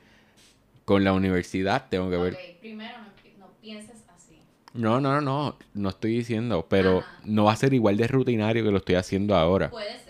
con 0.86 1.04
la 1.04 1.14
universidad 1.14 1.88
tengo 1.90 2.12
que 2.12 2.18
ver. 2.18 2.38
primero 2.60 2.94
no, 3.40 3.48
pienses 3.60 4.04
así. 4.16 4.38
No, 4.76 5.02
no, 5.02 5.20
no, 5.20 5.58
no 5.74 5.90
estoy 5.90 6.18
diciendo, 6.18 6.68
pero 6.70 7.08
no 7.24 7.46
va 7.46 7.54
a 7.54 7.56
ser 7.56 7.74
igual 7.74 7.98
de 7.98 8.08
rutinario 8.08 8.64
que 8.64 8.70
lo 8.72 8.78
estoy 8.78 8.96
haciendo 8.96 9.36
ahora. 9.36 9.72
Puede 9.72 9.98
ser. 9.98 10.05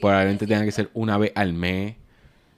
Probablemente 0.00 0.46
tenga 0.46 0.64
que 0.64 0.72
ser 0.72 0.90
una 0.94 1.18
vez 1.18 1.32
al 1.34 1.52
mes 1.52 1.96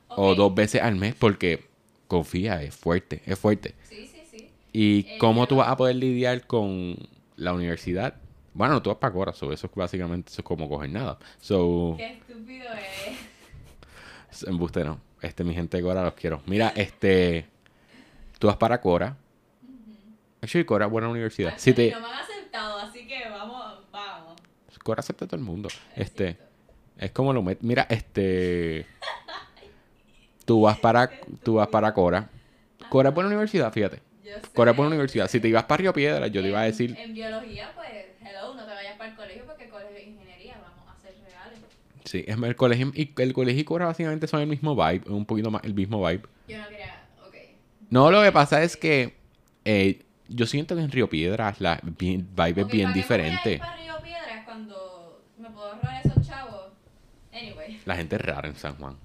o 0.08 0.34
dos 0.34 0.54
veces 0.54 0.82
al 0.82 0.96
mes 0.96 1.14
porque 1.14 1.64
confía, 2.08 2.62
es 2.62 2.74
fuerte, 2.74 3.22
es 3.26 3.38
fuerte. 3.38 3.74
Sí, 3.88 4.06
sí, 4.06 4.22
sí. 4.30 4.50
¿Y 4.72 5.00
eh, 5.00 5.18
cómo 5.18 5.46
tú 5.46 5.56
vas 5.56 5.68
a 5.68 5.76
poder 5.76 5.96
lidiar 5.96 6.46
con 6.46 6.96
la 7.36 7.52
universidad? 7.52 8.14
Bueno, 8.54 8.82
tú 8.82 8.90
vas 8.90 8.98
para 8.98 9.12
Cora, 9.14 9.32
eso 9.32 9.50
es 9.50 9.62
básicamente 9.74 10.30
eso 10.30 10.42
es 10.42 10.44
como 10.44 10.68
coger 10.68 10.90
nada. 10.90 11.18
So, 11.40 11.94
Qué 11.96 12.12
estúpido 12.12 12.68
es. 12.74 14.42
Embuste 14.46 14.84
no. 14.84 15.00
Este, 15.22 15.44
mi 15.44 15.54
gente 15.54 15.76
de 15.76 15.82
Cora, 15.82 16.02
los 16.02 16.14
quiero. 16.14 16.42
Mira, 16.46 16.72
este. 16.76 17.46
Tú 18.38 18.48
vas 18.48 18.56
para 18.56 18.80
Cora. 18.80 19.16
Actually, 20.42 20.64
Cora, 20.64 20.86
buena 20.86 21.08
universidad. 21.08 21.54
Si 21.56 21.72
te... 21.72 21.92
No 21.92 22.00
me 22.00 22.06
han 22.08 22.14
aceptado, 22.14 22.78
así 22.78 23.06
que 23.06 23.28
vamos, 23.30 23.78
vamos. 23.92 24.34
Cora 24.82 25.00
acepta 25.00 25.24
a 25.24 25.28
todo 25.28 25.38
el 25.38 25.46
mundo. 25.46 25.68
este. 25.94 26.36
Es 27.02 27.10
como 27.10 27.32
lo 27.32 27.42
Mira, 27.42 27.86
este. 27.90 28.86
Tú 30.44 30.62
vas 30.62 30.78
para, 30.78 31.10
tú 31.42 31.54
vas 31.54 31.66
para 31.66 31.92
Cora. 31.92 32.30
Cora 32.88 33.08
es 33.08 33.14
buena 33.14 33.28
universidad, 33.28 33.72
fíjate. 33.72 34.00
Cora 34.54 34.70
es 34.70 34.76
buena 34.76 34.90
universidad. 34.90 35.28
Si 35.28 35.40
te 35.40 35.48
ibas 35.48 35.64
para 35.64 35.78
Río 35.78 35.92
Piedra, 35.92 36.28
yo 36.28 36.42
te 36.42 36.48
iba 36.48 36.60
a 36.60 36.64
decir. 36.64 36.96
En 36.96 37.12
biología, 37.12 37.72
pues, 37.74 37.88
hello, 38.20 38.54
no 38.54 38.64
te 38.64 38.72
vayas 38.72 38.96
para 38.96 39.10
el 39.10 39.16
colegio 39.16 39.44
porque 39.46 39.64
el 39.64 39.70
colegio 39.70 39.94
de 39.96 40.02
ingeniería, 40.04 40.56
vamos 40.62 40.96
a 40.96 41.00
ser 41.00 41.14
reales. 41.24 41.58
Sí, 42.04 42.24
es 42.24 42.36
el 42.36 42.56
colegio 42.56 42.92
y 42.94 43.12
el 43.16 43.32
colegio 43.32 43.60
y 43.62 43.64
Cora 43.64 43.86
básicamente 43.86 44.28
son 44.28 44.40
el 44.40 44.46
mismo 44.46 44.76
vibe, 44.76 45.10
un 45.10 45.26
poquito 45.26 45.50
más 45.50 45.64
el 45.64 45.74
mismo 45.74 46.06
vibe. 46.06 46.22
Yo 46.46 46.58
no 46.58 46.68
quería, 46.68 47.02
ok. 47.26 47.34
No, 47.90 48.12
lo 48.12 48.22
que 48.22 48.30
pasa 48.30 48.62
es 48.62 48.76
que 48.76 49.16
eh, 49.64 50.04
yo 50.28 50.46
siento 50.46 50.76
que 50.76 50.82
en 50.82 50.90
Río 50.92 51.08
Piedras 51.10 51.60
la 51.60 51.80
vibe 51.82 52.60
es 52.60 52.68
bien 52.68 52.92
diferente. 52.92 53.58
para 53.58 53.76
Río 53.76 53.94
Piedras 54.02 54.44
cuando 54.44 55.24
me 55.38 55.50
puedo 55.50 55.72
chavos? 55.80 56.01
Anyway. 57.42 57.80
La 57.84 57.96
gente 57.96 58.16
es 58.16 58.22
rara 58.22 58.48
en 58.48 58.56
San 58.56 58.76
Juan. 58.76 58.96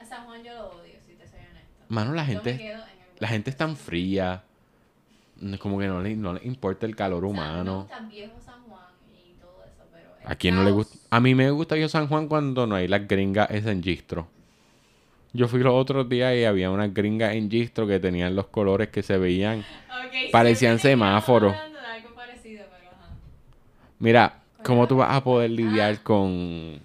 A 0.00 0.04
San 0.04 0.24
Juan 0.24 0.42
yo 0.42 0.54
lo 0.54 0.68
odio, 0.70 0.94
si 1.06 1.14
te 1.14 1.26
soy 1.26 1.40
honesta. 1.40 1.84
Mano, 1.88 2.14
la 2.14 2.24
gente, 2.24 2.76
la 3.18 3.28
gente 3.28 3.50
es 3.50 3.56
tan 3.56 3.76
fría. 3.76 4.42
Como 5.58 5.78
que 5.78 5.86
no 5.86 6.00
le, 6.00 6.14
no 6.14 6.34
le 6.34 6.40
importa 6.44 6.86
el 6.86 6.94
calor 6.94 7.24
humano. 7.24 7.86
San 7.90 8.08
viejo 8.08 8.38
San 8.44 8.62
Juan 8.62 8.84
y 9.12 9.34
todo 9.40 9.62
eso, 9.64 9.84
pero... 9.92 10.10
¿A 10.24 10.36
quién 10.36 10.54
no 10.54 10.62
le 10.62 10.70
gusta? 10.70 10.96
A 11.10 11.20
mí 11.20 11.34
me 11.34 11.50
gusta 11.50 11.76
yo 11.76 11.88
San 11.88 12.06
Juan 12.06 12.28
cuando 12.28 12.66
no 12.66 12.76
hay 12.76 12.86
las 12.86 13.08
gringas 13.08 13.50
en 13.50 13.82
gistro. 13.82 14.28
Yo 15.32 15.48
fui 15.48 15.60
los 15.60 15.74
otros 15.74 16.08
días 16.08 16.36
y 16.36 16.44
había 16.44 16.70
unas 16.70 16.92
gringas 16.92 17.34
en 17.34 17.50
gistro 17.50 17.86
que 17.86 17.98
tenían 17.98 18.36
los 18.36 18.46
colores 18.48 18.88
que 18.88 19.02
se 19.02 19.18
veían. 19.18 19.64
parecían 20.32 20.78
semáforos. 20.78 21.54
Mira, 23.98 24.42
¿cómo 24.64 24.86
tú 24.88 24.96
vas 24.96 25.14
a 25.14 25.22
poder 25.22 25.50
lidiar 25.50 25.94
ah. 25.98 26.02
con, 26.02 26.80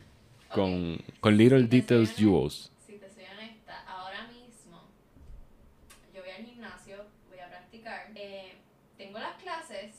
con, 0.58 0.98
con 1.20 1.38
Little 1.38 1.68
Details 1.68 2.16
Jewels? 2.16 2.72
Si 2.84 2.94
te 2.94 3.08
soy 3.12 3.26
honesta, 3.26 3.84
ahora 3.88 4.28
mismo 4.28 4.90
yo 6.16 6.22
voy 6.22 6.32
al 6.32 6.46
gimnasio, 6.46 7.06
voy 7.30 7.38
a 7.38 7.48
practicar. 7.48 8.10
Eh, 8.16 8.54
tengo 8.98 9.20
las 9.20 9.36
clases 9.36 9.94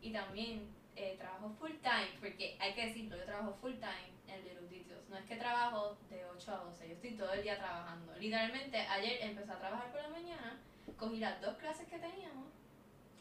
y 0.00 0.12
también 0.12 0.68
eh, 0.94 1.16
trabajo 1.18 1.52
full 1.58 1.72
time, 1.82 2.14
porque 2.20 2.56
hay 2.60 2.74
que 2.74 2.86
decirlo, 2.86 3.16
yo 3.16 3.24
trabajo 3.24 3.58
full 3.60 3.72
time 3.72 4.14
en 4.28 4.44
Little 4.44 4.68
Details. 4.68 5.08
No 5.10 5.16
es 5.16 5.24
que 5.24 5.34
trabajo 5.34 5.96
de 6.08 6.24
8 6.26 6.52
a 6.52 6.56
12, 6.58 6.88
yo 6.88 6.94
estoy 6.94 7.10
todo 7.12 7.32
el 7.32 7.42
día 7.42 7.58
trabajando. 7.58 8.14
Literalmente, 8.16 8.78
ayer 8.78 9.18
empecé 9.20 9.50
a 9.50 9.58
trabajar 9.58 9.90
por 9.90 10.00
la 10.00 10.10
mañana, 10.10 10.60
cogí 10.96 11.18
las 11.18 11.40
dos 11.40 11.56
clases 11.56 11.88
que 11.88 11.98
teníamos 11.98 12.46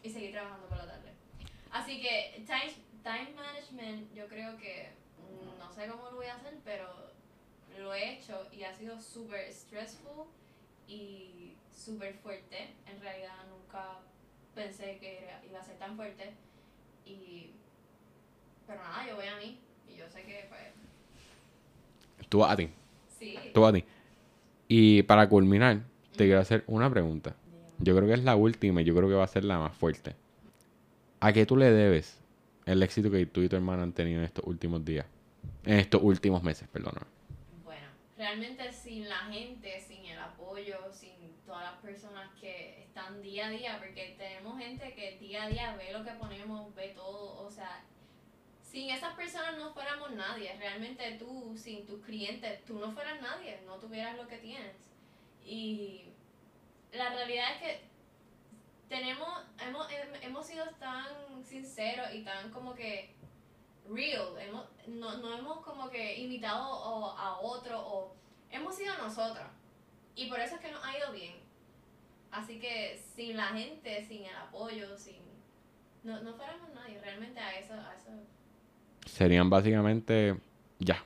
y 0.03 0.11
seguí 0.11 0.31
trabajando 0.31 0.67
por 0.67 0.77
la 0.77 0.85
tarde. 0.85 1.11
Así 1.71 1.99
que 1.99 2.43
time, 2.45 2.71
time 3.01 3.33
management, 3.35 4.13
yo 4.13 4.27
creo 4.27 4.55
que 4.57 5.01
no 5.59 5.73
sé 5.73 5.87
cómo 5.87 6.09
lo 6.09 6.17
voy 6.17 6.27
a 6.27 6.35
hacer, 6.35 6.55
pero 6.63 6.85
lo 7.79 7.93
he 7.93 8.13
hecho 8.13 8.47
y 8.51 8.63
ha 8.63 8.73
sido 8.73 8.99
súper 9.01 9.51
stressful 9.51 10.25
y 10.87 11.53
súper 11.73 12.15
fuerte. 12.15 12.75
En 12.85 12.99
realidad 13.01 13.35
nunca 13.49 13.99
pensé 14.55 14.97
que 14.99 15.29
iba 15.49 15.59
a 15.59 15.63
ser 15.63 15.77
tan 15.77 15.95
fuerte. 15.95 16.33
Y, 17.05 17.51
pero 18.67 18.81
nada, 18.81 19.07
yo 19.07 19.15
voy 19.15 19.25
a 19.27 19.37
mí 19.37 19.59
y 19.87 19.97
yo 19.97 20.07
sé 20.07 20.23
que 20.23 20.45
pues 20.49 20.61
Tú 22.29 22.39
vas 22.39 22.51
a 22.53 22.55
ti. 22.57 22.69
Sí. 23.19 23.33
Tú 23.51 23.61
vas 23.61 23.69
a 23.69 23.73
ti. 23.73 23.85
Y 24.67 25.03
para 25.03 25.29
culminar, 25.29 25.83
te 26.15 26.25
quiero 26.25 26.39
hacer 26.41 26.63
una 26.67 26.89
pregunta. 26.89 27.35
Yo 27.79 27.95
creo 27.95 28.07
que 28.07 28.13
es 28.15 28.23
la 28.23 28.35
última 28.35 28.81
y 28.81 28.85
yo 28.85 28.95
creo 28.95 29.09
que 29.09 29.15
va 29.15 29.23
a 29.23 29.27
ser 29.27 29.45
la 29.45 29.59
más 29.59 29.75
fuerte. 29.75 30.15
¿A 31.19 31.33
qué 31.33 31.45
tú 31.45 31.57
le 31.57 31.71
debes 31.71 32.21
el 32.65 32.83
éxito 32.83 33.09
que 33.09 33.25
tú 33.25 33.41
y 33.41 33.49
tu 33.49 33.55
hermana 33.55 33.83
han 33.83 33.93
tenido 33.93 34.19
en 34.19 34.25
estos 34.25 34.45
últimos 34.45 34.83
días? 34.85 35.05
En 35.65 35.79
estos 35.79 36.01
últimos 36.03 36.43
meses, 36.43 36.67
perdón. 36.67 36.93
Bueno, 37.63 37.87
realmente 38.17 38.71
sin 38.71 39.07
la 39.07 39.19
gente, 39.31 39.79
sin 39.79 40.05
el 40.05 40.19
apoyo, 40.19 40.91
sin 40.91 41.33
todas 41.45 41.63
las 41.63 41.81
personas 41.81 42.29
que 42.39 42.83
están 42.83 43.21
día 43.21 43.47
a 43.47 43.49
día, 43.49 43.77
porque 43.79 44.15
tenemos 44.17 44.57
gente 44.59 44.93
que 44.93 45.17
día 45.19 45.43
a 45.43 45.49
día 45.49 45.75
ve 45.75 45.93
lo 45.93 46.03
que 46.03 46.11
ponemos, 46.11 46.73
ve 46.75 46.89
todo, 46.89 47.45
o 47.45 47.49
sea, 47.49 47.81
sin 48.61 48.89
esas 48.89 49.13
personas 49.15 49.57
no 49.57 49.73
fuéramos 49.73 50.11
nadie, 50.11 50.53
realmente 50.57 51.17
tú, 51.17 51.55
sin 51.57 51.85
tus 51.85 52.03
clientes, 52.03 52.65
tú 52.65 52.77
no 52.79 52.91
fueras 52.91 53.21
nadie, 53.21 53.61
no 53.65 53.75
tuvieras 53.75 54.17
lo 54.17 54.27
que 54.27 54.37
tienes. 54.39 54.75
Y 55.45 56.05
la 56.91 57.09
realidad 57.09 57.53
es 57.53 57.61
que 57.61 57.81
tenemos, 58.89 59.29
hemos, 59.65 59.87
hemos 60.21 60.45
sido 60.45 60.65
tan 60.79 61.43
sinceros 61.43 62.13
y 62.13 62.23
tan 62.23 62.51
como 62.51 62.73
que 62.73 63.13
real, 63.89 64.27
hemos, 64.39 64.65
no, 64.87 65.17
no 65.17 65.37
hemos 65.37 65.59
como 65.59 65.89
que 65.89 66.19
imitado 66.19 66.55
a 67.17 67.39
otro 67.39 67.79
o 67.79 68.15
hemos 68.49 68.75
sido 68.75 68.97
nosotros. 68.97 69.45
Y 70.15 70.29
por 70.29 70.39
eso 70.39 70.55
es 70.55 70.61
que 70.61 70.71
nos 70.71 70.83
ha 70.85 70.97
ido 70.97 71.11
bien. 71.11 71.33
Así 72.31 72.59
que 72.59 72.99
sin 73.15 73.37
la 73.37 73.47
gente, 73.47 74.05
sin 74.07 74.23
el 74.23 74.35
apoyo, 74.35 74.97
sin... 74.97 75.17
No, 76.03 76.21
no 76.21 76.33
fuéramos 76.33 76.69
nadie, 76.73 76.99
realmente 76.99 77.39
a 77.39 77.59
eso, 77.59 77.73
a 77.73 77.95
eso... 77.95 78.09
Serían 79.05 79.49
básicamente... 79.49 80.35
Ya. 80.79 81.03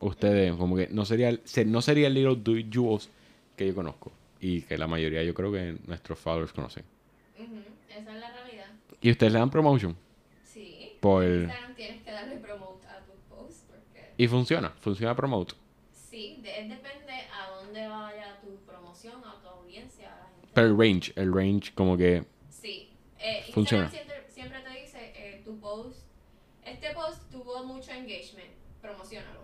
Ustedes, 0.00 0.54
como 0.54 0.76
que 0.76 0.88
no 0.88 1.04
sería, 1.04 1.38
no 1.66 1.82
sería 1.82 2.06
el 2.06 2.14
Little 2.14 2.66
Jewels 2.70 3.10
que 3.56 3.66
yo 3.66 3.74
conozco. 3.74 4.10
Y 4.40 4.62
que 4.62 4.78
la 4.78 4.86
mayoría 4.86 5.22
yo 5.22 5.34
creo 5.34 5.52
que 5.52 5.76
nuestros 5.86 6.18
followers 6.18 6.52
conocen. 6.52 6.84
Esa 7.36 8.14
es 8.14 8.20
la 8.20 8.32
realidad. 8.32 8.70
¿Y 9.02 9.10
ustedes 9.10 9.32
le 9.32 9.38
dan 9.38 9.50
promotion? 9.50 9.94
Sí. 10.44 10.96
Por... 11.00 11.24
Instagram 11.24 11.74
tienes 11.74 12.02
que 12.02 12.10
darle 12.10 12.36
promote 12.36 12.86
a 12.86 13.00
tus 13.00 13.16
posts 13.28 13.64
porque... 13.68 14.09
¿Y 14.20 14.28
funciona? 14.28 14.68
¿Funciona 14.68 15.16
promote? 15.16 15.54
Sí, 15.94 16.42
depende 16.42 17.14
a 17.32 17.56
dónde 17.56 17.88
vaya 17.88 18.38
tu 18.42 18.54
promoción, 18.66 19.24
a 19.24 19.40
tu 19.40 19.48
audiencia, 19.48 20.12
a 20.12 20.16
la 20.18 20.28
gente. 20.28 20.48
Pero 20.52 20.66
el 20.66 20.76
range, 20.76 21.12
el 21.16 21.32
range 21.32 21.72
como 21.74 21.96
que... 21.96 22.26
Sí. 22.50 22.92
Eh, 23.18 23.50
funciona. 23.54 23.88
Siempre, 23.88 24.26
siempre 24.28 24.60
te 24.60 24.78
dice, 24.78 25.12
eh, 25.16 25.40
tu 25.42 25.58
post, 25.58 26.00
este 26.66 26.92
post 26.92 27.30
tuvo 27.30 27.64
mucho 27.64 27.92
engagement, 27.92 28.52
promocionalo. 28.82 29.40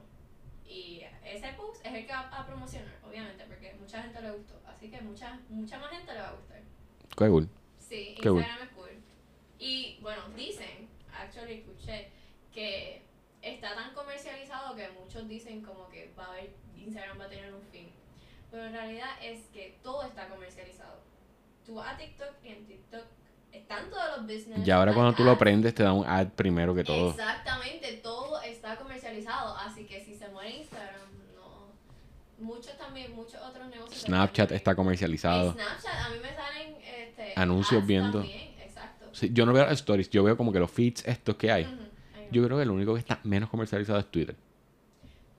Y 0.69 1.01
ese 1.25 1.55
post 1.55 1.81
es 1.87 1.95
el 1.95 2.07
que 2.07 2.13
va 2.13 2.29
a 2.29 2.45
promocionar, 2.45 3.01
obviamente, 3.09 3.45
porque 3.49 3.75
mucha 3.81 4.03
gente 4.03 4.21
le 4.21 4.33
gustó. 4.33 4.61
Así 4.67 4.91
que 4.91 5.01
mucha, 5.01 5.41
mucha 5.49 5.79
más 5.79 5.91
gente 5.91 6.13
le 6.13 6.21
va 6.21 6.29
a 6.29 6.33
gustar. 6.35 6.61
Qué 7.17 7.29
cool. 7.31 7.49
Sí, 7.79 8.09
Instagram 8.11 8.63
es 8.63 8.69
cool. 8.77 8.91
Y 9.59 9.99
bueno, 10.03 10.21
dicen, 10.37 10.87
actually 11.19 11.55
escuché, 11.61 12.11
que 12.53 13.06
está 13.67 13.83
tan 13.83 13.95
comercializado 13.95 14.77
que 14.77 14.89
muchos 14.91 15.27
dicen 15.29 15.63
como 15.63 15.89
que 15.89 16.13
va 16.17 16.25
a 16.25 16.33
haber, 16.33 16.51
Instagram 16.77 17.21
va 17.21 17.25
a 17.25 17.29
tener 17.29 17.53
un 17.53 17.63
fin. 17.73 17.91
Pero 18.51 18.67
en 18.67 18.73
realidad 18.73 19.09
es 19.21 19.41
que 19.53 19.79
todo 19.83 20.05
está 20.05 20.29
comercializado. 20.29 21.01
Tú 21.65 21.75
vas 21.75 21.95
a 21.95 21.97
TikTok 21.97 22.29
y 22.45 22.49
en 22.49 22.67
TikTok 22.67 23.05
están 23.53 23.91
todos 23.91 24.19
los 24.19 24.27
business. 24.27 24.67
Y 24.67 24.71
ahora 24.71 24.95
cuando 24.95 25.15
tú 25.15 25.25
lo 25.25 25.37
prendes 25.37 25.75
te 25.75 25.83
da 25.83 25.93
un 25.93 26.07
ad 26.07 26.29
primero 26.29 26.75
que 26.75 26.85
todo. 26.85 27.11
Exactamente, 27.11 27.95
todo 28.03 28.41
está 28.43 28.77
comercializado. 28.77 29.57
Así 29.57 29.85
que 29.85 30.05
si 30.05 30.15
se 30.15 30.29
muere 30.29 30.59
Instagram, 30.59 31.11
no. 31.35 31.73
Muchos 32.39 32.79
también, 32.79 33.17
muchos 33.17 33.43
otros 33.43 33.69
negocios. 33.69 34.03
Snapchat 34.03 34.53
está 34.53 34.77
comercializado. 34.77 35.55
Snapchat, 35.55 36.07
a 36.07 36.09
mí 36.11 36.19
me 36.23 36.35
salen 36.35 36.77
este, 36.81 37.33
anuncios 37.35 37.85
viendo. 37.85 38.21
También, 38.21 38.55
exacto. 38.61 39.09
Sí, 39.13 39.31
yo 39.33 39.45
no 39.45 39.53
veo 39.53 39.69
stories, 39.71 40.09
yo 40.11 40.23
veo 40.23 40.37
como 40.37 40.53
que 40.53 40.61
los 40.61 40.71
feeds 40.71 41.05
estos 41.05 41.35
que 41.35 41.51
hay. 41.51 41.86
Yo 42.31 42.45
creo 42.45 42.57
que 42.57 42.63
el 42.63 42.71
único 42.71 42.95
que 42.95 43.01
está 43.01 43.21
menos 43.25 43.51
comercializado 43.51 43.99
es 43.99 44.11
Twitter. 44.11 44.37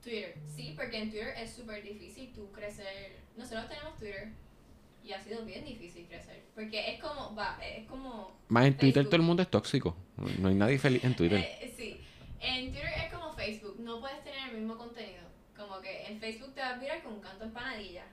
Twitter, 0.04 0.36
sí, 0.56 0.74
porque 0.76 0.98
en 0.98 1.10
Twitter 1.10 1.34
es 1.38 1.52
súper 1.52 1.84
difícil 1.84 2.32
tú 2.34 2.52
crecer. 2.52 3.18
Nosotros 3.36 3.68
tenemos 3.68 3.98
Twitter 3.98 4.30
y 5.04 5.14
ha 5.14 5.22
sido 5.22 5.46
bien 5.46 5.64
difícil 5.66 6.06
crecer. 6.08 6.44
Porque 6.54 6.94
es 6.94 7.02
como, 7.02 7.36
va, 7.36 7.58
es 7.64 7.88
como... 7.88 8.32
Más 8.50 8.66
en 8.66 8.78
Twitter 8.78 9.06
todo 9.06 9.18
el 9.18 9.22
mundo 9.22 9.44
es 9.44 9.50
tóxico. 9.50 9.96
No 10.40 10.50
hay 10.50 10.56
nadie 10.56 10.80
feliz 10.80 11.04
en 11.04 11.16
Twitter. 11.16 11.40
Eh, 11.40 11.74
sí, 11.76 12.02
en 12.40 12.72
Twitter 12.72 12.90
es 13.06 13.14
como 13.14 13.34
Facebook, 13.34 13.76
no 13.80 14.00
puedes 14.00 14.24
tener 14.24 14.50
el 14.50 14.58
mismo 14.58 14.78
contenido. 14.78 15.24
Como 15.56 15.80
que 15.82 16.08
en 16.08 16.20
Facebook 16.20 16.54
te 16.54 16.62
vas 16.62 16.74
a 16.74 16.78
virar 16.78 17.04
con 17.04 17.14
un 17.14 17.20
canto 17.22 17.44
empanadilla. 17.46 18.06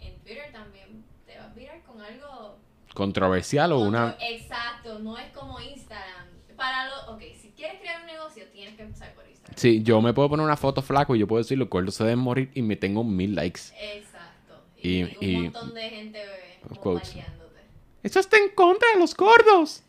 En 0.00 0.18
Twitter 0.20 0.50
también 0.52 1.04
te 1.26 1.36
vas 1.36 1.50
a 1.50 1.54
virar 1.54 1.82
con 1.82 2.00
algo... 2.00 2.58
Controversial 2.94 3.72
o 3.72 3.80
una... 3.80 4.16
Exacto, 4.20 4.98
no 4.98 5.16
es 5.18 5.30
como 5.32 5.60
Instagram. 5.60 6.39
Para 6.60 6.90
lo, 6.90 7.14
ok, 7.14 7.22
si 7.40 7.52
quieres 7.56 7.80
crear 7.80 8.02
un 8.02 8.06
negocio, 8.06 8.44
tienes 8.52 8.76
que 8.76 8.82
empezar 8.82 9.14
por 9.14 9.26
Instagram. 9.26 9.58
Sí, 9.58 9.82
yo 9.82 10.02
me 10.02 10.12
puedo 10.12 10.28
poner 10.28 10.44
una 10.44 10.58
foto 10.58 10.82
flaco 10.82 11.16
y 11.16 11.18
yo 11.18 11.26
puedo 11.26 11.42
decir, 11.42 11.56
los 11.56 11.70
gordos 11.70 11.94
se 11.94 12.04
deben 12.04 12.18
morir 12.18 12.50
y 12.52 12.60
me 12.60 12.76
tengo 12.76 13.02
mil 13.02 13.34
likes. 13.34 13.62
Exacto. 13.80 14.62
Y, 14.76 15.04
un 15.38 15.44
montón 15.44 15.72
de 15.72 15.88
gente 15.88 16.22
bombardeándote. 16.62 17.60
Eso 18.02 18.20
está 18.20 18.36
en 18.36 18.50
contra 18.50 18.86
de 18.92 18.98
los 18.98 19.16
gordos. 19.16 19.82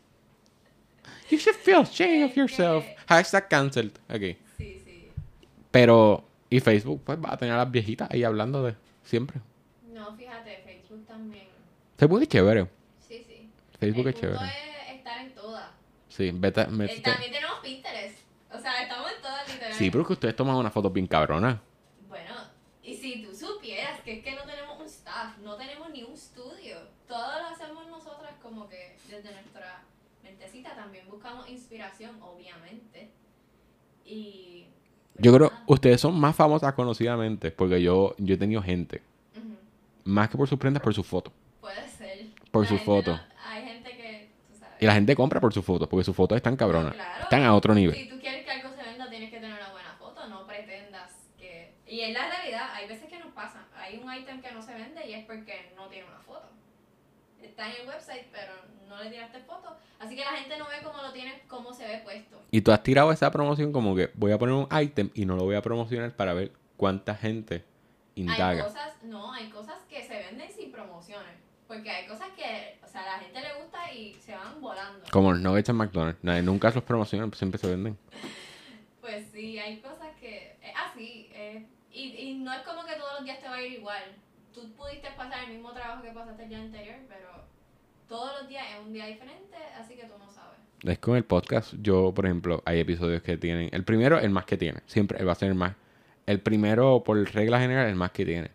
You 1.30 1.36
should 1.36 1.58
feel 1.58 1.80
ashamed 1.80 2.24
of 2.24 2.36
yourself. 2.36 2.86
Hashtag 3.06 3.50
cancelled. 3.50 3.92
Ok. 4.08 4.38
Sí, 4.56 4.80
sí. 4.82 5.08
Pero, 5.70 6.26
y 6.48 6.58
Facebook, 6.60 7.02
pues 7.04 7.18
va 7.18 7.34
a 7.34 7.36
tener 7.36 7.52
a 7.52 7.58
las 7.58 7.70
viejitas 7.70 8.10
ahí 8.10 8.24
hablando 8.24 8.62
de 8.62 8.74
siempre. 9.04 9.42
No, 9.92 10.16
fíjate, 10.16 10.62
Facebook 10.64 11.06
también. 11.06 11.48
Facebook 11.98 12.22
es 12.22 12.28
chévere. 12.28 12.66
Sí, 13.06 13.22
sí. 13.28 13.50
Facebook 13.78 14.06
El 14.06 14.14
es 14.14 14.20
chévere. 14.20 14.36
es 14.46 14.71
Sí, 16.16 16.30
vete, 16.34 16.62
Eh, 16.62 16.66
métete. 16.68 17.10
También 17.10 17.32
tenemos 17.32 17.58
Pinterest. 17.60 18.18
O 18.52 18.58
sea, 18.58 18.82
estamos 18.82 19.10
en 19.16 19.22
todas 19.22 19.46
literalmente. 19.48 19.78
Sí, 19.78 19.90
pero 19.90 20.02
es 20.02 20.06
que 20.08 20.12
ustedes 20.12 20.36
toman 20.36 20.56
una 20.56 20.70
foto 20.70 20.90
bien 20.90 21.06
cabrona. 21.06 21.60
Bueno, 22.08 22.34
y 22.82 22.94
si 22.96 23.22
tú 23.24 23.34
supieras 23.34 24.00
que 24.00 24.18
es 24.18 24.24
que 24.24 24.32
no 24.34 24.42
tenemos 24.42 24.78
un 24.78 24.86
staff, 24.86 25.38
no 25.38 25.56
tenemos 25.56 25.88
ni 25.90 26.02
un 26.02 26.12
estudio. 26.12 26.76
Todo 27.08 27.40
lo 27.40 27.46
hacemos 27.48 27.86
nosotras 27.88 28.32
como 28.42 28.68
que 28.68 28.96
desde 29.08 29.32
nuestra 29.32 29.82
mentecita 30.22 30.74
también 30.74 31.08
buscamos 31.08 31.48
inspiración, 31.48 32.16
obviamente. 32.20 33.10
Y... 34.04 34.66
Yo 35.18 35.32
creo, 35.34 35.48
nada. 35.50 35.64
ustedes 35.66 36.00
son 36.00 36.18
más 36.18 36.34
famosas 36.36 36.72
conocidamente, 36.74 37.50
porque 37.50 37.80
yo, 37.82 38.14
yo 38.18 38.34
he 38.34 38.38
tenido 38.38 38.62
gente, 38.62 39.02
más 40.04 40.28
que 40.28 40.36
por 40.36 40.48
sus 40.48 40.58
prendas, 40.58 40.82
por 40.82 40.92
sus 40.94 41.06
fotos. 41.06 41.32
Puede 41.60 41.88
ser. 41.88 42.26
Por 42.50 42.62
La 42.64 42.68
su 42.68 42.74
gente 42.76 42.84
foto. 42.84 43.10
no- 43.12 43.22
hay 43.46 43.64
gente 43.64 43.90
que, 43.96 44.30
tú 44.50 44.58
sabes. 44.58 44.71
Y 44.82 44.86
la 44.86 44.94
gente 44.94 45.14
compra 45.14 45.40
por 45.40 45.52
sus 45.54 45.64
fotos, 45.64 45.86
porque 45.88 46.02
sus 46.02 46.16
fotos 46.16 46.34
están 46.36 46.56
cabronas. 46.56 46.94
Claro. 46.94 47.22
Están 47.22 47.44
a 47.44 47.54
otro 47.54 47.72
nivel. 47.72 47.94
Si 47.94 48.08
tú 48.08 48.18
quieres 48.18 48.44
que 48.44 48.50
algo 48.50 48.70
se 48.74 48.82
venda, 48.82 49.08
tienes 49.08 49.30
que 49.30 49.38
tener 49.38 49.56
una 49.56 49.70
buena 49.70 49.94
foto, 49.96 50.26
no 50.26 50.44
pretendas 50.44 51.12
que... 51.38 51.72
Y 51.86 52.00
en 52.00 52.12
la 52.14 52.28
realidad, 52.28 52.70
hay 52.74 52.88
veces 52.88 53.08
que 53.08 53.18
nos 53.20 53.32
pasa. 53.32 53.64
Hay 53.76 53.98
un 54.02 54.12
ítem 54.12 54.42
que 54.42 54.50
no 54.50 54.60
se 54.60 54.74
vende 54.74 55.08
y 55.08 55.14
es 55.14 55.24
porque 55.24 55.72
no 55.76 55.86
tiene 55.86 56.08
una 56.08 56.18
foto. 56.18 56.48
Está 57.40 57.70
en 57.70 57.82
el 57.82 57.88
website, 57.88 58.26
pero 58.32 58.54
no 58.88 59.00
le 59.02 59.10
tiraste 59.10 59.38
foto. 59.40 59.76
Así 60.00 60.16
que 60.16 60.24
la 60.24 60.32
gente 60.32 60.58
no 60.58 60.64
ve 60.66 60.76
cómo 60.82 61.00
lo 61.00 61.12
tiene, 61.12 61.42
cómo 61.46 61.72
se 61.72 61.86
ve 61.86 62.00
puesto. 62.02 62.42
Y 62.50 62.60
tú 62.62 62.72
has 62.72 62.82
tirado 62.82 63.12
esa 63.12 63.30
promoción 63.30 63.72
como 63.72 63.94
que 63.94 64.10
voy 64.14 64.32
a 64.32 64.38
poner 64.38 64.54
un 64.56 64.66
item 64.80 65.10
y 65.14 65.26
no 65.26 65.36
lo 65.36 65.44
voy 65.44 65.54
a 65.54 65.62
promocionar 65.62 66.10
para 66.16 66.34
ver 66.34 66.50
cuánta 66.76 67.14
gente 67.14 67.64
Hay 68.16 68.22
indaga. 68.22 68.64
cosas, 68.64 68.94
no, 69.04 69.32
hay 69.32 69.48
cosas 69.50 69.76
que 69.88 70.02
se 70.02 70.16
venden 70.18 70.50
sin 70.50 70.72
promociones. 70.72 71.41
Porque 71.72 71.90
hay 71.90 72.06
cosas 72.06 72.28
que, 72.36 72.78
o 72.84 72.86
sea, 72.86 73.00
a 73.02 73.16
la 73.16 73.18
gente 73.20 73.40
le 73.40 73.62
gusta 73.62 73.90
y 73.92 74.14
se 74.20 74.34
van 74.34 74.60
volando. 74.60 75.04
Como 75.10 75.32
los 75.32 75.40
nuggets 75.40 75.70
en 75.70 75.76
McDonald's. 75.76 76.22
Nadie, 76.22 76.42
nunca 76.42 76.70
los 76.70 76.84
promocionan, 76.84 77.30
pues 77.30 77.38
siempre 77.38 77.58
se 77.58 77.68
venden. 77.68 77.96
Pues 79.00 79.26
sí, 79.32 79.58
hay 79.58 79.78
cosas 79.80 80.14
que 80.20 80.56
es 80.62 80.72
así. 80.76 81.28
eh, 81.32 81.66
y, 81.90 82.14
y 82.18 82.34
no 82.34 82.52
es 82.52 82.60
como 82.60 82.84
que 82.84 82.94
todos 82.94 83.14
los 83.14 83.24
días 83.24 83.40
te 83.40 83.48
va 83.48 83.56
a 83.56 83.62
ir 83.62 83.72
igual. 83.72 84.00
Tú 84.54 84.72
pudiste 84.74 85.08
pasar 85.16 85.42
el 85.44 85.54
mismo 85.54 85.72
trabajo 85.72 86.02
que 86.02 86.10
pasaste 86.10 86.44
el 86.44 86.48
día 86.50 86.58
anterior, 86.60 86.94
pero 87.08 87.28
todos 88.08 88.30
los 88.40 88.48
días 88.48 88.64
es 88.72 88.86
un 88.86 88.92
día 88.92 89.06
diferente, 89.06 89.56
así 89.76 89.94
que 89.96 90.04
tú 90.04 90.12
no 90.18 90.30
sabes. 90.30 90.58
Es 90.84 90.98
con 91.00 91.16
el 91.16 91.24
podcast. 91.24 91.74
Yo, 91.82 92.12
por 92.14 92.26
ejemplo, 92.26 92.62
hay 92.64 92.78
episodios 92.78 93.22
que 93.22 93.36
tienen. 93.36 93.70
El 93.72 93.82
primero, 93.82 94.20
el 94.20 94.30
más 94.30 94.44
que 94.44 94.56
tiene. 94.56 94.80
Siempre 94.86 95.24
va 95.24 95.32
a 95.32 95.36
ser 95.36 95.48
el 95.48 95.56
más. 95.56 95.74
El 96.26 96.40
primero, 96.40 97.02
por 97.02 97.16
regla 97.32 97.58
general, 97.58 97.88
el 97.88 97.96
más 97.96 98.12
que 98.12 98.24
tiene. 98.24 98.52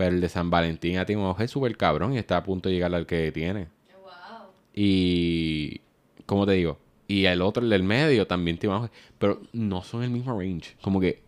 Pero 0.00 0.14
el 0.14 0.22
de 0.22 0.30
San 0.30 0.48
Valentín 0.48 0.96
a 0.96 1.04
Timo 1.04 1.36
es 1.38 1.50
súper 1.50 1.76
cabrón 1.76 2.14
y 2.14 2.16
está 2.16 2.38
a 2.38 2.42
punto 2.42 2.70
de 2.70 2.74
llegar 2.74 2.94
al 2.94 3.04
que 3.04 3.30
tiene. 3.32 3.68
Wow. 4.02 4.48
Y. 4.74 5.82
¿Cómo 6.24 6.46
te 6.46 6.52
digo? 6.52 6.78
Y 7.06 7.26
el 7.26 7.42
otro, 7.42 7.62
el 7.62 7.68
del 7.68 7.82
medio, 7.82 8.26
también 8.26 8.56
tiene 8.56 8.78
más. 8.78 8.90
Pero 9.18 9.42
no 9.52 9.82
son 9.82 10.02
el 10.02 10.08
mismo 10.08 10.40
range. 10.40 10.74
Como 10.80 11.00
que. 11.00 11.22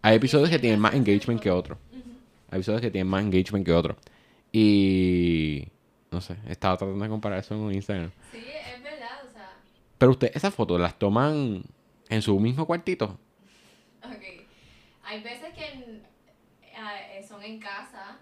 Hay 0.00 0.16
episodios 0.16 0.48
que 0.48 0.58
tienen 0.58 0.80
más 0.80 0.94
engagement 0.94 1.38
que 1.38 1.50
otros. 1.50 1.76
Hay 2.48 2.60
episodios 2.60 2.80
que 2.80 2.90
tienen 2.90 3.08
más 3.08 3.22
engagement 3.22 3.66
que 3.66 3.72
otros. 3.72 3.98
Y. 4.50 5.68
No 6.10 6.22
sé, 6.22 6.38
estaba 6.48 6.78
tratando 6.78 7.04
de 7.04 7.10
comparar 7.10 7.40
eso 7.40 7.54
en 7.54 7.74
Instagram. 7.74 8.10
Sí, 8.32 8.38
es 8.38 8.82
verdad, 8.82 9.18
o 9.28 9.30
sea, 9.30 9.50
Pero 9.98 10.12
ustedes 10.12 10.34
esas 10.34 10.54
fotos 10.54 10.80
las 10.80 10.98
toman 10.98 11.62
en 12.08 12.22
su 12.22 12.40
mismo 12.40 12.66
cuartito. 12.66 13.18
ok. 14.02 14.46
Hay 15.02 15.22
veces 15.22 15.52
que 15.52 16.13
eh, 16.76 17.24
son 17.26 17.42
en 17.42 17.60
casa, 17.60 18.18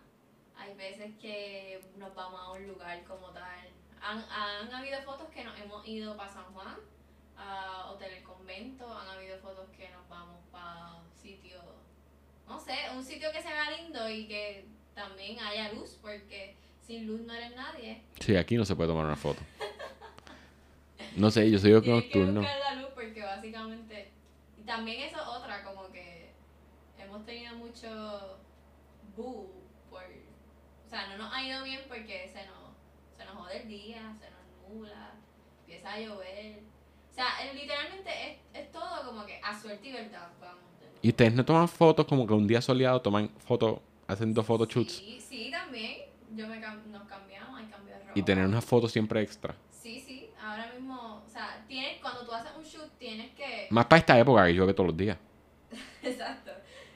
hay 0.56 0.74
veces 0.74 1.12
que 1.20 1.80
nos 1.96 2.14
vamos 2.14 2.40
a 2.40 2.52
un 2.52 2.66
lugar 2.66 3.02
como 3.04 3.30
tal. 3.30 3.42
Han, 4.00 4.24
han 4.30 4.74
habido 4.74 5.00
fotos 5.02 5.28
que 5.30 5.44
nos 5.44 5.58
hemos 5.60 5.86
ido 5.86 6.16
para 6.16 6.32
San 6.32 6.44
Juan, 6.52 6.76
a 7.36 7.90
Hotel 7.90 8.12
El 8.14 8.22
Convento, 8.22 8.92
han 8.92 9.08
habido 9.08 9.38
fotos 9.38 9.68
que 9.76 9.88
nos 9.90 10.08
vamos 10.08 10.38
para 10.50 11.00
sitio, 11.20 11.60
no 12.48 12.58
sé, 12.58 12.74
un 12.94 13.04
sitio 13.04 13.30
que 13.32 13.40
se 13.42 13.48
vea 13.48 13.70
lindo 13.70 14.08
y 14.08 14.26
que 14.26 14.66
también 14.94 15.38
haya 15.40 15.72
luz, 15.72 15.98
porque 16.02 16.56
sin 16.84 17.06
luz 17.06 17.20
no 17.22 17.32
eres 17.32 17.54
nadie. 17.54 18.02
Sí, 18.20 18.36
aquí 18.36 18.56
no 18.56 18.64
se 18.64 18.74
puede 18.76 18.88
tomar 18.88 19.06
una 19.06 19.16
foto. 19.16 19.40
No 21.16 21.30
sé, 21.30 21.50
yo 21.50 21.58
soy 21.58 21.70
Tienes 21.80 21.84
que 21.84 21.90
nocturno. 22.18 22.40
buscar 22.40 22.58
la 22.58 22.74
luz 22.82 22.90
porque 22.94 23.22
básicamente... 23.22 24.10
Y 24.58 24.62
también 24.62 25.02
eso 25.02 25.16
es 25.16 25.26
otra, 25.26 25.62
como 25.64 25.90
que 25.90 26.31
hemos 27.04 27.24
tenido 27.24 27.54
mucho 27.56 28.38
boo 29.16 29.50
por... 29.90 30.02
O 30.04 30.88
sea, 30.90 31.08
no 31.08 31.16
nos 31.18 31.32
ha 31.34 31.42
ido 31.42 31.62
bien 31.64 31.80
porque 31.88 32.28
se 32.28 32.44
nos, 32.46 32.72
se 33.16 33.24
nos 33.24 33.34
jode 33.34 33.62
el 33.62 33.68
día, 33.68 34.14
se 34.20 34.30
nos 34.30 34.70
nubla, 34.70 35.12
empieza 35.60 35.92
a 35.92 35.98
llover. 36.00 36.60
O 37.10 37.14
sea, 37.14 37.26
eh, 37.44 37.54
literalmente 37.54 38.10
es, 38.30 38.38
es 38.64 38.72
todo 38.72 39.04
como 39.06 39.24
que 39.26 39.40
a 39.42 39.58
suerte 39.58 39.88
y 39.88 39.92
verdad, 39.92 40.28
vamos. 40.40 40.62
¿Y 41.00 41.08
ustedes 41.08 41.34
no 41.34 41.44
toman 41.44 41.68
fotos 41.68 42.06
como 42.06 42.26
que 42.26 42.32
un 42.34 42.46
día 42.46 42.60
soleado 42.62 43.00
toman 43.02 43.28
fotos, 43.38 43.80
hacen 44.06 44.32
dos 44.34 44.46
photoshoots? 44.46 44.92
Sí, 44.98 45.20
sí, 45.20 45.50
también. 45.50 46.02
Yo 46.34 46.46
me 46.46 46.60
cam- 46.62 46.84
nos 46.86 47.06
cambiamos, 47.08 47.58
hay 47.58 47.66
cambio 47.66 47.92
de 47.94 47.98
ropa. 48.00 48.12
Y 48.14 48.22
tener 48.22 48.46
unas 48.46 48.64
fotos 48.64 48.92
siempre 48.92 49.20
extra. 49.20 49.54
Sí, 49.70 50.00
sí, 50.00 50.30
ahora 50.40 50.72
mismo, 50.72 51.22
o 51.26 51.28
sea, 51.28 51.62
tienes, 51.68 52.00
cuando 52.00 52.24
tú 52.24 52.32
haces 52.32 52.52
un 52.56 52.62
shoot 52.62 52.90
tienes 52.98 53.34
que... 53.34 53.66
Más 53.70 53.84
para 53.86 53.98
esta 54.00 54.18
época 54.18 54.46
que 54.46 54.52
llueve 54.54 54.72
todos 54.74 54.88
los 54.88 54.96
días. 54.96 55.18
Exacto. 56.02 56.52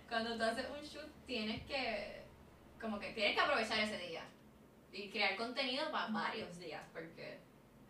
Cuando 0.08 0.36
tú 0.36 0.42
haces 0.44 0.66
un 0.70 0.82
shoot 0.86 1.10
tienes 1.26 1.62
que, 1.66 2.22
como 2.80 2.98
que 2.98 3.10
tienes 3.12 3.34
que 3.34 3.40
aprovechar 3.40 3.80
ese 3.80 3.98
día 3.98 4.22
y 4.92 5.05
crear 5.16 5.36
contenido 5.36 5.90
para 5.90 6.08
varios 6.08 6.58
días, 6.58 6.82
porque, 6.92 7.38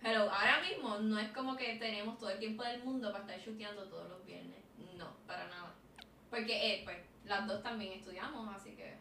hello, 0.03 0.31
ahora 0.31 0.61
mismo 0.61 0.99
no 0.99 1.19
es 1.19 1.29
como 1.31 1.57
que 1.57 1.75
tenemos 1.75 2.19
todo 2.19 2.31
el 2.31 2.39
tiempo 2.39 2.63
del 2.63 2.85
mundo 2.85 3.11
para 3.11 3.25
estar 3.25 3.41
shooteando 3.41 3.83
todos 3.89 4.09
los 4.09 4.25
viernes. 4.25 4.59
No, 4.97 5.11
para 5.27 5.49
nada. 5.49 5.75
Porque, 6.31 6.75
eh, 6.75 6.83
pues, 6.85 6.99
las 7.25 7.47
dos 7.49 7.63
también 7.63 7.95
estudiamos, 7.95 8.55
así 8.55 8.71
que... 8.71 8.95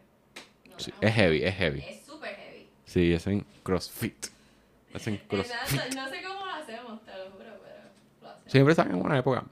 no 0.68 0.78
Sí, 0.78 0.92
es 1.00 1.14
heavy, 1.14 1.44
es 1.44 1.54
heavy. 1.54 1.84
Es 1.86 2.04
súper 2.04 2.34
heavy. 2.34 2.68
Sí, 2.84 3.14
hacen 3.14 3.46
crossfit. 3.62 4.26
Hacen 4.92 5.18
crossfit. 5.28 5.54
Exacto, 5.54 5.94
no 5.94 6.08
sé 6.08 6.22
cómo 6.22 6.44
lo 6.44 6.52
hacemos, 6.52 7.04
te 7.04 7.12
lo 7.16 7.30
juro, 7.30 7.60
pero 7.62 7.80
lo 8.22 8.28
hacemos. 8.28 8.50
Siempre 8.52 8.72
están 8.72 8.90
en 8.90 8.98
buena 8.98 9.18
época. 9.18 9.44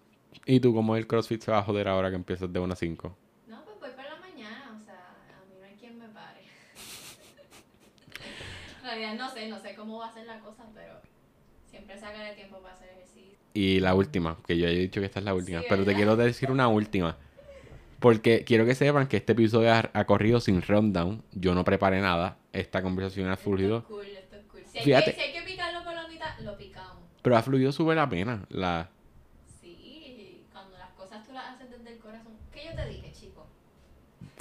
¿Y 0.46 0.58
tú 0.58 0.74
cómo 0.74 0.96
el 0.96 1.06
crossfit 1.06 1.42
se 1.42 1.52
va 1.52 1.58
a 1.58 1.62
joder 1.62 1.86
ahora 1.86 2.10
que 2.10 2.16
empiezas 2.16 2.52
de 2.52 2.58
1 2.58 2.72
a 2.72 2.76
5? 2.76 3.16
No, 3.46 3.64
pues 3.64 3.78
voy 3.78 3.90
para 3.92 4.10
la 4.10 4.16
mañana, 4.16 4.76
o 4.76 4.84
sea, 4.84 5.14
a 5.40 5.44
mí 5.48 5.54
no 5.60 5.64
hay 5.64 5.74
quien 5.76 5.96
me 5.96 6.08
pare. 6.08 6.40
en 8.82 8.83
realidad 8.94 9.14
no 9.26 9.30
sé, 9.32 9.48
no 9.48 9.58
sé 9.58 9.74
cómo 9.74 9.98
va 9.98 10.08
a 10.08 10.12
ser 10.12 10.26
la 10.26 10.38
cosa, 10.40 10.64
pero 10.74 10.94
siempre 11.70 11.98
sacaré 11.98 12.34
tiempo 12.34 12.58
para 12.60 12.74
hacer 12.74 12.90
ejercicio. 12.90 13.38
Y 13.54 13.80
la 13.80 13.94
última, 13.94 14.38
que 14.46 14.56
yo 14.58 14.66
he 14.66 14.74
dicho 14.74 15.00
que 15.00 15.06
esta 15.06 15.18
es 15.20 15.24
la 15.24 15.34
última, 15.34 15.60
Sí, 15.60 15.66
pero 15.68 15.82
te 15.82 15.86
¿verdad? 15.86 15.96
quiero 15.98 16.16
decir 16.16 16.50
una 16.50 16.68
última. 16.68 17.16
Porque 18.00 18.44
quiero 18.44 18.66
que 18.66 18.74
sepan 18.74 19.06
que 19.06 19.16
este 19.16 19.32
episodio 19.32 19.72
ha, 19.72 19.90
ha 19.94 20.04
corrido 20.04 20.38
sin 20.40 20.60
rundown. 20.60 21.22
Yo 21.32 21.54
no 21.54 21.64
preparé 21.64 22.00
nada. 22.02 22.36
Esta 22.52 22.82
conversación 22.82 23.28
ha 23.30 23.34
Esto 23.34 23.44
fluido. 23.44 23.78
es 23.78 23.84
cool, 23.84 24.04
esto 24.06 24.36
es 24.36 24.42
cool. 24.44 24.60
Si 24.66 24.78
hay, 24.78 24.84
Fíjate. 24.84 25.10
que, 25.14 25.16
si 25.16 25.22
hay 25.22 25.32
que 25.32 25.42
picarlo 25.42 25.82
por 25.84 25.94
la 25.94 26.06
mitad, 26.08 26.38
lo 26.40 26.56
picamos. 26.56 27.02
Pero 27.22 27.36
ha 27.36 27.42
fluido 27.42 27.72
súper 27.72 27.96
la 27.96 28.08
pena. 28.08 28.44
La... 28.50 28.90
Sí, 29.62 30.44
cuando 30.52 30.76
las 30.76 30.90
cosas 30.90 31.24
tú 31.26 31.32
las 31.32 31.54
haces 31.54 31.70
desde 31.70 31.92
el 31.94 31.98
corazón. 31.98 32.32
¿Qué 32.52 32.66
yo 32.66 32.74
te 32.74 32.88
dije, 32.90 33.10
chico? 33.12 33.46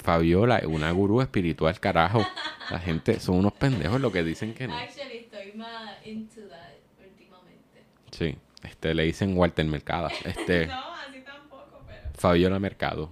Fabiola 0.03 0.57
es 0.57 0.65
una 0.65 0.91
gurú 0.91 1.21
espiritual, 1.21 1.79
carajo. 1.79 2.25
La 2.69 2.79
gente 2.79 3.19
son 3.19 3.37
unos 3.37 3.53
pendejos 3.53 3.99
lo 4.01 4.11
que 4.11 4.23
dicen 4.23 4.53
que 4.53 4.67
no. 4.67 4.75
Actually, 4.75 5.17
estoy 5.17 5.53
más 5.53 6.05
into 6.05 6.41
that 6.49 6.73
últimamente. 6.99 7.83
Sí. 8.11 8.37
Este, 8.63 8.93
le 8.93 9.03
dicen 9.03 9.37
Walter 9.37 9.65
Mercado. 9.65 10.09
Este, 10.25 10.67
No, 10.67 10.73
así 10.93 11.21
tampoco, 11.21 11.81
pero... 11.87 12.11
Fabiola 12.15 12.59
Mercado. 12.59 13.09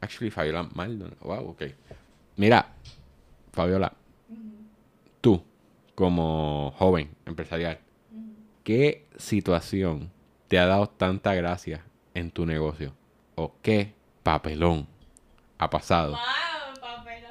Actually, 0.00 0.30
Fabiola 0.30 0.68
Maldonado. 0.74 1.16
Wow, 1.22 1.50
ok. 1.50 1.62
Mira, 2.36 2.72
Fabiola, 3.52 3.92
tú, 5.20 5.42
como 5.94 6.72
joven 6.78 7.10
empresarial. 7.26 7.78
¿qué 8.62 9.06
situación 9.16 10.10
te 10.48 10.58
ha 10.58 10.66
dado 10.66 10.88
tanta 10.88 11.34
gracia 11.34 11.84
en 12.14 12.30
tu 12.30 12.46
negocio? 12.46 12.94
¿O 13.34 13.54
qué 13.62 13.94
papelón 14.22 14.86
ha 15.60 15.70
pasado 15.70 16.12
Wow, 16.12 16.20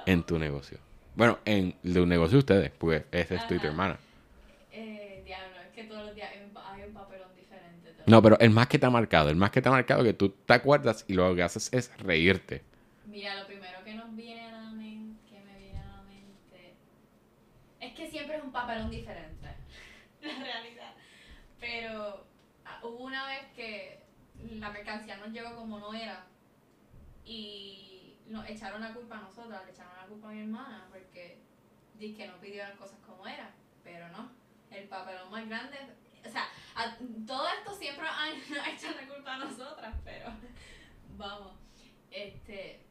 en 0.05 0.23
tu 0.23 0.39
negocio? 0.39 0.79
Bueno, 1.15 1.39
en 1.45 1.75
un 1.83 2.09
negocio 2.09 2.33
de 2.37 2.39
ustedes, 2.39 2.71
porque 2.77 3.05
ese 3.11 3.35
es 3.35 3.45
tu 3.45 3.53
y 3.55 3.59
tu 3.59 3.67
hermana. 3.67 3.99
Eh, 4.71 5.23
diablo, 5.25 5.59
es 5.67 5.73
que 5.73 5.83
todos 5.83 6.05
los 6.05 6.15
días 6.15 6.29
hay 6.31 6.45
un, 6.45 6.53
pa- 6.53 6.71
hay 6.73 6.83
un 6.83 6.93
papelón 6.93 7.35
diferente. 7.35 7.89
todo. 7.91 8.03
No, 8.07 8.21
pero 8.21 8.39
el 8.39 8.51
más 8.51 8.67
que 8.67 8.79
te 8.79 8.85
ha 8.85 8.89
marcado, 8.89 9.29
el 9.29 9.35
más 9.35 9.51
que 9.51 9.61
te 9.61 9.69
ha 9.69 9.71
marcado 9.71 10.03
que 10.03 10.13
tú 10.13 10.29
te 10.29 10.53
acuerdas 10.53 11.05
y 11.07 11.13
lo 11.13 11.35
que 11.35 11.43
haces 11.43 11.69
es 11.73 11.91
reírte. 11.97 12.63
Mira, 13.05 13.39
lo 13.39 13.47
primero 13.47 13.83
que 13.83 13.93
nos 13.95 14.15
viene 14.15 14.41
a 14.47 14.51
la 14.51 14.71
mente, 14.71 15.21
que 15.29 15.39
me 15.41 15.57
viene 15.57 15.79
a 15.79 15.85
la 15.97 16.01
mente, 16.03 16.75
es 17.79 17.93
que 17.93 18.09
siempre 18.09 18.37
es 18.37 18.43
un 18.43 18.51
papelón 18.51 18.89
diferente, 18.89 19.47
la 20.21 20.43
realidad. 20.43 20.93
Pero 21.59 22.25
ah, 22.65 22.79
hubo 22.83 23.05
una 23.05 23.27
vez 23.27 23.41
que 23.55 24.03
la 24.59 24.69
mercancía 24.71 25.17
nos 25.17 25.29
llegó 25.31 25.55
como 25.55 25.79
no 25.79 25.93
era 25.93 26.25
y 27.25 27.88
nos 28.29 28.47
echaron 28.47 28.81
la 28.81 28.93
culpa 28.93 29.17
a 29.17 29.21
nosotras, 29.21 29.65
le 29.65 29.71
echaron 29.71 29.95
la 29.97 30.05
culpa 30.07 30.29
a 30.29 30.31
mi 30.31 30.41
hermana 30.41 30.87
porque 30.91 31.39
di 31.95 32.13
que 32.13 32.27
no 32.27 32.37
pidió 32.39 32.63
las 32.63 32.77
cosas 32.77 32.97
como 33.05 33.27
era, 33.27 33.49
pero 33.83 34.07
no. 34.09 34.31
El 34.71 34.87
papelón 34.87 35.31
más 35.31 35.47
grande, 35.49 35.77
o 36.25 36.29
sea, 36.29 36.47
todo 37.25 37.47
esto 37.47 37.73
siempre 37.73 38.05
han- 38.07 38.39
nos 38.55 38.67
echan 38.67 38.95
la 38.95 39.13
culpa 39.13 39.33
a 39.33 39.37
nosotras, 39.39 39.95
pero 40.03 40.27
vamos, 41.17 41.53
este, 42.11 42.85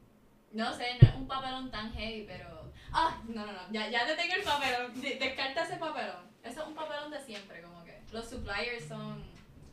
no 0.51 0.73
sé, 0.73 0.97
no 1.01 1.07
es 1.09 1.15
un 1.15 1.27
papelón 1.27 1.71
tan 1.71 1.91
heavy, 1.93 2.25
pero, 2.27 2.71
ah, 2.91 3.21
no, 3.27 3.45
no, 3.45 3.51
no, 3.53 3.71
ya, 3.71 3.89
ya 3.89 4.05
te 4.05 4.15
tengo 4.15 4.33
el 4.35 4.43
papelón, 4.43 4.93
de- 5.01 5.15
descarta 5.15 5.63
ese 5.63 5.77
papelón, 5.77 6.27
eso 6.43 6.61
es 6.61 6.67
un 6.67 6.75
papelón 6.75 7.11
de 7.11 7.21
siempre, 7.21 7.61
como 7.61 7.83
que 7.83 8.01
los 8.11 8.27
suppliers 8.29 8.87
son 8.87 9.23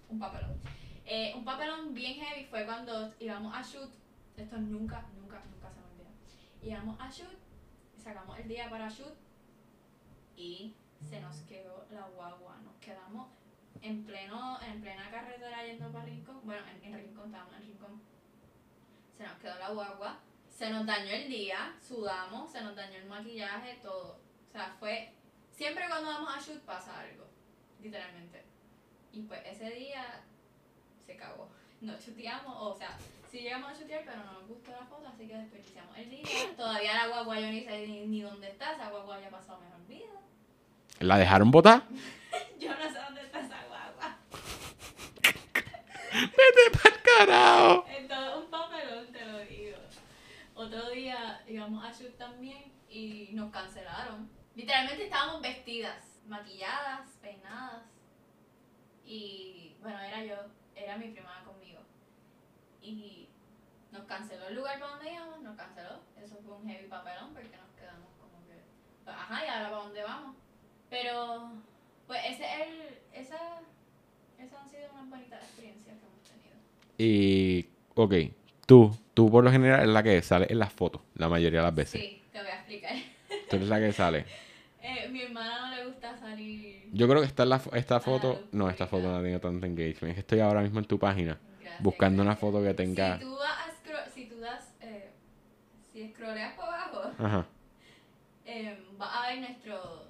un 0.09 0.19
papelón. 0.19 0.61
Eh, 1.05 1.33
un 1.37 1.45
papelón 1.45 1.95
bien 1.95 2.15
heavy 2.21 2.45
fue 2.47 2.65
cuando 2.67 3.13
íbamos 3.21 3.55
a 3.55 3.63
shoot, 3.63 3.91
esto 4.37 4.57
nunca, 4.59 5.05
nunca, 5.17 5.41
nunca 5.51 5.56
íbamos 6.63 6.99
a 7.01 7.11
shoot, 7.11 7.39
sacamos 7.97 8.39
el 8.39 8.49
día 8.49 8.69
para 8.71 8.89
shoot 8.89 9.15
y 10.37 10.75
se 11.01 11.21
nos 11.21 11.37
quedó 11.43 11.87
la 11.91 12.07
guagua, 12.09 12.57
nos 12.65 12.75
quedamos 12.77 13.29
en 13.83 14.05
pleno, 14.05 14.61
en 14.63 14.81
plena 14.81 15.11
carretera 15.11 15.65
yendo 15.65 15.91
para 15.93 16.05
Rincón, 16.05 16.41
bueno, 16.45 16.63
en, 16.69 16.93
en 16.93 16.99
Rincón, 17.01 17.27
estábamos 17.27 17.55
en 17.57 17.63
Rincón, 17.63 18.03
se 19.17 19.25
nos 19.25 19.39
quedó 19.39 19.59
la 19.59 19.71
guagua, 19.71 20.21
se 20.49 20.71
nos 20.71 20.87
dañó 20.87 21.11
el 21.11 21.29
día, 21.29 21.75
sudamos, 21.87 22.51
se 22.51 22.63
nos 22.63 22.75
dañó 22.75 22.97
el 22.97 23.07
maquillaje, 23.07 23.79
todo, 23.83 24.19
o 24.49 24.53
sea, 24.53 24.75
fue, 24.79 25.13
siempre 25.53 25.87
cuando 25.89 26.09
vamos 26.09 26.35
a 26.35 26.41
shoot 26.41 26.63
pasa 26.63 27.01
algo, 27.01 27.27
literalmente, 27.81 28.45
y 29.13 29.23
pues 29.23 29.41
ese 29.45 29.71
día 29.71 30.23
se 31.05 31.17
cagó, 31.17 31.49
no 31.81 31.99
chuteamos, 31.99 32.55
o 32.59 32.75
sea, 32.77 32.97
sí 33.37 33.43
llegamos 33.43 33.71
a 33.71 33.79
chutear, 33.79 34.03
pero 34.07 34.17
no 34.25 34.33
nos 34.33 34.49
gustó 34.49 34.71
la 34.71 34.87
foto, 34.87 35.07
así 35.09 35.27
que 35.27 35.37
desperdiciamos 35.37 35.99
el 35.99 36.09
día, 36.09 36.25
todavía 36.57 36.95
la 36.95 37.09
guagua 37.09 37.39
yo 37.39 37.49
ni 37.49 37.65
sé 37.65 37.87
ni, 37.87 38.07
ni 38.07 38.23
dónde 38.23 38.49
está, 38.49 38.73
esa 38.73 38.89
guagua 38.89 39.21
ya 39.21 39.29
pasó 39.29 39.59
mejor 39.59 39.87
vida. 39.87 40.07
¿La 41.01 41.19
dejaron 41.19 41.51
botar? 41.51 41.83
Yo 42.59 42.71
no 42.71 42.89
sé 42.89 42.99
dónde 42.99 43.21
está 43.21 43.41
esa 43.41 43.67
guagua. 43.67 44.17
¡Vete 46.13 46.79
pa'l 46.79 47.03
carajo! 47.03 47.87
Es 47.87 48.09
todo 48.09 48.41
un 48.41 48.51
papelón, 48.51 49.13
te 49.13 49.25
lo 49.27 49.39
digo. 49.41 49.77
Otro 50.55 50.91
día 50.91 51.43
íbamos 51.47 51.85
a 51.85 51.93
shoot 51.93 52.17
también 52.17 52.73
y 52.89 53.29
nos 53.35 53.53
cancelaron. 53.53 54.31
Literalmente 54.55 55.05
estábamos 55.05 55.43
vestidas, 55.43 56.23
maquilladas, 56.27 57.11
peinadas. 57.21 57.83
Y 59.05 59.77
bueno, 59.83 60.01
era 60.01 60.25
yo, 60.25 60.37
era 60.75 60.97
mi 60.97 61.09
prima 61.09 61.45
conmigo. 61.45 61.76
Y 62.87 63.29
nos 63.91 64.05
canceló 64.05 64.47
el 64.47 64.55
lugar 64.55 64.79
para 64.79 64.93
donde 64.93 65.13
íbamos, 65.13 65.43
nos 65.43 65.57
canceló. 65.57 66.01
Eso 66.23 66.37
fue 66.45 66.57
un 66.57 66.69
heavy 66.69 66.87
papelón 66.87 67.33
porque 67.33 67.57
nos 67.57 67.71
quedamos 67.77 68.09
como 68.21 68.47
que. 68.47 68.63
pues, 69.05 69.17
Ajá, 69.17 69.45
y 69.45 69.49
ahora 69.49 69.71
para 69.71 69.83
dónde 69.83 70.03
vamos. 70.05 70.37
Pero, 70.89 71.51
pues 72.07 72.21
ese 72.27 72.45
es 72.45 72.69
el. 72.69 73.21
Esa, 73.21 73.37
esas 74.39 74.61
han 74.61 74.71
sido 74.71 74.83
unas 74.93 75.11
bonitas 75.11 75.43
experiencias 75.43 75.97
que 75.97 76.07
hemos 76.07 76.23
tenido. 76.23 76.57
Y, 76.97 77.67
ok, 77.97 78.15
tú, 78.67 78.97
tú 79.15 79.31
por 79.31 79.43
lo 79.43 79.51
general 79.51 79.81
es 79.81 79.89
la 79.89 80.03
que 80.05 80.23
sale 80.23 80.47
en 80.49 80.61
las 80.61 80.73
fotos, 80.73 81.03
la 81.17 81.29
mayoría 81.29 81.59
de 81.59 81.67
las 81.67 81.75
veces. 81.75 82.01
Sí, 82.01 82.23
te 82.33 82.39
voy 82.39 82.51
a 82.51 82.55
explicar. 82.55 82.95
Tú 83.51 83.57
eres 83.57 83.69
la 83.69 83.81
que 83.81 83.93
sale. 83.93 84.25
Eh, 84.89 85.09
mi 85.09 85.21
hermana 85.21 85.69
no 85.69 85.75
le 85.75 85.85
gusta 85.87 86.17
salir. 86.17 86.89
Yo 86.93 87.09
creo 87.09 87.21
que 87.21 87.27
esta, 87.27 87.43
es 87.43 87.49
la, 87.49 87.61
esta 87.73 87.99
foto, 87.99 88.45
no, 88.53 88.71
esta 88.71 88.87
foto 88.87 89.11
no 89.11 89.21
tiene 89.21 89.41
tanto 89.41 89.67
engagement. 89.67 90.17
Estoy 90.17 90.39
ahora 90.39 90.63
mismo 90.63 90.79
en 90.79 90.85
tu 90.85 90.97
página 90.97 91.41
buscando 91.81 92.23
una 92.23 92.37
foto 92.37 92.63
que 92.63 92.75
tenga... 92.75 93.19
Si 93.19 93.25
tú 93.25 93.37
vas 93.37 93.67
si 94.15 94.27
tú 94.27 94.41
das, 94.41 94.73
eh, 94.81 95.11
si 95.93 96.09
scrolleas 96.09 96.55
por 96.55 96.65
abajo, 96.65 97.13
Ajá. 97.19 97.47
eh, 98.45 98.83
vas 98.97 99.11
a 99.15 99.29
ver 99.29 99.41
nuestro, 99.41 100.09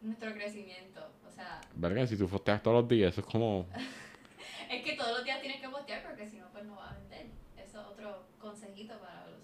nuestro 0.00 0.32
crecimiento. 0.32 1.00
O 1.28 1.30
sea, 1.30 1.60
Verga, 1.74 2.06
si 2.06 2.16
tú 2.16 2.28
posteas 2.28 2.62
todos 2.62 2.82
los 2.82 2.88
días, 2.88 3.12
eso 3.12 3.20
es 3.20 3.26
como... 3.26 3.66
es 4.70 4.84
que 4.84 4.94
todos 4.94 5.16
los 5.18 5.24
días 5.24 5.40
tienes 5.40 5.60
que 5.60 5.68
postear 5.68 6.02
porque 6.02 6.28
si 6.28 6.38
no, 6.38 6.48
pues 6.52 6.64
no 6.64 6.76
vas 6.76 6.92
a 6.92 6.98
vender. 6.98 7.26
Eso 7.56 7.80
es 7.80 7.86
otro 7.86 8.24
consejito 8.38 8.98
para 8.98 9.26
los, 9.26 9.40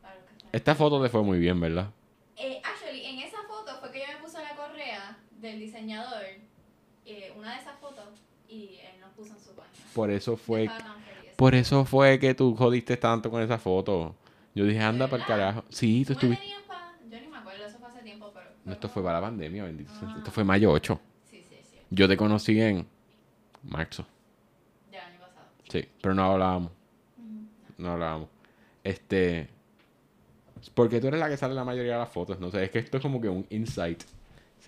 para 0.00 0.14
los 0.14 0.24
que 0.24 0.34
están. 0.34 0.50
Esta 0.52 0.74
foto 0.74 1.02
te 1.02 1.08
fue 1.08 1.22
muy 1.22 1.38
bien, 1.38 1.60
¿verdad? 1.60 1.90
Eh, 2.36 2.60
actually, 2.64 3.04
en 3.04 3.18
esa 3.18 3.42
foto 3.42 3.58
del 5.40 5.58
diseñador 5.60 6.24
eh, 7.06 7.32
una 7.36 7.54
de 7.54 7.60
esas 7.60 7.78
fotos 7.78 8.20
y 8.48 8.78
él 8.80 9.00
nos 9.00 9.10
puso 9.10 9.34
en 9.34 9.40
su. 9.40 9.50
Por 9.94 10.10
eso 10.10 10.36
fue, 10.36 10.68
por 11.36 11.54
eso 11.54 11.84
fue 11.84 12.18
que 12.18 12.34
tú 12.34 12.54
jodiste 12.54 12.96
tanto 12.96 13.30
con 13.30 13.42
esa 13.42 13.58
foto. 13.58 14.14
Yo 14.54 14.64
dije, 14.64 14.80
anda 14.80 15.06
para 15.06 15.22
el 15.22 15.26
carajo. 15.26 15.64
Sí, 15.68 16.04
tú 16.06 16.14
¿Tú 16.14 16.26
me 16.26 16.34
estuviste. 16.34 16.58
Yo 17.10 17.20
ni 17.20 17.28
me 17.28 17.36
acuerdo, 17.38 17.64
eso 17.66 17.78
fue 17.78 17.88
hace 17.88 18.02
tiempo, 18.02 18.30
pero... 18.34 18.50
No, 18.64 18.72
esto 18.72 18.88
fue 18.88 19.02
para 19.02 19.20
la 19.20 19.26
pandemia, 19.26 19.64
bendito. 19.64 19.92
Ah. 20.02 20.14
Esto 20.18 20.30
fue 20.30 20.44
mayo 20.44 20.72
8. 20.72 21.00
Sí, 21.30 21.44
sí, 21.48 21.56
sí. 21.62 21.78
Yo 21.90 22.08
te 22.08 22.16
conocí 22.16 22.60
en 22.60 22.86
marzo. 23.62 24.06
Ya, 24.90 25.06
año 25.06 25.20
pasado. 25.20 25.46
Sí, 25.70 25.88
pero 26.02 26.14
no 26.14 26.24
hablábamos. 26.24 26.72
No 27.76 27.92
hablábamos. 27.92 28.28
Este. 28.82 29.48
Porque 30.74 31.00
tú 31.00 31.06
eres 31.06 31.20
la 31.20 31.28
que 31.28 31.36
sale 31.36 31.54
la 31.54 31.64
mayoría 31.64 31.92
de 31.92 31.98
las 31.98 32.10
fotos. 32.10 32.40
No 32.40 32.50
sé, 32.50 32.64
es 32.64 32.70
que 32.70 32.80
esto 32.80 32.96
es 32.96 33.02
como 33.02 33.20
que 33.20 33.28
un 33.28 33.46
insight. 33.50 34.02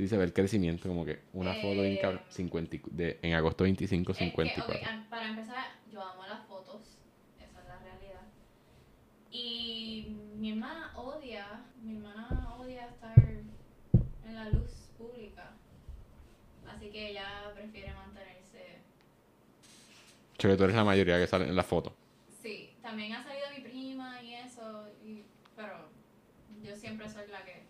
Sí, 0.00 0.08
se 0.08 0.16
ve 0.16 0.24
el 0.24 0.32
crecimiento. 0.32 0.88
Como 0.88 1.04
que 1.04 1.20
una 1.34 1.52
foto 1.56 1.84
en, 1.84 1.98
Eh. 2.02 2.18
50, 2.30 2.74
y- 2.76 2.82
de, 2.90 3.18
en 3.20 3.34
agosto 3.34 3.64
25, 3.64 4.12
Es 4.12 4.18
que, 4.18 4.24
54. 4.24 4.80
ok, 4.80 4.86
am- 4.88 5.10
para 5.10 5.28
empezar, 5.28 5.66
yo 5.92 6.02
amo 6.02 6.24
las 6.26 6.46
fotos, 6.46 6.80
esa 7.38 7.60
es 7.60 7.68
la 7.68 7.78
realidad. 7.80 8.22
Y 9.30 10.16
mi 10.38 10.52
hermana 10.52 10.90
odia, 10.96 11.66
mi 11.82 11.96
hermana 11.96 12.54
odia 12.58 12.86
estar 12.86 13.14
en 13.18 14.34
la 14.34 14.48
luz 14.48 14.88
pública. 14.96 15.50
Así 16.66 16.88
que 16.88 17.10
ella 17.10 17.52
prefiere 17.54 17.92
mantenerse. 17.92 18.78
Che, 20.38 20.48
que 20.48 20.56
tú 20.56 20.64
eres 20.64 20.76
la 20.76 20.84
mayoría 20.84 21.18
que 21.18 21.26
sale 21.26 21.46
en 21.46 21.54
la 21.56 21.62
foto. 21.62 21.94
Sí, 22.42 22.74
también 22.80 23.12
ha 23.12 23.22
salido 23.22 23.44
mi 23.54 23.62
prima 23.62 24.22
y 24.22 24.32
eso, 24.36 24.88
y- 25.04 25.24
pero 25.54 25.90
yo 26.62 26.74
siempre 26.74 27.06
soy 27.06 27.28
la 27.28 27.44
que. 27.44 27.64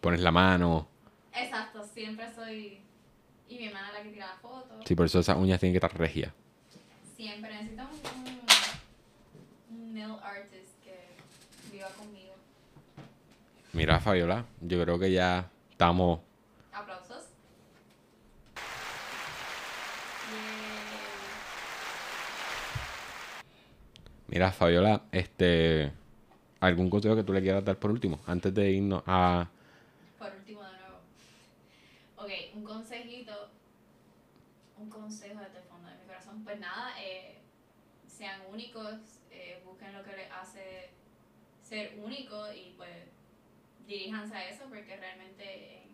Pones 0.00 0.20
la 0.20 0.30
mano. 0.30 0.94
Exacto, 1.36 1.84
siempre 1.84 2.32
soy. 2.34 2.80
Y 3.48 3.58
mi 3.58 3.66
hermana 3.66 3.88
es 3.88 3.94
la 3.94 4.02
que 4.02 4.10
tira 4.10 4.26
la 4.26 4.36
foto. 4.36 4.80
Sí, 4.84 4.94
por 4.94 5.06
eso 5.06 5.20
esas 5.20 5.36
uñas 5.36 5.60
tienen 5.60 5.72
que 5.78 5.84
estar 5.84 5.98
regias. 5.98 6.32
Siempre 7.16 7.50
necesito 7.50 7.82
un, 9.70 9.76
un, 9.76 9.94
nail 9.94 10.16
artist 10.22 10.82
que 10.82 11.10
viva 11.72 11.88
conmigo. 11.90 12.34
Mira, 13.72 14.00
Fabiola, 14.00 14.44
yo 14.60 14.82
creo 14.82 14.98
que 14.98 15.12
ya 15.12 15.50
estamos. 15.70 16.20
Aplausos. 16.72 17.24
Mira, 24.28 24.52
Fabiola, 24.52 25.02
este. 25.12 25.92
¿Algún 26.60 26.90
consejo 26.90 27.14
que 27.14 27.22
tú 27.22 27.32
le 27.32 27.42
quieras 27.42 27.64
dar 27.64 27.76
por 27.76 27.90
último? 27.90 28.18
Antes 28.26 28.52
de 28.52 28.70
irnos 28.70 29.02
a. 29.06 29.48
Por 30.18 30.32
último. 30.34 30.65
Ok, 32.18 32.30
un 32.54 32.64
consejito. 32.64 33.50
Un 34.78 34.88
consejo 34.88 35.40
desde 35.40 35.58
el 35.58 35.64
fondo 35.64 35.88
de 35.88 35.96
mi 35.96 36.06
corazón. 36.06 36.42
Pues 36.44 36.58
nada, 36.58 36.92
eh, 37.02 37.38
sean 38.06 38.40
únicos, 38.50 39.20
eh, 39.30 39.62
busquen 39.64 39.92
lo 39.92 40.02
que 40.02 40.16
les 40.16 40.30
hace 40.30 40.90
ser 41.62 41.98
único 41.98 42.52
y 42.52 42.74
pues 42.76 43.08
diríjanse 43.86 44.34
a 44.34 44.48
eso 44.48 44.64
porque 44.68 44.96
realmente 44.96 45.44
eh, 45.44 45.88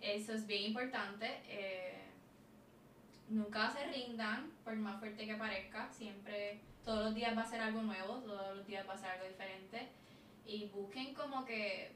eso 0.00 0.34
es 0.34 0.46
bien 0.46 0.64
importante. 0.64 1.26
nunca 3.28 3.70
se 3.70 3.84
rindan, 3.86 4.50
por 4.64 4.74
más 4.76 4.98
fuerte 4.98 5.26
que 5.26 5.34
parezca. 5.34 5.90
Siempre, 5.92 6.60
todos 6.84 7.04
los 7.04 7.14
días 7.14 7.36
va 7.36 7.42
a 7.42 7.46
ser 7.46 7.60
algo 7.60 7.82
nuevo, 7.82 8.18
todos 8.20 8.56
los 8.56 8.66
días 8.66 8.88
va 8.88 8.94
a 8.94 8.98
ser 8.98 9.10
algo 9.10 9.26
diferente. 9.26 9.88
Y 10.46 10.66
busquen 10.68 11.14
como 11.14 11.44
que 11.44 11.92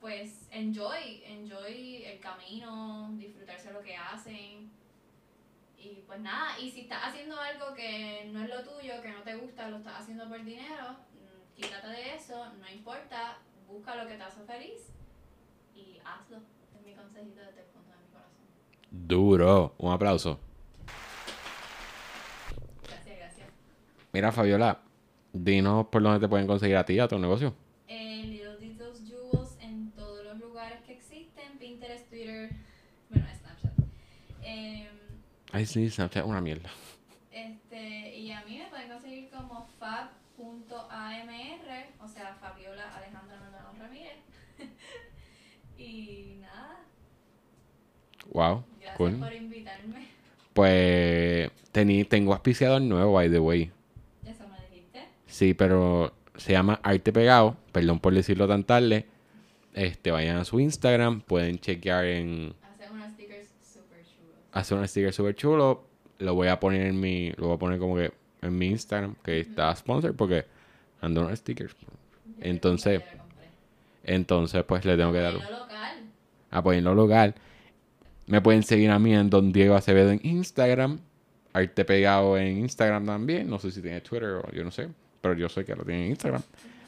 pues 0.00 0.46
enjoy, 0.50 1.22
enjoy 1.24 2.04
el 2.04 2.20
camino, 2.20 3.10
disfrutarse 3.14 3.72
lo 3.72 3.82
que 3.82 3.96
hacen. 3.96 4.70
Y 5.78 6.02
pues 6.06 6.20
nada, 6.20 6.58
y 6.58 6.70
si 6.70 6.82
estás 6.82 7.08
haciendo 7.08 7.38
algo 7.40 7.74
que 7.74 8.28
no 8.32 8.42
es 8.42 8.48
lo 8.48 8.62
tuyo, 8.62 9.00
que 9.02 9.10
no 9.10 9.22
te 9.22 9.36
gusta, 9.36 9.68
lo 9.68 9.78
estás 9.78 10.00
haciendo 10.00 10.28
por 10.28 10.42
dinero, 10.44 10.92
mm, 10.92 11.54
quítate 11.54 11.88
de 11.88 12.14
eso, 12.14 12.52
no 12.54 12.68
importa, 12.68 13.38
busca 13.68 13.94
lo 13.96 14.08
que 14.08 14.16
te 14.16 14.22
hace 14.22 14.42
feliz 14.44 14.92
y 15.74 15.98
hazlo. 16.04 16.38
Es 16.74 16.84
mi 16.84 16.94
consejito 16.94 17.40
desde 17.40 17.60
el 17.60 17.66
fondo 17.68 17.90
de 17.90 17.98
mi 17.98 18.12
corazón. 18.12 18.46
Duro. 18.90 19.74
Un 19.78 19.92
aplauso. 19.92 20.40
Gracias, 22.84 23.18
gracias. 23.18 23.48
Mira, 24.12 24.32
Fabiola, 24.32 24.80
dinos 25.32 25.86
por 25.86 26.02
dónde 26.02 26.20
te 26.20 26.28
pueden 26.28 26.46
conseguir 26.46 26.76
a 26.76 26.84
ti, 26.84 26.98
a 26.98 27.08
tu 27.08 27.18
negocio. 27.18 27.54
Ay, 35.56 35.64
sí, 35.64 35.88
Snapchat 35.88 36.22
es 36.22 36.28
una 36.28 36.42
mierda. 36.42 36.68
Este, 37.32 38.14
y 38.14 38.30
a 38.30 38.44
mí 38.44 38.58
me 38.58 38.66
pueden 38.66 38.90
conseguir 38.90 39.30
como 39.30 39.66
fab.amr, 39.78 40.18
o 41.98 42.08
sea, 42.08 42.36
Fabiola 42.38 42.94
Alejandra 42.94 43.40
Maldonado 43.40 43.72
Ramírez. 43.78 44.16
y 45.78 46.36
nada, 46.42 46.76
Wow, 48.34 48.64
gracias 48.80 48.96
cool. 48.98 49.18
por 49.18 49.32
invitarme. 49.32 50.06
Pues 50.52 51.50
tení, 51.72 52.04
tengo 52.04 52.34
auspiciador 52.34 52.82
nuevo, 52.82 53.14
by 53.14 53.30
the 53.30 53.38
way. 53.38 53.70
Eso 54.26 54.46
me 54.48 54.58
dijiste. 54.68 55.04
Sí, 55.26 55.54
pero 55.54 56.12
se 56.36 56.52
llama 56.52 56.80
Arte 56.82 57.14
Pegado. 57.14 57.56
Perdón 57.72 57.98
por 58.00 58.12
decirlo 58.12 58.46
tan 58.46 58.62
tarde. 58.62 59.06
Este, 59.72 60.10
vayan 60.10 60.36
a 60.36 60.44
su 60.44 60.60
Instagram, 60.60 61.22
pueden 61.22 61.58
chequear 61.58 62.04
en 62.04 62.54
Hacer 62.62 62.90
unos 62.92 63.10
stickers 63.12 63.48
super 63.72 64.02
chulos. 64.04 64.36
Hacer 64.56 64.78
un 64.78 64.88
sticker 64.88 65.12
súper 65.12 65.34
chulo. 65.34 65.84
Lo 66.18 66.34
voy 66.34 66.48
a 66.48 66.58
poner 66.58 66.86
en 66.86 66.98
mi, 66.98 67.30
lo 67.32 67.48
voy 67.48 67.56
a 67.56 67.58
poner 67.58 67.78
como 67.78 67.96
que 67.96 68.12
en 68.42 68.56
mi 68.56 68.68
Instagram, 68.68 69.14
que 69.22 69.40
está 69.40 69.74
sponsor, 69.76 70.14
porque 70.14 70.46
ando 71.00 71.22
unos 71.22 71.38
stickers. 71.38 71.76
Entonces. 72.40 73.02
Entonces, 74.02 74.62
pues 74.64 74.84
le 74.84 74.96
tengo 74.96 75.12
que 75.12 75.18
dar 75.18 75.34
Apoyen 75.34 75.50
lo 75.50 76.58
apoyen 76.58 76.84
lo 76.84 76.94
local. 76.94 77.34
Me 78.26 78.40
pueden 78.40 78.62
seguir 78.62 78.90
a 78.90 78.98
mí 78.98 79.14
en 79.14 79.28
Don 79.28 79.52
Diego 79.52 79.74
Acevedo 79.74 80.10
en 80.10 80.20
Instagram. 80.22 81.00
Arte 81.52 81.84
Pegado 81.84 82.38
en 82.38 82.58
Instagram 82.58 83.04
también. 83.04 83.48
No 83.48 83.58
sé 83.58 83.70
si 83.70 83.82
tiene 83.82 84.00
Twitter 84.00 84.28
o 84.28 84.50
yo 84.52 84.62
no 84.62 84.70
sé. 84.70 84.88
Pero 85.20 85.34
yo 85.34 85.48
sé 85.48 85.64
que 85.64 85.74
lo 85.74 85.84
tiene 85.84 86.04
en 86.04 86.10
Instagram. 86.10 86.42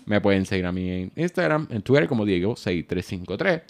Me 0.07 0.21
pueden 0.21 0.47
seguir 0.47 0.65
a 0.67 0.73
mí 0.73 0.89
en 0.89 1.13
Instagram, 1.17 1.67
en 1.71 1.83
Twitter 1.83 2.09
como 2.09 2.25
Diego6353. 2.25 3.63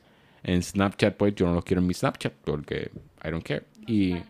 En 0.43 0.63
Snapchat, 0.63 1.17
pues 1.17 1.35
yo 1.35 1.47
no 1.47 1.55
los 1.55 1.65
quiero 1.65 1.81
en 1.81 1.87
mi 1.87 1.95
Snapchat 1.95 2.33
porque 2.45 2.91
I 3.25 3.31
don't 3.31 3.45
care. 3.45 3.65
No 3.79 3.85
Y 3.87 4.23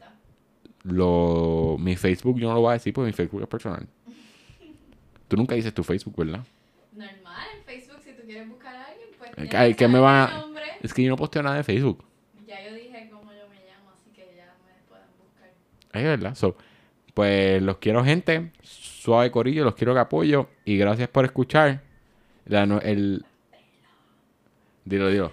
lo, 0.85 1.77
mi 1.79 1.97
Facebook 1.97 2.39
yo 2.39 2.49
no 2.49 2.55
lo 2.55 2.61
voy 2.61 2.71
a 2.71 2.73
decir 2.75 2.93
porque 2.93 3.07
mi 3.07 3.13
Facebook 3.13 3.43
es 3.43 3.49
personal. 3.49 3.87
Tú 5.29 5.37
nunca 5.37 5.55
dices 5.55 5.75
tu 5.75 5.85
Facebook, 5.85 6.17
¿verdad? 6.17 6.45
Normal, 6.93 7.47
en 7.57 7.65
Facebook, 7.65 8.01
si 8.03 8.13
tú 8.13 8.23
quieres 8.25 8.49
buscar 8.49 8.75
a 8.75 8.87
alguien, 8.87 9.09
pues. 9.19 9.55
Ay, 9.55 9.75
¿qué 9.75 9.87
me 9.87 9.99
a-. 9.99 10.47
Es 10.83 10.95
que 10.95 11.03
yo 11.03 11.11
no 11.11 11.17
posteo 11.17 11.43
nada 11.43 11.57
de 11.57 11.65
Facebook. 11.65 12.05
Ya 12.47 12.67
yo 12.67 12.75
dije 12.75 13.09
cómo 13.13 13.31
yo 13.33 13.47
me 13.49 13.57
llamo, 13.57 13.91
así 13.91 14.11
que 14.15 14.35
ya 14.35 14.55
me 14.65 14.73
pueden 14.89 15.07
buscar. 15.19 15.51
Es 15.93 16.03
verdad. 16.03 16.35
So, 16.35 16.57
pues 17.13 17.61
los 17.63 17.77
quiero, 17.79 18.05
gente. 18.05 18.53
Suave 18.63 19.31
corillo, 19.31 19.65
los 19.65 19.75
quiero 19.75 19.93
que 19.93 20.01
apoyo. 20.01 20.49
Y 20.65 20.79
gracias 20.79 21.09
por 21.09 21.25
escuchar. 21.25 21.83
La 22.47 22.63
el... 22.63 23.27
Dilo, 24.85 25.09
dilo. 25.09 25.33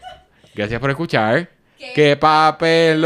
Gracias 0.56 0.80
por 0.80 0.90
escuchar. 0.90 1.50
¿Qué? 1.78 1.92
¡Qué 1.94 2.16
papelón! 2.16 3.06